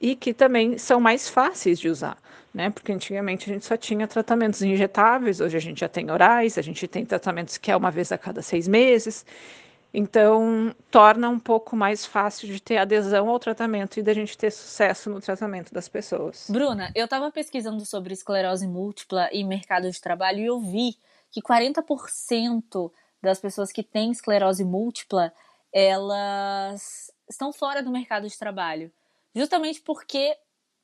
e 0.00 0.14
que 0.14 0.32
também 0.32 0.78
são 0.78 1.00
mais 1.00 1.28
fáceis 1.28 1.80
de 1.80 1.88
usar, 1.88 2.16
né? 2.54 2.70
Porque 2.70 2.92
antigamente 2.92 3.50
a 3.50 3.54
gente 3.54 3.64
só 3.64 3.76
tinha 3.76 4.06
tratamentos 4.06 4.62
injetáveis, 4.62 5.40
hoje 5.40 5.56
a 5.56 5.60
gente 5.60 5.80
já 5.80 5.88
tem 5.88 6.10
orais, 6.10 6.58
a 6.58 6.62
gente 6.62 6.86
tem 6.86 7.04
tratamentos 7.04 7.58
que 7.58 7.70
é 7.70 7.76
uma 7.76 7.90
vez 7.90 8.12
a 8.12 8.18
cada 8.18 8.42
seis 8.42 8.68
meses. 8.68 9.24
Então, 9.98 10.76
torna 10.90 11.30
um 11.30 11.38
pouco 11.38 11.74
mais 11.74 12.04
fácil 12.04 12.46
de 12.46 12.60
ter 12.60 12.76
adesão 12.76 13.30
ao 13.30 13.38
tratamento 13.38 13.98
e 13.98 14.02
da 14.02 14.12
gente 14.12 14.36
ter 14.36 14.50
sucesso 14.50 15.08
no 15.08 15.22
tratamento 15.22 15.72
das 15.72 15.88
pessoas. 15.88 16.48
Bruna, 16.50 16.92
eu 16.94 17.06
estava 17.06 17.32
pesquisando 17.32 17.82
sobre 17.86 18.12
esclerose 18.12 18.68
múltipla 18.68 19.30
e 19.32 19.42
mercado 19.42 19.90
de 19.90 19.98
trabalho 19.98 20.40
e 20.40 20.44
eu 20.44 20.60
vi 20.60 20.98
que 21.30 21.40
40% 21.40 22.92
das 23.22 23.40
pessoas 23.40 23.72
que 23.72 23.82
têm 23.82 24.10
esclerose 24.10 24.66
múltipla, 24.66 25.32
elas 25.72 27.10
estão 27.26 27.50
fora 27.50 27.82
do 27.82 27.90
mercado 27.90 28.28
de 28.28 28.38
trabalho. 28.38 28.92
Justamente 29.34 29.80
porque 29.80 30.36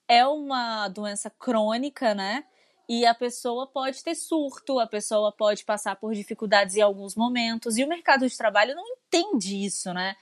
é 0.08 0.26
uma 0.26 0.88
doença 0.88 1.28
crônica, 1.28 2.14
né? 2.14 2.44
E 2.88 3.06
a 3.06 3.14
pessoa 3.14 3.66
pode 3.66 4.02
ter 4.02 4.14
surto, 4.14 4.78
a 4.78 4.86
pessoa 4.86 5.32
pode 5.32 5.64
passar 5.64 5.96
por 5.96 6.14
dificuldades 6.14 6.76
em 6.76 6.80
alguns 6.80 7.14
momentos, 7.14 7.76
e 7.76 7.84
o 7.84 7.88
mercado 7.88 8.28
de 8.28 8.36
trabalho 8.36 8.74
não 8.74 8.84
entende 8.86 9.64
isso, 9.64 9.92
né? 9.92 10.16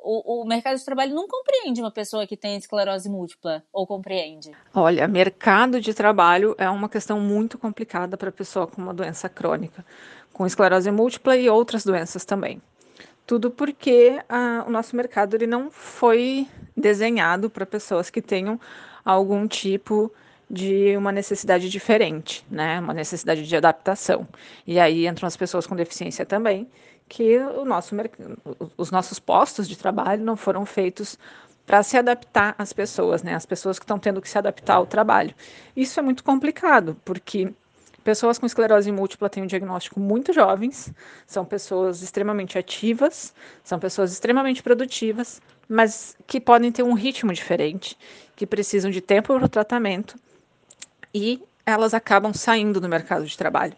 O, 0.00 0.42
o, 0.42 0.46
mercado 0.46 0.78
de 0.78 0.84
trabalho 0.84 1.14
não 1.14 1.26
compreende 1.26 1.80
uma 1.80 1.90
pessoa 1.90 2.26
que 2.26 2.36
tem 2.36 2.56
esclerose 2.56 3.08
múltipla, 3.08 3.64
ou 3.72 3.86
compreende? 3.86 4.52
Olha, 4.72 5.08
mercado 5.08 5.80
de 5.80 5.92
trabalho 5.92 6.54
é 6.56 6.70
uma 6.70 6.88
questão 6.88 7.20
muito 7.20 7.58
complicada 7.58 8.16
para 8.16 8.28
a 8.28 8.32
pessoa 8.32 8.66
com 8.66 8.80
uma 8.80 8.94
doença 8.94 9.28
crônica, 9.28 9.84
com 10.32 10.46
esclerose 10.46 10.90
múltipla 10.90 11.36
e 11.36 11.50
outras 11.50 11.84
doenças 11.84 12.24
também. 12.24 12.62
Tudo 13.26 13.50
porque 13.50 14.22
ah, 14.28 14.64
o 14.66 14.70
nosso 14.70 14.96
mercado 14.96 15.34
ele 15.34 15.46
não 15.46 15.70
foi 15.70 16.46
desenhado 16.76 17.50
para 17.50 17.66
pessoas 17.66 18.08
que 18.08 18.22
tenham 18.22 18.58
algum 19.04 19.46
tipo 19.46 20.10
de 20.10 20.27
de 20.50 20.96
uma 20.96 21.12
necessidade 21.12 21.68
diferente, 21.68 22.44
né? 22.50 22.80
Uma 22.80 22.94
necessidade 22.94 23.46
de 23.46 23.56
adaptação. 23.56 24.26
E 24.66 24.80
aí 24.80 25.06
entram 25.06 25.26
as 25.26 25.36
pessoas 25.36 25.66
com 25.66 25.76
deficiência 25.76 26.24
também, 26.24 26.68
que 27.08 27.38
o 27.38 27.64
nosso, 27.64 27.94
os 28.76 28.90
nossos 28.90 29.18
postos 29.18 29.68
de 29.68 29.76
trabalho 29.76 30.24
não 30.24 30.36
foram 30.36 30.64
feitos 30.64 31.18
para 31.66 31.82
se 31.82 31.98
adaptar 31.98 32.54
às 32.56 32.72
pessoas, 32.72 33.22
né? 33.22 33.34
As 33.34 33.44
pessoas 33.44 33.78
que 33.78 33.84
estão 33.84 33.98
tendo 33.98 34.22
que 34.22 34.28
se 34.28 34.38
adaptar 34.38 34.76
ao 34.76 34.86
trabalho. 34.86 35.34
Isso 35.76 36.00
é 36.00 36.02
muito 36.02 36.24
complicado, 36.24 36.96
porque 37.04 37.52
pessoas 38.02 38.38
com 38.38 38.46
esclerose 38.46 38.90
múltipla 38.90 39.28
têm 39.28 39.42
um 39.42 39.46
diagnóstico 39.46 40.00
muito 40.00 40.32
jovens, 40.32 40.90
são 41.26 41.44
pessoas 41.44 42.00
extremamente 42.00 42.56
ativas, 42.56 43.34
são 43.62 43.78
pessoas 43.78 44.12
extremamente 44.12 44.62
produtivas, 44.62 45.42
mas 45.68 46.16
que 46.26 46.40
podem 46.40 46.72
ter 46.72 46.82
um 46.82 46.94
ritmo 46.94 47.34
diferente, 47.34 47.98
que 48.34 48.46
precisam 48.46 48.90
de 48.90 49.02
tempo 49.02 49.34
para 49.34 49.44
o 49.44 49.48
tratamento 49.48 50.16
e 51.14 51.42
elas 51.64 51.94
acabam 51.94 52.32
saindo 52.32 52.80
do 52.80 52.88
mercado 52.88 53.26
de 53.26 53.36
trabalho. 53.36 53.74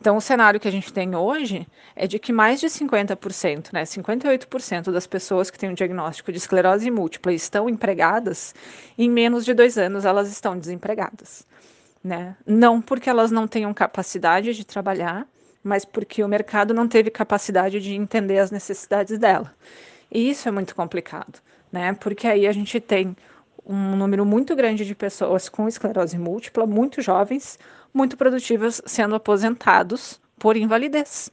Então, 0.00 0.16
o 0.16 0.20
cenário 0.20 0.58
que 0.58 0.66
a 0.66 0.70
gente 0.70 0.92
tem 0.92 1.14
hoje 1.14 1.66
é 1.94 2.06
de 2.06 2.18
que 2.18 2.32
mais 2.32 2.58
de 2.58 2.68
50%, 2.68 3.70
né, 3.70 3.84
58% 3.84 4.90
das 4.90 5.06
pessoas 5.06 5.50
que 5.50 5.58
têm 5.58 5.68
um 5.68 5.74
diagnóstico 5.74 6.32
de 6.32 6.38
esclerose 6.38 6.90
múltipla 6.90 7.34
estão 7.34 7.68
empregadas, 7.68 8.54
em 8.96 9.10
menos 9.10 9.44
de 9.44 9.52
dois 9.52 9.76
anos 9.76 10.06
elas 10.06 10.30
estão 10.30 10.58
desempregadas. 10.58 11.46
Né? 12.02 12.34
Não 12.46 12.80
porque 12.80 13.10
elas 13.10 13.30
não 13.30 13.46
tenham 13.46 13.74
capacidade 13.74 14.54
de 14.54 14.64
trabalhar, 14.64 15.26
mas 15.62 15.84
porque 15.84 16.24
o 16.24 16.28
mercado 16.28 16.72
não 16.72 16.88
teve 16.88 17.10
capacidade 17.10 17.78
de 17.78 17.94
entender 17.94 18.38
as 18.38 18.50
necessidades 18.50 19.18
dela. 19.18 19.54
E 20.10 20.30
isso 20.30 20.48
é 20.48 20.50
muito 20.50 20.74
complicado, 20.74 21.40
né? 21.70 21.92
Porque 21.92 22.26
aí 22.26 22.46
a 22.46 22.52
gente 22.52 22.80
tem 22.80 23.14
um 23.70 23.96
número 23.96 24.26
muito 24.26 24.56
grande 24.56 24.84
de 24.84 24.94
pessoas 24.94 25.48
com 25.48 25.68
esclerose 25.68 26.18
múltipla, 26.18 26.66
muito 26.66 27.00
jovens, 27.00 27.58
muito 27.94 28.16
produtivas, 28.16 28.82
sendo 28.84 29.14
aposentados 29.14 30.20
por 30.38 30.56
invalidez, 30.56 31.30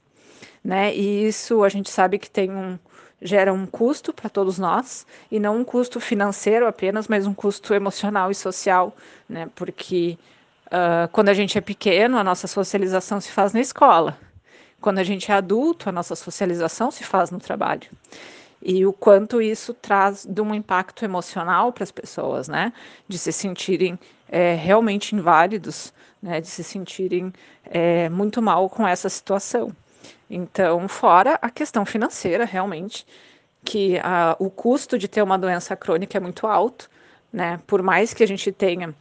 né? 0.63 0.95
E 0.95 1.27
isso 1.27 1.63
a 1.63 1.69
gente 1.69 1.89
sabe 1.89 2.19
que 2.19 2.29
tem 2.29 2.51
um 2.51 2.77
gera 3.19 3.51
um 3.51 3.65
custo 3.65 4.13
para 4.13 4.29
todos 4.29 4.59
nós 4.59 5.03
e 5.31 5.39
não 5.39 5.57
um 5.57 5.63
custo 5.63 5.99
financeiro 5.99 6.67
apenas, 6.67 7.07
mas 7.07 7.25
um 7.25 7.33
custo 7.33 7.73
emocional 7.73 8.29
e 8.29 8.35
social, 8.35 8.95
né? 9.27 9.49
Porque 9.55 10.17
uh, 10.67 11.07
quando 11.11 11.29
a 11.29 11.33
gente 11.33 11.57
é 11.57 11.61
pequeno, 11.61 12.17
a 12.19 12.23
nossa 12.23 12.45
socialização 12.45 13.19
se 13.19 13.31
faz 13.31 13.53
na 13.53 13.59
escola. 13.59 14.15
Quando 14.79 14.99
a 14.99 15.03
gente 15.03 15.31
é 15.31 15.33
adulto, 15.33 15.89
a 15.89 15.91
nossa 15.91 16.15
socialização 16.15 16.91
se 16.91 17.03
faz 17.03 17.31
no 17.31 17.39
trabalho. 17.39 17.89
E 18.61 18.85
o 18.85 18.93
quanto 18.93 19.41
isso 19.41 19.73
traz 19.73 20.25
de 20.25 20.41
um 20.41 20.53
impacto 20.53 21.05
emocional 21.05 21.71
para 21.71 21.83
as 21.83 21.91
pessoas, 21.91 22.47
né? 22.47 22.73
De 23.07 23.17
se 23.17 23.31
sentirem 23.31 23.97
é, 24.29 24.55
realmente 24.55 25.15
inválidos, 25.15 25.93
né? 26.21 26.41
De 26.41 26.47
se 26.47 26.63
sentirem 26.63 27.31
é, 27.63 28.09
muito 28.09 28.41
mal 28.41 28.69
com 28.69 28.87
essa 28.87 29.09
situação. 29.09 29.71
Então, 30.29 30.87
fora 30.87 31.37
a 31.41 31.49
questão 31.49 31.85
financeira, 31.85 32.45
realmente, 32.45 33.05
que 33.63 33.99
a, 33.99 34.35
o 34.39 34.49
custo 34.49 34.97
de 34.97 35.07
ter 35.07 35.21
uma 35.21 35.37
doença 35.37 35.75
crônica 35.75 36.17
é 36.17 36.21
muito 36.21 36.47
alto, 36.47 36.89
né? 37.31 37.59
Por 37.67 37.81
mais 37.81 38.13
que 38.13 38.23
a 38.23 38.27
gente 38.27 38.51
tenha 38.51 38.93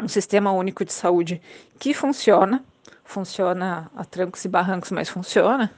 um 0.00 0.08
sistema 0.08 0.52
único 0.52 0.84
de 0.84 0.92
saúde 0.92 1.40
que 1.78 1.94
funciona, 1.94 2.64
funciona 3.04 3.90
a 3.96 4.04
trancos 4.04 4.44
e 4.44 4.48
barrancos, 4.48 4.90
mas 4.90 5.08
funciona, 5.08 5.72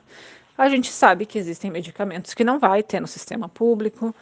a 0.59 0.69
gente 0.69 0.93
sabe 0.93 1.25
que 1.25 1.39
existem 1.39 1.71
medicamentos 1.71 2.35
que 2.35 2.43
não 2.43 2.59
vai 2.59 2.83
ter 2.83 3.01
no 3.01 3.07
sistema 3.07 3.49
público, 3.49 4.15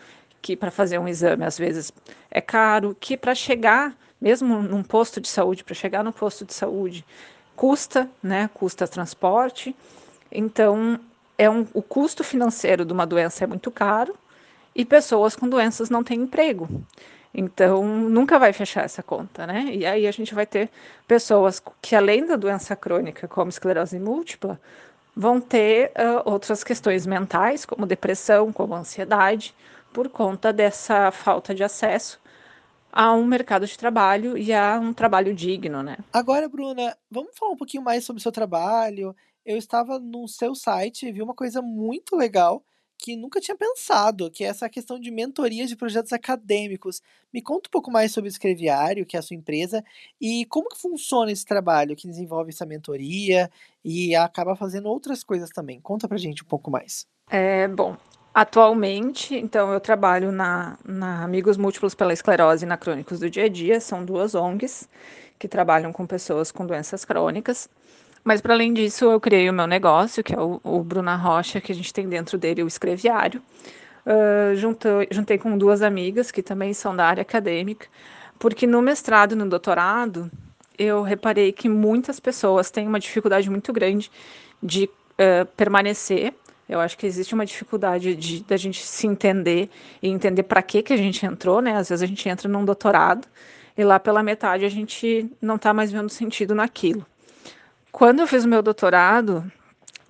que 0.43 0.55
para 0.55 0.71
fazer 0.71 0.99
um 0.99 1.09
exame 1.09 1.45
às 1.45 1.59
vezes 1.59 1.91
é 2.31 2.41
caro, 2.41 2.97
que 3.01 3.17
para 3.17 3.35
chegar, 3.35 3.97
mesmo 4.21 4.63
num 4.63 4.83
posto 4.83 5.21
de 5.21 5.29
saúde, 5.29 5.65
para 5.65 5.75
chegar 5.75 6.05
no 6.05 6.13
posto 6.13 6.45
de 6.45 6.53
saúde, 6.53 7.05
custa, 7.57 8.09
né? 8.23 8.51
Custa 8.53 8.87
transporte. 8.87 9.75
Então, 10.31 11.01
é 11.39 11.49
um, 11.49 11.67
o 11.73 11.83
custo 11.83 12.23
financeiro 12.23 12.85
de 12.85 12.93
uma 12.93 13.07
doença 13.07 13.45
é 13.45 13.47
muito 13.47 13.71
caro 13.71 14.15
e 14.75 14.85
pessoas 14.85 15.35
com 15.35 15.49
doenças 15.49 15.89
não 15.89 16.05
têm 16.05 16.21
emprego. 16.21 16.69
Então, 17.33 17.85
nunca 17.85 18.39
vai 18.39 18.53
fechar 18.53 18.85
essa 18.85 19.03
conta, 19.03 19.47
né? 19.47 19.67
E 19.71 19.85
aí 19.85 20.07
a 20.07 20.11
gente 20.11 20.35
vai 20.35 20.47
ter 20.47 20.71
pessoas 21.07 21.63
que, 21.83 21.95
além 21.95 22.25
da 22.25 22.37
doença 22.37 22.75
crônica, 22.75 23.29
como 23.29 23.51
esclerose 23.51 23.99
múltipla, 23.99 24.61
vão 25.17 25.41
ter 25.41 25.93
uh, 25.93 26.31
outras 26.31 26.63
questões 26.63 27.07
mentais, 27.07 27.65
como 27.65 27.87
depressão, 27.87 28.53
como 28.53 28.75
ansiedade, 28.75 29.55
por 29.93 30.09
conta 30.11 30.53
dessa 30.53 31.11
falta 31.11 31.55
de 31.55 31.65
acesso 31.65 32.21
a 32.93 33.13
um 33.15 33.25
mercado 33.25 33.67
de 33.67 33.77
trabalho 33.77 34.37
e 34.39 34.53
a 34.53 34.79
um 34.79 34.93
trabalho 34.93 35.35
digno, 35.35 35.83
né? 35.83 35.97
Agora, 36.13 36.49
Bruna, 36.49 36.97
vamos 37.11 37.37
falar 37.37 37.53
um 37.53 37.57
pouquinho 37.57 37.83
mais 37.83 38.05
sobre 38.05 38.21
o 38.21 38.23
seu 38.23 38.33
trabalho 38.33 39.15
eu 39.47 39.57
estava 39.57 39.99
no 39.99 40.27
seu 40.27 40.55
site 40.55 41.07
e 41.07 41.13
vi 41.13 41.23
uma 41.23 41.35
coisa 41.35 41.63
muito 41.63 42.17
legal 42.17 42.65
que 42.99 43.17
nunca 43.17 43.41
tinha 43.41 43.57
pensado, 43.57 44.31
que 44.31 44.45
é 44.45 44.49
essa 44.49 44.69
questão 44.69 44.99
de 44.99 45.11
mentoria 45.11 45.67
de 45.67 45.77
projetos 45.77 46.13
acadêmicos. 46.13 47.03
Me 47.33 47.43
conta 47.43 47.69
um 47.69 47.71
pouco 47.71 47.91
mais 47.91 48.13
sobre 48.13 48.29
o 48.29 48.33
Escreviário, 48.33 49.05
que 49.05 49.17
é 49.17 49.19
a 49.19 49.23
sua 49.23 49.37
empresa, 49.37 49.85
e 50.21 50.45
como 50.47 50.69
que 50.69 50.79
funciona 50.79 51.31
esse 51.31 51.45
trabalho 51.45 51.97
que 51.97 52.09
desenvolve 52.09 52.51
essa 52.51 52.67
mentoria 52.67 53.51
e 53.85 54.15
acaba 54.15 54.57
fazendo 54.57 54.89
outras 54.89 55.23
coisas 55.23 55.51
também. 55.51 55.81
Conta 55.81 56.09
pra 56.09 56.17
gente 56.17 56.43
um 56.43 56.47
pouco 56.47 56.71
mais. 56.71 57.07
É, 57.31 57.69
bom, 57.69 57.97
atualmente, 58.33 59.35
então 59.35 59.73
eu 59.73 59.81
trabalho 59.81 60.33
na, 60.33 60.79
na 60.85 61.25
Amigos 61.25 61.57
Múltiplos 61.57 61.95
pela 61.95 62.13
Esclerose 62.13 62.65
e 62.65 62.69
na 62.69 62.77
Crônicos 62.77 63.21
do 63.21 63.29
Dia 63.29 63.45
a 63.45 63.49
Dia, 63.49 63.81
são 63.81 64.05
duas 64.05 64.35
ONGs 64.35 64.89
que 65.39 65.49
trabalham 65.49 65.93
com 65.93 66.07
pessoas 66.07 66.51
com 66.51 66.67
doenças 66.67 67.05
crônicas. 67.05 67.69
Mas 68.27 68.41
para 68.41 68.55
além 68.55 68.75
disso, 68.75 69.05
eu 69.05 69.21
criei 69.21 69.49
o 69.49 69.53
meu 69.53 69.69
negócio, 69.69 70.21
que 70.25 70.35
é 70.35 70.41
o, 70.41 70.61
o 70.65 70.83
Bruna 70.83 71.15
Rocha, 71.15 71.61
que 71.61 71.71
a 71.71 71.75
gente 71.75 71.95
tem 71.95 72.09
dentro 72.09 72.37
dele 72.37 72.61
o 72.61 72.67
escreviário. 72.67 73.41
Uh, 74.05 74.57
juntei, 74.57 75.07
juntei 75.13 75.39
com 75.39 75.57
duas 75.57 75.81
amigas 75.81 76.33
que 76.33 76.43
também 76.43 76.75
são 76.75 76.95
da 76.97 77.07
área 77.07 77.23
acadêmica, 77.23 77.87
porque 78.37 78.67
no 78.67 78.83
mestrado 78.83 79.33
e 79.33 79.35
no 79.37 79.49
doutorado 79.49 80.29
eu 80.77 81.03
reparei 81.03 81.53
que 81.53 81.69
muitas 81.69 82.19
pessoas 82.19 82.69
têm 82.69 82.89
uma 82.89 82.99
dificuldade 82.99 83.49
muito 83.49 83.73
grande 83.73 84.11
de 84.61 84.87
uh, 84.87 85.47
permanecer. 85.57 86.35
Eu 86.69 86.81
acho 86.81 86.99
que 86.99 87.07
existe 87.07 87.33
uma 87.33 87.47
dificuldade 87.47 88.17
de 88.17 88.43
da 88.43 88.57
gente 88.57 88.85
se 88.85 89.07
entender 89.07 89.71
e 90.03 90.09
entender 90.09 90.43
para 90.43 90.63
que 90.63 90.83
que 90.83 90.93
a 90.93 90.97
gente 90.97 91.25
entrou, 91.25 91.61
né? 91.61 91.77
Às 91.77 91.91
vezes 91.91 92.03
a 92.03 92.07
gente 92.07 92.29
entra 92.29 92.49
num 92.49 92.65
doutorado 92.65 93.29
e 93.79 93.85
lá 93.85 94.01
pela 94.01 94.21
metade 94.21 94.65
a 94.65 94.69
gente 94.69 95.31
não 95.41 95.55
está 95.55 95.73
mais 95.73 95.93
vendo 95.93 96.09
sentido 96.09 96.57
naquilo. 96.57 97.07
Quando 97.97 98.21
eu 98.21 98.27
fiz 98.27 98.45
o 98.45 98.49
meu 98.49 98.61
doutorado, 98.61 99.51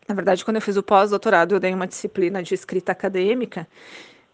na 0.08 0.14
verdade, 0.16 0.44
quando 0.44 0.56
eu 0.56 0.60
fiz 0.60 0.76
o 0.76 0.82
pós-doutorado, 0.82 1.54
eu 1.54 1.60
dei 1.60 1.72
uma 1.72 1.86
disciplina 1.86 2.42
de 2.42 2.52
escrita 2.52 2.90
acadêmica 2.90 3.64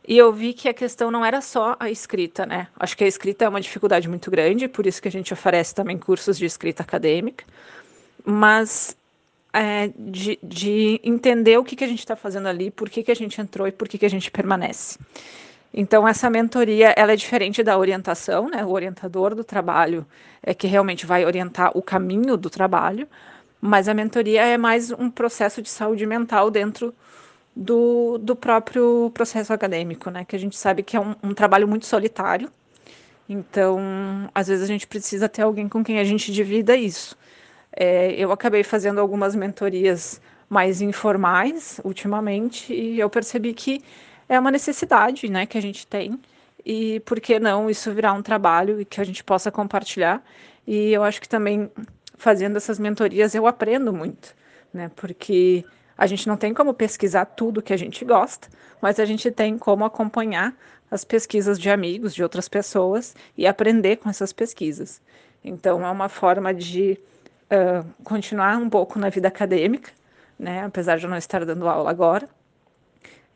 e 0.08 0.16
eu 0.16 0.32
vi 0.32 0.54
que 0.54 0.70
a 0.70 0.72
questão 0.72 1.10
não 1.10 1.22
era 1.22 1.42
só 1.42 1.76
a 1.78 1.90
escrita, 1.90 2.46
né? 2.46 2.68
Acho 2.80 2.96
que 2.96 3.04
a 3.04 3.06
escrita 3.06 3.44
é 3.44 3.48
uma 3.50 3.60
dificuldade 3.60 4.08
muito 4.08 4.30
grande, 4.30 4.68
por 4.68 4.86
isso 4.86 5.02
que 5.02 5.08
a 5.08 5.10
gente 5.10 5.34
oferece 5.34 5.74
também 5.74 5.98
cursos 5.98 6.38
de 6.38 6.46
escrita 6.46 6.82
acadêmica, 6.82 7.44
mas 8.24 8.96
é, 9.52 9.90
de, 9.98 10.38
de, 10.42 10.98
entender 11.04 11.58
o 11.58 11.62
que, 11.62 11.76
que 11.76 11.84
a 11.84 11.88
gente 11.88 11.98
está 11.98 12.16
fazendo 12.16 12.48
ali, 12.48 12.70
por 12.70 12.88
que, 12.88 13.02
que 13.02 13.12
a 13.12 13.16
gente 13.16 13.38
entrou 13.38 13.68
e 13.68 13.72
por 13.72 13.86
que, 13.86 13.98
que 13.98 14.06
a 14.06 14.10
gente 14.10 14.30
permanece. 14.30 14.98
Então, 15.74 16.08
essa 16.08 16.30
mentoria 16.30 16.94
ela 16.96 17.12
é 17.12 17.16
diferente 17.16 17.62
da 17.62 17.76
orientação, 17.76 18.48
né? 18.48 18.64
O 18.64 18.70
orientador 18.70 19.34
do 19.34 19.44
trabalho 19.44 20.06
é 20.42 20.54
que 20.54 20.66
realmente 20.66 21.04
vai 21.04 21.26
orientar 21.26 21.70
o 21.74 21.82
caminho 21.82 22.38
do 22.38 22.48
trabalho, 22.48 23.06
mas 23.64 23.88
a 23.88 23.94
mentoria 23.94 24.44
é 24.44 24.58
mais 24.58 24.90
um 24.90 25.08
processo 25.08 25.62
de 25.62 25.70
saúde 25.70 26.04
mental 26.04 26.50
dentro 26.50 26.92
do, 27.54 28.18
do 28.18 28.34
próprio 28.34 29.08
processo 29.14 29.52
acadêmico, 29.52 30.10
né? 30.10 30.24
Que 30.24 30.34
a 30.34 30.38
gente 30.38 30.56
sabe 30.56 30.82
que 30.82 30.96
é 30.96 31.00
um, 31.00 31.14
um 31.22 31.32
trabalho 31.32 31.68
muito 31.68 31.86
solitário. 31.86 32.50
Então, 33.28 33.78
às 34.34 34.48
vezes 34.48 34.64
a 34.64 34.66
gente 34.66 34.84
precisa 34.84 35.28
ter 35.28 35.42
alguém 35.42 35.68
com 35.68 35.84
quem 35.84 36.00
a 36.00 36.04
gente 36.04 36.32
divida 36.32 36.74
isso. 36.74 37.16
É, 37.72 38.12
eu 38.18 38.32
acabei 38.32 38.64
fazendo 38.64 39.00
algumas 39.00 39.36
mentorias 39.36 40.20
mais 40.50 40.82
informais 40.82 41.80
ultimamente 41.84 42.74
e 42.74 42.98
eu 42.98 43.08
percebi 43.08 43.54
que 43.54 43.80
é 44.28 44.40
uma 44.40 44.50
necessidade, 44.50 45.30
né, 45.30 45.46
que 45.46 45.56
a 45.56 45.62
gente 45.62 45.86
tem 45.86 46.20
e 46.66 46.98
por 47.00 47.20
que 47.20 47.38
não 47.38 47.70
isso 47.70 47.92
virar 47.92 48.12
um 48.12 48.22
trabalho 48.22 48.80
e 48.80 48.84
que 48.84 49.00
a 49.00 49.04
gente 49.04 49.22
possa 49.22 49.52
compartilhar. 49.52 50.20
E 50.66 50.92
eu 50.92 51.04
acho 51.04 51.20
que 51.20 51.28
também 51.28 51.70
fazendo 52.22 52.56
essas 52.56 52.78
mentorias 52.78 53.34
eu 53.34 53.48
aprendo 53.48 53.92
muito, 53.92 54.32
né? 54.72 54.88
Porque 54.94 55.64
a 55.98 56.06
gente 56.06 56.28
não 56.28 56.36
tem 56.36 56.54
como 56.54 56.72
pesquisar 56.72 57.24
tudo 57.24 57.60
que 57.60 57.72
a 57.72 57.76
gente 57.76 58.04
gosta, 58.04 58.48
mas 58.80 59.00
a 59.00 59.04
gente 59.04 59.28
tem 59.28 59.58
como 59.58 59.84
acompanhar 59.84 60.54
as 60.88 61.04
pesquisas 61.04 61.58
de 61.58 61.68
amigos, 61.68 62.14
de 62.14 62.22
outras 62.22 62.48
pessoas 62.48 63.16
e 63.36 63.44
aprender 63.44 63.96
com 63.96 64.08
essas 64.08 64.32
pesquisas. 64.32 65.00
Então 65.42 65.84
é 65.84 65.90
uma 65.90 66.08
forma 66.08 66.54
de 66.54 66.96
uh, 67.50 67.84
continuar 68.04 68.56
um 68.56 68.70
pouco 68.70 69.00
na 69.00 69.08
vida 69.08 69.26
acadêmica, 69.26 69.90
né? 70.38 70.64
Apesar 70.64 70.98
de 70.98 71.04
eu 71.04 71.10
não 71.10 71.16
estar 71.16 71.44
dando 71.44 71.68
aula 71.68 71.90
agora, 71.90 72.28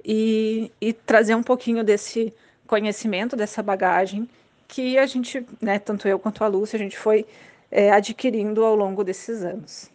e, 0.05 0.71
e 0.81 0.93
trazer 0.93 1.35
um 1.35 1.43
pouquinho 1.43 1.83
desse 1.83 2.33
conhecimento, 2.69 3.35
dessa 3.35 3.61
bagagem 3.65 4.29
que 4.69 4.97
a 4.97 5.07
gente, 5.07 5.45
né, 5.61 5.81
tanto 5.81 6.07
eu 6.07 6.21
quanto 6.21 6.45
a 6.45 6.47
Lúcia, 6.47 6.77
a 6.77 6.81
gente 6.81 6.97
foi 6.97 7.27
é, 7.71 7.91
adquirindo 7.91 8.65
ao 8.65 8.75
longo 8.75 9.03
desses 9.05 9.43
anos. 9.45 9.91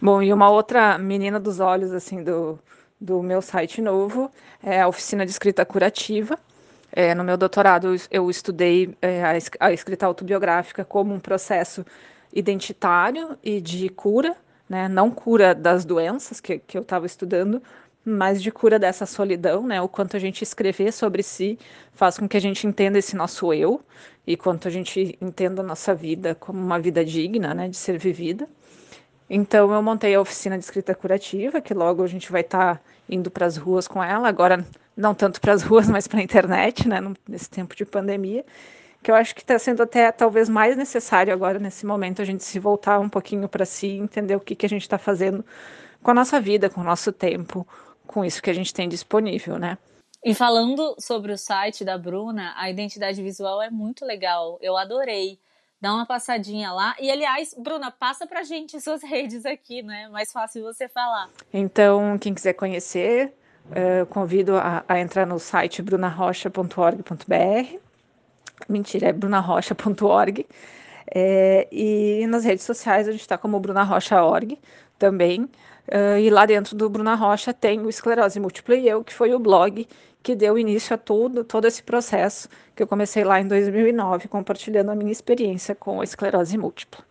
Bom, 0.00 0.22
e 0.22 0.32
uma 0.32 0.50
outra 0.50 0.98
menina 0.98 1.40
dos 1.40 1.60
olhos 1.60 1.92
assim 1.92 2.22
do, 2.22 2.58
do 3.00 3.22
meu 3.22 3.40
site 3.40 3.80
novo 3.80 4.30
é 4.62 4.80
a 4.80 4.88
oficina 4.88 5.24
de 5.24 5.30
escrita 5.30 5.64
curativa. 5.64 6.38
É, 6.92 7.14
no 7.14 7.24
meu 7.24 7.36
doutorado 7.36 7.94
eu 8.10 8.30
estudei 8.30 8.96
é, 9.02 9.22
a, 9.60 9.72
escrita 9.72 10.06
autobiográfica 10.06 10.84
como 10.84 11.14
um 11.14 11.20
processo 11.20 11.84
identitário 12.32 13.38
e 13.42 13.60
de 13.60 13.88
cura, 13.88 14.36
né, 14.68 14.88
não 14.88 15.10
cura 15.10 15.54
das 15.54 15.84
doenças 15.84 16.40
que, 16.40 16.58
que 16.58 16.76
eu 16.76 16.82
estava 16.82 17.06
estudando, 17.06 17.62
mas 18.08 18.40
de 18.40 18.52
cura 18.52 18.78
dessa 18.78 19.04
solidão, 19.04 19.66
né? 19.66 19.82
O 19.82 19.88
quanto 19.88 20.16
a 20.16 20.20
gente 20.20 20.42
escrever 20.42 20.92
sobre 20.92 21.24
si 21.24 21.58
faz 21.92 22.16
com 22.16 22.28
que 22.28 22.36
a 22.36 22.40
gente 22.40 22.64
entenda 22.64 22.96
esse 22.98 23.16
nosso 23.16 23.52
eu 23.52 23.80
e 24.24 24.36
quanto 24.36 24.68
a 24.68 24.70
gente 24.70 25.18
entenda 25.20 25.60
a 25.60 25.64
nossa 25.64 25.92
vida 25.92 26.32
como 26.36 26.60
uma 26.60 26.78
vida 26.78 27.04
digna, 27.04 27.52
né, 27.52 27.68
de 27.68 27.76
ser 27.76 27.98
vivida. 27.98 28.48
Então 29.28 29.72
eu 29.72 29.82
montei 29.82 30.14
a 30.14 30.20
oficina 30.20 30.56
de 30.56 30.62
escrita 30.62 30.94
curativa, 30.94 31.60
que 31.60 31.74
logo 31.74 32.04
a 32.04 32.06
gente 32.06 32.30
vai 32.30 32.42
estar 32.42 32.76
tá 32.76 32.80
indo 33.08 33.28
para 33.28 33.44
as 33.44 33.56
ruas 33.56 33.88
com 33.88 34.02
ela, 34.02 34.28
agora 34.28 34.64
não 34.96 35.12
tanto 35.12 35.40
para 35.40 35.52
as 35.52 35.62
ruas, 35.62 35.88
mas 35.90 36.06
para 36.06 36.20
a 36.20 36.22
internet, 36.22 36.88
né, 36.88 37.00
nesse 37.28 37.50
tempo 37.50 37.74
de 37.74 37.84
pandemia, 37.84 38.44
que 39.02 39.10
eu 39.10 39.16
acho 39.16 39.34
que 39.34 39.42
está 39.42 39.58
sendo 39.58 39.82
até 39.82 40.12
talvez 40.12 40.48
mais 40.48 40.76
necessário 40.76 41.32
agora 41.32 41.58
nesse 41.58 41.84
momento 41.84 42.22
a 42.22 42.24
gente 42.24 42.44
se 42.44 42.60
voltar 42.60 43.00
um 43.00 43.08
pouquinho 43.08 43.48
para 43.48 43.64
si, 43.64 43.88
entender 43.88 44.36
o 44.36 44.40
que 44.40 44.54
que 44.54 44.66
a 44.66 44.68
gente 44.68 44.82
está 44.82 44.98
fazendo 44.98 45.44
com 46.02 46.12
a 46.12 46.14
nossa 46.14 46.40
vida, 46.40 46.70
com 46.70 46.80
o 46.80 46.84
nosso 46.84 47.10
tempo, 47.12 47.66
com 48.06 48.24
isso 48.24 48.42
que 48.42 48.50
a 48.50 48.54
gente 48.54 48.72
tem 48.72 48.88
disponível, 48.88 49.58
né? 49.58 49.78
E 50.24 50.34
falando 50.34 50.96
sobre 50.98 51.32
o 51.32 51.38
site 51.38 51.84
da 51.84 51.96
Bruna, 51.96 52.52
a 52.56 52.68
identidade 52.70 53.22
visual 53.22 53.62
é 53.62 53.70
muito 53.70 54.04
legal. 54.04 54.58
Eu 54.60 54.76
adorei. 54.76 55.38
Dá 55.80 55.92
uma 55.94 56.06
passadinha 56.06 56.72
lá. 56.72 56.96
E, 56.98 57.10
aliás, 57.10 57.54
Bruna, 57.56 57.90
passa 57.90 58.26
pra 58.26 58.42
gente 58.42 58.80
suas 58.82 59.02
redes 59.02 59.46
aqui, 59.46 59.82
né? 59.82 60.08
Mais 60.08 60.32
fácil 60.32 60.62
você 60.62 60.88
falar. 60.88 61.28
Então, 61.52 62.18
quem 62.18 62.34
quiser 62.34 62.54
conhecer, 62.54 63.32
uh, 63.66 64.06
convido 64.06 64.56
a, 64.56 64.84
a, 64.88 64.98
entrar 64.98 65.26
no 65.26 65.38
site 65.38 65.82
brunarrocha.org.br. 65.82 67.78
Mentira, 68.68 69.08
é 69.08 69.12
brunarrocha.org. 69.12 70.46
É, 71.14 71.68
e 71.70 72.26
nas 72.26 72.44
redes 72.44 72.64
sociais 72.64 73.06
a 73.06 73.12
gente 73.12 73.20
está 73.20 73.38
como 73.38 73.60
Bruna 73.60 73.84
Rocha 73.84 74.22
Org 74.22 74.58
também. 74.98 75.48
Uh, 75.88 76.18
e 76.18 76.30
lá 76.30 76.46
dentro 76.46 76.76
do 76.76 76.88
Bruna 76.88 77.14
Rocha 77.14 77.54
tem 77.54 77.80
o 77.80 77.88
Esclerose 77.88 78.40
Múltipla 78.40 78.74
e 78.74 78.88
Eu, 78.88 79.04
que 79.04 79.14
foi 79.14 79.32
o 79.32 79.38
blog 79.38 79.86
que 80.22 80.34
deu 80.34 80.58
início 80.58 80.92
a 80.92 80.98
tudo, 80.98 81.44
todo 81.44 81.66
esse 81.66 81.80
processo 81.80 82.48
que 82.74 82.82
eu 82.82 82.86
comecei 82.86 83.22
lá 83.22 83.40
em 83.40 83.46
2009, 83.46 84.26
compartilhando 84.26 84.90
a 84.90 84.94
minha 84.96 85.12
experiência 85.12 85.72
com 85.72 86.00
a 86.00 86.04
esclerose 86.04 86.58
múltipla. 86.58 87.04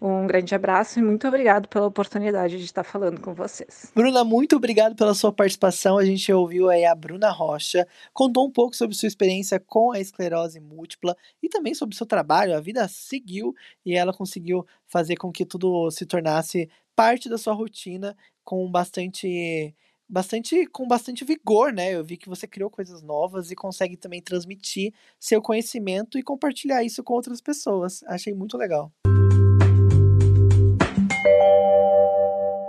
Um 0.00 0.26
grande 0.26 0.54
abraço 0.54 0.98
e 0.98 1.02
muito 1.02 1.28
obrigado 1.28 1.68
pela 1.68 1.86
oportunidade 1.86 2.56
de 2.56 2.64
estar 2.64 2.82
falando 2.82 3.20
com 3.20 3.34
vocês. 3.34 3.92
Bruna, 3.94 4.24
muito 4.24 4.56
obrigado 4.56 4.96
pela 4.96 5.12
sua 5.14 5.30
participação. 5.30 5.98
A 5.98 6.04
gente 6.06 6.32
ouviu 6.32 6.70
aí 6.70 6.86
a 6.86 6.94
Bruna 6.94 7.30
Rocha, 7.30 7.86
contou 8.14 8.46
um 8.46 8.50
pouco 8.50 8.74
sobre 8.74 8.96
sua 8.96 9.08
experiência 9.08 9.60
com 9.60 9.92
a 9.92 10.00
esclerose 10.00 10.58
múltipla 10.58 11.14
e 11.42 11.50
também 11.50 11.74
sobre 11.74 11.94
seu 11.94 12.06
trabalho. 12.06 12.56
A 12.56 12.60
vida 12.60 12.88
seguiu 12.88 13.54
e 13.84 13.94
ela 13.94 14.12
conseguiu 14.12 14.66
fazer 14.86 15.16
com 15.16 15.30
que 15.30 15.44
tudo 15.44 15.90
se 15.90 16.06
tornasse 16.06 16.70
parte 17.00 17.30
da 17.30 17.38
sua 17.38 17.54
rotina 17.54 18.14
com 18.44 18.70
bastante 18.70 19.74
bastante 20.06 20.66
com 20.66 20.86
bastante 20.86 21.24
vigor, 21.24 21.72
né? 21.72 21.94
Eu 21.94 22.04
vi 22.04 22.18
que 22.18 22.28
você 22.28 22.46
criou 22.46 22.68
coisas 22.68 23.00
novas 23.00 23.50
e 23.50 23.56
consegue 23.56 23.96
também 23.96 24.20
transmitir 24.20 24.92
seu 25.18 25.40
conhecimento 25.40 26.18
e 26.18 26.22
compartilhar 26.22 26.84
isso 26.84 27.02
com 27.02 27.14
outras 27.14 27.40
pessoas. 27.40 28.02
Achei 28.02 28.34
muito 28.34 28.58
legal. 28.58 28.92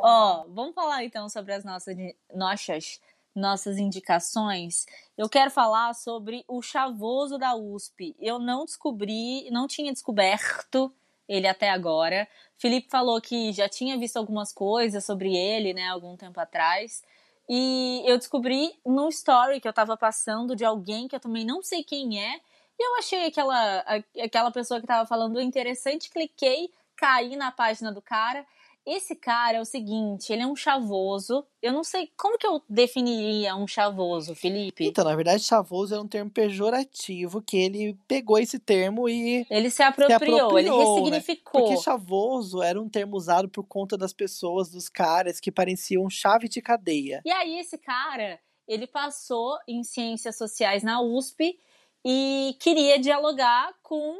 Ó, 0.01 0.45
oh, 0.45 0.53
vamos 0.53 0.73
falar 0.73 1.03
então 1.03 1.27
sobre 1.27 1.51
as 1.51 1.65
nossas 1.65 1.97
nossas 2.33 3.01
nossas 3.35 3.77
indicações. 3.77 4.85
Eu 5.17 5.27
quero 5.27 5.51
falar 5.51 5.93
sobre 5.93 6.45
o 6.47 6.61
chavoso 6.61 7.37
da 7.37 7.53
USP. 7.53 8.15
Eu 8.17 8.39
não 8.39 8.63
descobri, 8.63 9.49
não 9.51 9.67
tinha 9.67 9.91
descoberto 9.91 10.89
ele 11.31 11.47
até 11.47 11.69
agora. 11.69 12.27
Felipe 12.57 12.89
falou 12.89 13.19
que 13.21 13.53
já 13.53 13.69
tinha 13.69 13.97
visto 13.97 14.17
algumas 14.17 14.51
coisas 14.51 15.05
sobre 15.05 15.35
ele, 15.35 15.73
né, 15.73 15.87
algum 15.87 16.17
tempo 16.17 16.39
atrás. 16.39 17.01
E 17.49 18.03
eu 18.05 18.17
descobri 18.17 18.73
no 18.85 19.07
story 19.09 19.61
que 19.61 19.67
eu 19.67 19.73
tava 19.73 19.95
passando 19.95 20.55
de 20.55 20.65
alguém 20.65 21.07
que 21.07 21.15
eu 21.15 21.19
também 21.19 21.45
não 21.45 21.63
sei 21.63 21.83
quem 21.83 22.21
é. 22.21 22.35
E 22.77 22.83
eu 22.85 22.97
achei 22.97 23.27
aquela, 23.27 23.85
aquela 24.21 24.51
pessoa 24.51 24.81
que 24.81 24.87
tava 24.87 25.07
falando 25.07 25.39
interessante, 25.39 26.09
cliquei, 26.09 26.69
caí 26.97 27.35
na 27.35 27.51
página 27.51 27.91
do 27.91 28.01
cara. 28.01 28.45
Esse 28.85 29.15
cara 29.15 29.57
é 29.57 29.61
o 29.61 29.65
seguinte, 29.65 30.33
ele 30.33 30.41
é 30.41 30.47
um 30.47 30.55
chavoso. 30.55 31.45
Eu 31.61 31.71
não 31.71 31.83
sei 31.83 32.09
como 32.17 32.37
que 32.37 32.47
eu 32.47 32.63
definiria 32.67 33.55
um 33.55 33.67
chavoso, 33.67 34.33
Felipe. 34.33 34.87
Então, 34.87 35.03
na 35.03 35.15
verdade, 35.15 35.43
chavoso 35.43 35.93
é 35.93 35.99
um 35.99 36.07
termo 36.07 36.31
pejorativo 36.31 37.41
que 37.43 37.57
ele 37.57 37.95
pegou 38.07 38.39
esse 38.39 38.57
termo 38.57 39.07
e 39.07 39.45
ele 39.49 39.69
se 39.69 39.83
apropriou, 39.83 40.09
se 40.09 40.15
apropriou 40.15 40.59
ele 40.59 40.69
né? 40.69 40.75
ressignificou. 40.77 41.61
Né? 41.61 41.67
Porque 41.67 41.83
chavoso 41.83 42.63
era 42.63 42.81
um 42.81 42.89
termo 42.89 43.15
usado 43.15 43.47
por 43.47 43.63
conta 43.63 43.95
das 43.95 44.13
pessoas, 44.13 44.71
dos 44.71 44.89
caras 44.89 45.39
que 45.39 45.51
pareciam 45.51 46.09
chave 46.09 46.49
de 46.49 46.59
cadeia. 46.59 47.21
E 47.23 47.31
aí 47.31 47.59
esse 47.59 47.77
cara, 47.77 48.39
ele 48.67 48.87
passou 48.87 49.59
em 49.67 49.83
ciências 49.83 50.35
sociais 50.35 50.81
na 50.81 51.01
USP 51.01 51.59
e 52.03 52.55
queria 52.59 52.97
dialogar 52.97 53.73
com 53.83 54.17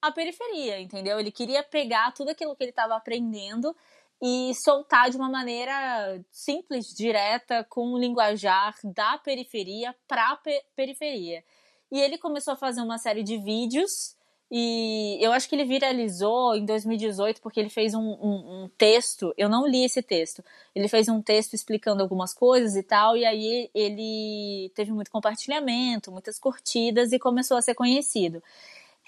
a 0.00 0.12
periferia, 0.12 0.80
entendeu? 0.80 1.18
Ele 1.18 1.30
queria 1.30 1.62
pegar 1.62 2.12
tudo 2.12 2.30
aquilo 2.30 2.54
que 2.54 2.62
ele 2.62 2.70
estava 2.70 2.96
aprendendo 2.96 3.74
e 4.22 4.54
soltar 4.54 5.10
de 5.10 5.16
uma 5.16 5.28
maneira 5.28 6.20
simples, 6.30 6.94
direta, 6.94 7.64
com 7.68 7.92
o 7.92 7.98
linguajar 7.98 8.74
da 8.84 9.18
periferia 9.18 9.94
para 10.08 10.32
a 10.32 10.40
periferia. 10.74 11.44
E 11.90 12.00
ele 12.00 12.18
começou 12.18 12.54
a 12.54 12.56
fazer 12.56 12.80
uma 12.80 12.98
série 12.98 13.22
de 13.22 13.38
vídeos 13.38 14.16
e 14.50 15.18
eu 15.20 15.32
acho 15.32 15.48
que 15.48 15.56
ele 15.56 15.64
viralizou 15.64 16.54
em 16.54 16.64
2018 16.64 17.40
porque 17.42 17.58
ele 17.58 17.68
fez 17.68 17.94
um, 17.94 18.00
um, 18.00 18.64
um, 18.64 18.70
texto. 18.78 19.34
Eu 19.36 19.48
não 19.48 19.66
li 19.66 19.84
esse 19.84 20.02
texto. 20.02 20.42
Ele 20.74 20.88
fez 20.88 21.08
um 21.08 21.20
texto 21.20 21.54
explicando 21.54 22.02
algumas 22.02 22.32
coisas 22.32 22.76
e 22.76 22.82
tal, 22.82 23.16
e 23.16 23.24
aí 23.24 23.68
ele 23.74 24.70
teve 24.74 24.92
muito 24.92 25.10
compartilhamento, 25.10 26.12
muitas 26.12 26.38
curtidas 26.38 27.12
e 27.12 27.18
começou 27.18 27.56
a 27.56 27.62
ser 27.62 27.74
conhecido. 27.74 28.42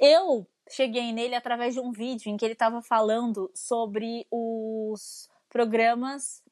Eu 0.00 0.46
cheguei 0.70 1.12
nele 1.12 1.34
através 1.34 1.74
de 1.74 1.80
um 1.80 1.92
vídeo 1.92 2.30
em 2.30 2.36
que 2.36 2.44
ele 2.44 2.52
estava 2.52 2.82
falando 2.82 3.50
sobre 3.54 4.26
os 4.30 5.28
programas 5.48 6.42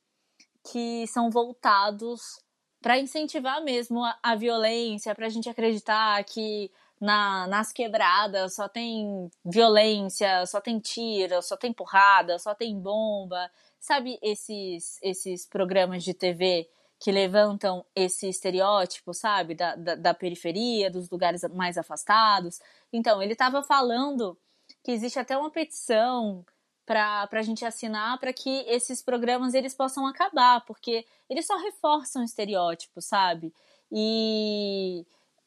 que 0.70 1.06
são 1.06 1.30
voltados 1.30 2.40
para 2.80 2.98
incentivar 2.98 3.62
mesmo 3.62 4.04
a, 4.04 4.18
a 4.22 4.34
violência, 4.34 5.14
para 5.14 5.26
a 5.26 5.28
gente 5.28 5.48
acreditar 5.48 6.22
que 6.24 6.70
na, 7.00 7.46
nas 7.46 7.72
quebradas 7.72 8.54
só 8.54 8.68
tem 8.68 9.30
violência, 9.44 10.46
só 10.46 10.60
tem 10.60 10.78
tiro, 10.78 11.42
só 11.42 11.56
tem 11.56 11.72
porrada, 11.72 12.38
só 12.38 12.54
tem 12.54 12.78
bomba. 12.78 13.50
Sabe 13.78 14.18
esses, 14.22 14.98
esses 15.02 15.46
programas 15.46 16.02
de 16.02 16.14
TV 16.14 16.68
que 16.98 17.12
levantam 17.12 17.84
esse 17.94 18.28
estereótipo, 18.28 19.12
sabe, 19.12 19.54
da, 19.54 19.76
da, 19.76 19.94
da 19.94 20.14
periferia, 20.14 20.90
dos 20.90 21.10
lugares 21.10 21.42
mais 21.54 21.76
afastados. 21.76 22.60
Então, 22.92 23.22
ele 23.22 23.32
estava 23.32 23.62
falando 23.62 24.38
que 24.82 24.92
existe 24.92 25.18
até 25.18 25.36
uma 25.36 25.50
petição 25.50 26.44
para 26.86 27.28
a 27.30 27.42
gente 27.42 27.64
assinar 27.64 28.18
para 28.18 28.32
que 28.32 28.64
esses 28.68 29.02
programas 29.02 29.54
eles 29.54 29.74
possam 29.74 30.06
acabar, 30.06 30.64
porque 30.64 31.04
eles 31.28 31.46
só 31.46 31.56
reforçam 31.58 32.22
estereótipos, 32.22 33.04
sabe? 33.04 33.52
E, 33.90 35.04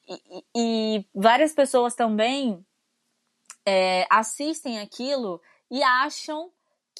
e, 0.07 0.45
e 0.55 1.05
várias 1.15 1.53
pessoas 1.53 1.95
também 1.95 2.63
é, 3.65 4.05
assistem 4.09 4.79
aquilo 4.79 5.41
e 5.71 5.81
acham 5.81 6.51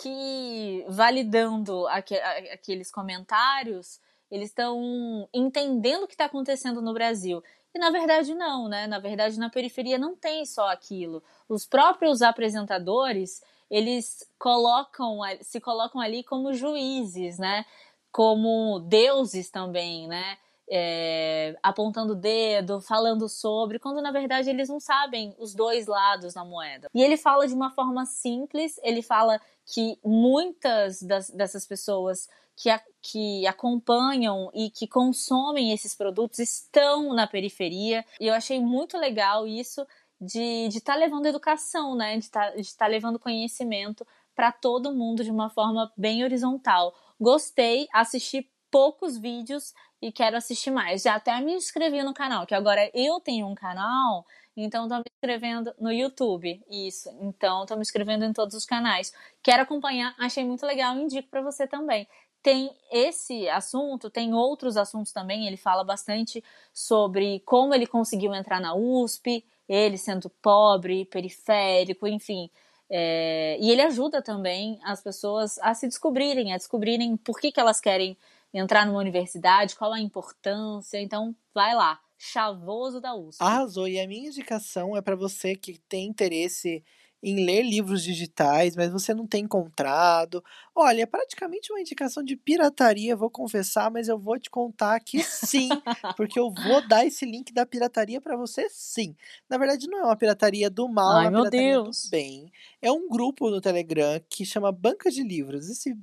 que 0.01 0.85
validando 0.87 1.85
aqu 1.87 2.13
aqueles 2.53 2.89
comentários 2.89 3.99
eles 4.31 4.49
estão 4.49 5.27
entendendo 5.33 6.03
o 6.03 6.07
que 6.07 6.13
está 6.13 6.25
acontecendo 6.25 6.81
no 6.81 6.93
Brasil. 6.93 7.43
E 7.73 7.79
na 7.79 7.91
verdade 7.91 8.33
não, 8.33 8.67
né? 8.67 8.87
Na 8.87 8.99
verdade, 8.99 9.37
na 9.37 9.49
periferia 9.49 9.97
não 9.97 10.15
tem 10.15 10.45
só 10.45 10.69
aquilo. 10.69 11.23
Os 11.47 11.65
próprios 11.65 12.21
apresentadores, 12.21 13.43
eles 13.69 14.27
colocam, 14.37 15.19
se 15.41 15.59
colocam 15.59 16.01
ali 16.01 16.23
como 16.23 16.53
juízes, 16.53 17.37
né? 17.37 17.65
Como 18.11 18.79
deuses 18.79 19.49
também, 19.49 20.07
né? 20.07 20.37
É, 20.71 21.57
apontando 21.63 22.13
o 22.13 22.15
dedo, 22.15 22.79
falando 22.79 23.27
sobre, 23.27 23.79
quando 23.79 24.01
na 24.01 24.11
verdade 24.11 24.49
eles 24.51 24.69
não 24.69 24.79
sabem 24.79 25.35
os 25.39 25.55
dois 25.55 25.87
lados 25.87 26.35
da 26.35 26.45
moeda. 26.45 26.89
E 26.93 27.01
ele 27.01 27.17
fala 27.17 27.47
de 27.47 27.53
uma 27.55 27.71
forma 27.71 28.05
simples, 28.05 28.79
ele 28.83 29.01
fala 29.01 29.41
que 29.65 29.99
muitas 30.03 31.01
das, 31.01 31.29
dessas 31.31 31.65
pessoas 31.65 32.27
que, 32.55 32.69
a, 32.69 32.81
que 33.01 33.47
acompanham 33.47 34.51
e 34.53 34.69
que 34.69 34.85
consomem 34.85 35.71
esses 35.71 35.95
produtos 35.95 36.39
estão 36.39 37.13
na 37.13 37.25
periferia. 37.25 38.05
E 38.19 38.27
eu 38.27 38.33
achei 38.33 38.59
muito 38.59 38.97
legal 38.97 39.47
isso 39.47 39.87
de 40.19 40.67
estar 40.67 40.93
tá 40.93 40.99
levando 40.99 41.25
educação, 41.25 41.95
né? 41.95 42.17
De 42.17 42.29
tá, 42.29 42.53
estar 42.57 42.85
tá 42.85 42.87
levando 42.87 43.17
conhecimento 43.17 44.05
para 44.35 44.51
todo 44.51 44.93
mundo 44.93 45.23
de 45.23 45.31
uma 45.31 45.49
forma 45.49 45.91
bem 45.97 46.23
horizontal. 46.23 46.93
Gostei, 47.19 47.87
assisti 47.93 48.49
poucos 48.69 49.17
vídeos 49.17 49.73
e 50.01 50.11
quero 50.11 50.37
assistir 50.37 50.71
mais. 50.71 51.01
Já 51.01 51.15
até 51.15 51.39
me 51.41 51.53
inscrevi 51.53 52.01
no 52.03 52.13
canal, 52.13 52.45
que 52.45 52.55
agora 52.55 52.89
eu 52.93 53.19
tenho 53.19 53.47
um 53.47 53.55
canal, 53.55 54.25
então 54.55 54.83
estou 54.83 54.99
me 54.99 55.05
inscrevendo 55.13 55.73
no 55.79 55.91
YouTube. 55.91 56.61
Isso, 56.69 57.09
então 57.21 57.63
estou 57.63 57.77
me 57.77 57.81
inscrevendo 57.81 58.25
em 58.25 58.33
todos 58.33 58.55
os 58.55 58.65
canais. 58.65 59.13
Quero 59.41 59.63
acompanhar, 59.63 60.15
achei 60.17 60.43
muito 60.45 60.65
legal, 60.65 60.95
indico 60.95 61.29
para 61.29 61.41
você 61.41 61.67
também 61.67 62.07
tem 62.41 62.71
esse 62.91 63.49
assunto, 63.49 64.09
tem 64.09 64.33
outros 64.33 64.77
assuntos 64.77 65.11
também. 65.11 65.47
Ele 65.47 65.57
fala 65.57 65.83
bastante 65.83 66.43
sobre 66.73 67.41
como 67.41 67.73
ele 67.73 67.85
conseguiu 67.85 68.33
entrar 68.33 68.59
na 68.59 68.73
USP, 68.75 69.45
ele 69.67 69.97
sendo 69.97 70.29
pobre, 70.29 71.05
periférico, 71.05 72.07
enfim. 72.07 72.49
É, 72.89 73.57
e 73.59 73.69
ele 73.69 73.81
ajuda 73.81 74.21
também 74.21 74.79
as 74.83 75.01
pessoas 75.01 75.59
a 75.59 75.73
se 75.73 75.87
descobrirem, 75.87 76.53
a 76.53 76.57
descobrirem 76.57 77.15
por 77.17 77.39
que, 77.39 77.51
que 77.51 77.59
elas 77.59 77.79
querem 77.79 78.17
entrar 78.53 78.85
numa 78.85 78.99
universidade, 78.99 79.75
qual 79.75 79.93
a 79.93 79.99
importância. 79.99 80.99
Então, 80.99 81.35
vai 81.53 81.75
lá, 81.75 81.99
Chavoso 82.21 82.99
da 82.99 83.15
USP. 83.15 83.41
Arrasou. 83.41 83.87
E 83.87 83.97
a 83.97 84.05
minha 84.05 84.27
indicação 84.27 84.95
é 84.95 85.01
para 85.01 85.15
você 85.15 85.55
que 85.55 85.79
tem 85.87 86.05
interesse 86.05 86.83
em 87.23 87.45
ler 87.45 87.63
livros 87.63 88.03
digitais, 88.03 88.75
mas 88.75 88.91
você 88.91 89.13
não 89.13 89.25
tem 89.25 89.43
encontrado. 89.43 90.43
Olha, 90.75 91.03
é 91.03 91.05
praticamente 91.05 91.71
uma 91.71 91.79
indicação 91.79 92.21
de 92.23 92.35
pirataria, 92.35 93.15
vou 93.15 93.29
confessar, 93.29 93.89
mas 93.89 94.09
eu 94.09 94.17
vou 94.17 94.37
te 94.37 94.49
contar 94.49 94.99
que 94.99 95.21
sim, 95.23 95.69
porque 96.17 96.39
eu 96.39 96.49
vou 96.51 96.85
dar 96.87 97.05
esse 97.05 97.25
link 97.25 97.53
da 97.53 97.65
pirataria 97.65 98.21
para 98.21 98.35
você 98.37 98.67
sim. 98.69 99.15
Na 99.49 99.57
verdade, 99.57 99.87
não 99.87 99.99
é 99.99 100.03
uma 100.03 100.15
pirataria 100.15 100.69
do 100.69 100.87
mal, 100.89 101.17
Ai, 101.17 101.25
é 101.25 101.29
uma 101.29 101.31
meu 101.31 101.51
pirataria 101.51 101.73
Deus. 101.73 102.03
do 102.05 102.09
bem. 102.09 102.51
É 102.81 102.91
um 102.91 103.09
grupo 103.09 103.49
no 103.49 103.61
Telegram 103.61 104.21
que 104.29 104.45
chama 104.45 104.71
Banca 104.71 105.09
de 105.09 105.23
Livros. 105.23 105.69
Esse 105.69 105.97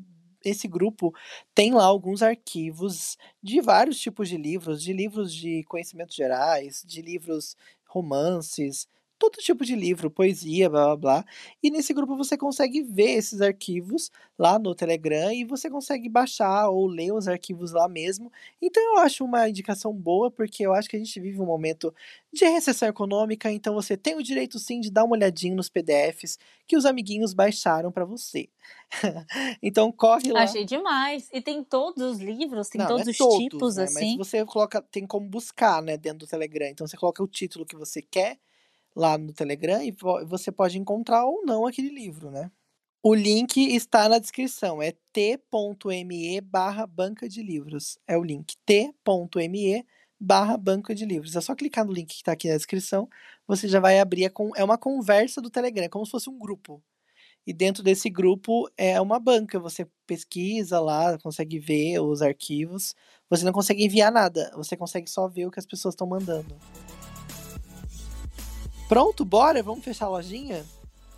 esse 0.48 0.68
grupo 0.68 1.14
tem 1.54 1.72
lá 1.74 1.84
alguns 1.84 2.22
arquivos 2.22 3.16
de 3.42 3.60
vários 3.60 3.98
tipos 3.98 4.28
de 4.28 4.36
livros, 4.36 4.82
de 4.82 4.92
livros 4.92 5.32
de 5.34 5.64
conhecimentos 5.64 6.14
gerais, 6.14 6.82
de 6.86 7.02
livros 7.02 7.56
romances, 7.86 8.88
todo 9.18 9.38
tipo 9.38 9.64
de 9.64 9.74
livro, 9.74 10.10
poesia, 10.10 10.68
blá 10.68 10.84
blá 10.86 10.96
blá. 10.96 11.24
E 11.62 11.70
nesse 11.70 11.92
grupo 11.94 12.16
você 12.16 12.36
consegue 12.36 12.82
ver 12.82 13.12
esses 13.12 13.40
arquivos 13.40 14.10
lá 14.38 14.58
no 14.58 14.74
Telegram 14.74 15.32
e 15.32 15.44
você 15.44 15.70
consegue 15.70 16.08
baixar 16.08 16.68
ou 16.68 16.86
ler 16.86 17.12
os 17.12 17.26
arquivos 17.26 17.72
lá 17.72 17.88
mesmo. 17.88 18.30
Então 18.60 18.82
eu 18.82 18.98
acho 18.98 19.24
uma 19.24 19.48
indicação 19.48 19.92
boa, 19.92 20.30
porque 20.30 20.66
eu 20.66 20.74
acho 20.74 20.88
que 20.88 20.96
a 20.96 20.98
gente 20.98 21.18
vive 21.18 21.40
um 21.40 21.46
momento 21.46 21.94
de 22.32 22.44
recessão 22.44 22.88
econômica, 22.88 23.50
então 23.50 23.74
você 23.74 23.96
tem 23.96 24.14
o 24.14 24.22
direito 24.22 24.58
sim 24.58 24.80
de 24.80 24.90
dar 24.90 25.04
uma 25.04 25.16
olhadinha 25.16 25.54
nos 25.54 25.70
PDFs 25.70 26.38
que 26.66 26.76
os 26.76 26.84
amiguinhos 26.84 27.32
baixaram 27.32 27.90
para 27.90 28.04
você. 28.04 28.48
então 29.62 29.90
corre 29.90 30.32
lá. 30.32 30.42
Achei 30.42 30.64
demais. 30.64 31.28
E 31.32 31.40
tem 31.40 31.64
todos 31.64 32.02
os 32.02 32.18
livros, 32.18 32.68
tem 32.68 32.80
Não, 32.80 32.88
todos 32.88 33.06
é 33.06 33.10
os 33.10 33.16
todos, 33.16 33.38
tipos, 33.38 33.76
né? 33.76 33.84
assim. 33.84 34.16
Mas 34.18 34.28
você 34.28 34.44
coloca, 34.44 34.82
tem 34.82 35.06
como 35.06 35.26
buscar, 35.26 35.82
né, 35.82 35.96
dentro 35.96 36.20
do 36.20 36.26
Telegram. 36.26 36.68
Então 36.68 36.86
você 36.86 36.96
coloca 36.96 37.22
o 37.22 37.28
título 37.28 37.64
que 37.64 37.76
você 37.76 38.02
quer 38.02 38.38
lá 38.96 39.18
no 39.18 39.32
Telegram 39.32 39.82
e 39.82 39.92
vo- 39.92 40.26
você 40.26 40.50
pode 40.50 40.78
encontrar 40.78 41.26
ou 41.26 41.44
não 41.44 41.66
aquele 41.66 41.90
livro, 41.90 42.30
né? 42.30 42.50
O 43.02 43.14
link 43.14 43.58
está 43.58 44.08
na 44.08 44.18
descrição, 44.18 44.82
é 44.82 44.92
t.me 45.12 46.40
barra 46.40 46.86
banca 46.86 47.28
de 47.28 47.42
livros. 47.42 47.98
É 48.08 48.16
o 48.16 48.24
link 48.24 48.56
t.me 48.64 49.86
barra 50.18 50.56
banca 50.56 50.94
de 50.94 51.04
livros. 51.04 51.36
É 51.36 51.40
só 51.40 51.54
clicar 51.54 51.84
no 51.84 51.92
link 51.92 52.08
que 52.08 52.14
está 52.14 52.32
aqui 52.32 52.48
na 52.48 52.56
descrição, 52.56 53.08
você 53.46 53.68
já 53.68 53.78
vai 53.78 54.00
abrir, 54.00 54.32
é 54.56 54.64
uma 54.64 54.78
conversa 54.78 55.40
do 55.40 55.50
Telegram, 55.50 55.84
é 55.84 55.88
como 55.88 56.04
se 56.04 56.10
fosse 56.10 56.28
um 56.28 56.38
grupo. 56.38 56.82
E 57.46 57.52
dentro 57.52 57.80
desse 57.80 58.10
grupo 58.10 58.68
é 58.76 59.00
uma 59.00 59.20
banca, 59.20 59.60
você 59.60 59.86
pesquisa 60.04 60.80
lá, 60.80 61.16
consegue 61.18 61.60
ver 61.60 62.00
os 62.00 62.20
arquivos. 62.20 62.92
Você 63.30 63.44
não 63.44 63.52
consegue 63.52 63.84
enviar 63.84 64.10
nada, 64.10 64.50
você 64.56 64.76
consegue 64.76 65.08
só 65.08 65.28
ver 65.28 65.46
o 65.46 65.50
que 65.50 65.60
as 65.60 65.66
pessoas 65.66 65.92
estão 65.92 66.08
mandando. 66.08 66.56
Pronto, 68.88 69.24
bora? 69.24 69.62
Vamos 69.62 69.84
fechar 69.84 70.06
a 70.06 70.10
lojinha? 70.10 70.64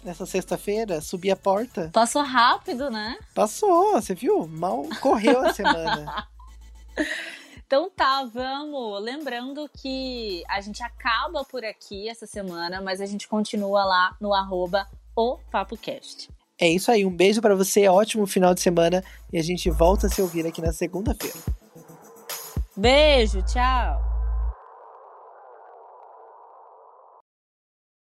Nessa 0.04 0.24
sexta-feira, 0.24 1.00
subir 1.00 1.30
a 1.30 1.36
porta? 1.36 1.90
Passou 1.92 2.22
rápido, 2.22 2.88
né? 2.90 3.18
Passou, 3.34 3.92
você 3.92 4.14
viu? 4.14 4.46
Mal 4.46 4.86
correu 5.00 5.40
a 5.40 5.52
semana. 5.52 6.28
Então 7.68 7.90
tá, 7.94 8.24
vamos. 8.24 9.02
Lembrando 9.02 9.68
que 9.76 10.42
a 10.48 10.58
gente 10.58 10.82
acaba 10.82 11.44
por 11.44 11.62
aqui 11.62 12.08
essa 12.08 12.26
semana, 12.26 12.80
mas 12.80 12.98
a 12.98 13.04
gente 13.04 13.28
continua 13.28 13.84
lá 13.84 14.16
no 14.18 14.32
arroba 14.32 14.86
o 15.14 15.36
PapoCast. 15.50 16.30
É 16.58 16.66
isso 16.66 16.90
aí, 16.90 17.04
um 17.04 17.14
beijo 17.14 17.42
pra 17.42 17.54
você, 17.54 17.86
ótimo 17.86 18.26
final 18.26 18.54
de 18.54 18.62
semana 18.62 19.04
e 19.30 19.38
a 19.38 19.42
gente 19.42 19.68
volta 19.68 20.06
a 20.06 20.10
se 20.10 20.22
ouvir 20.22 20.46
aqui 20.46 20.62
na 20.62 20.72
segunda-feira. 20.72 21.36
Beijo, 22.74 23.42
tchau! 23.42 24.07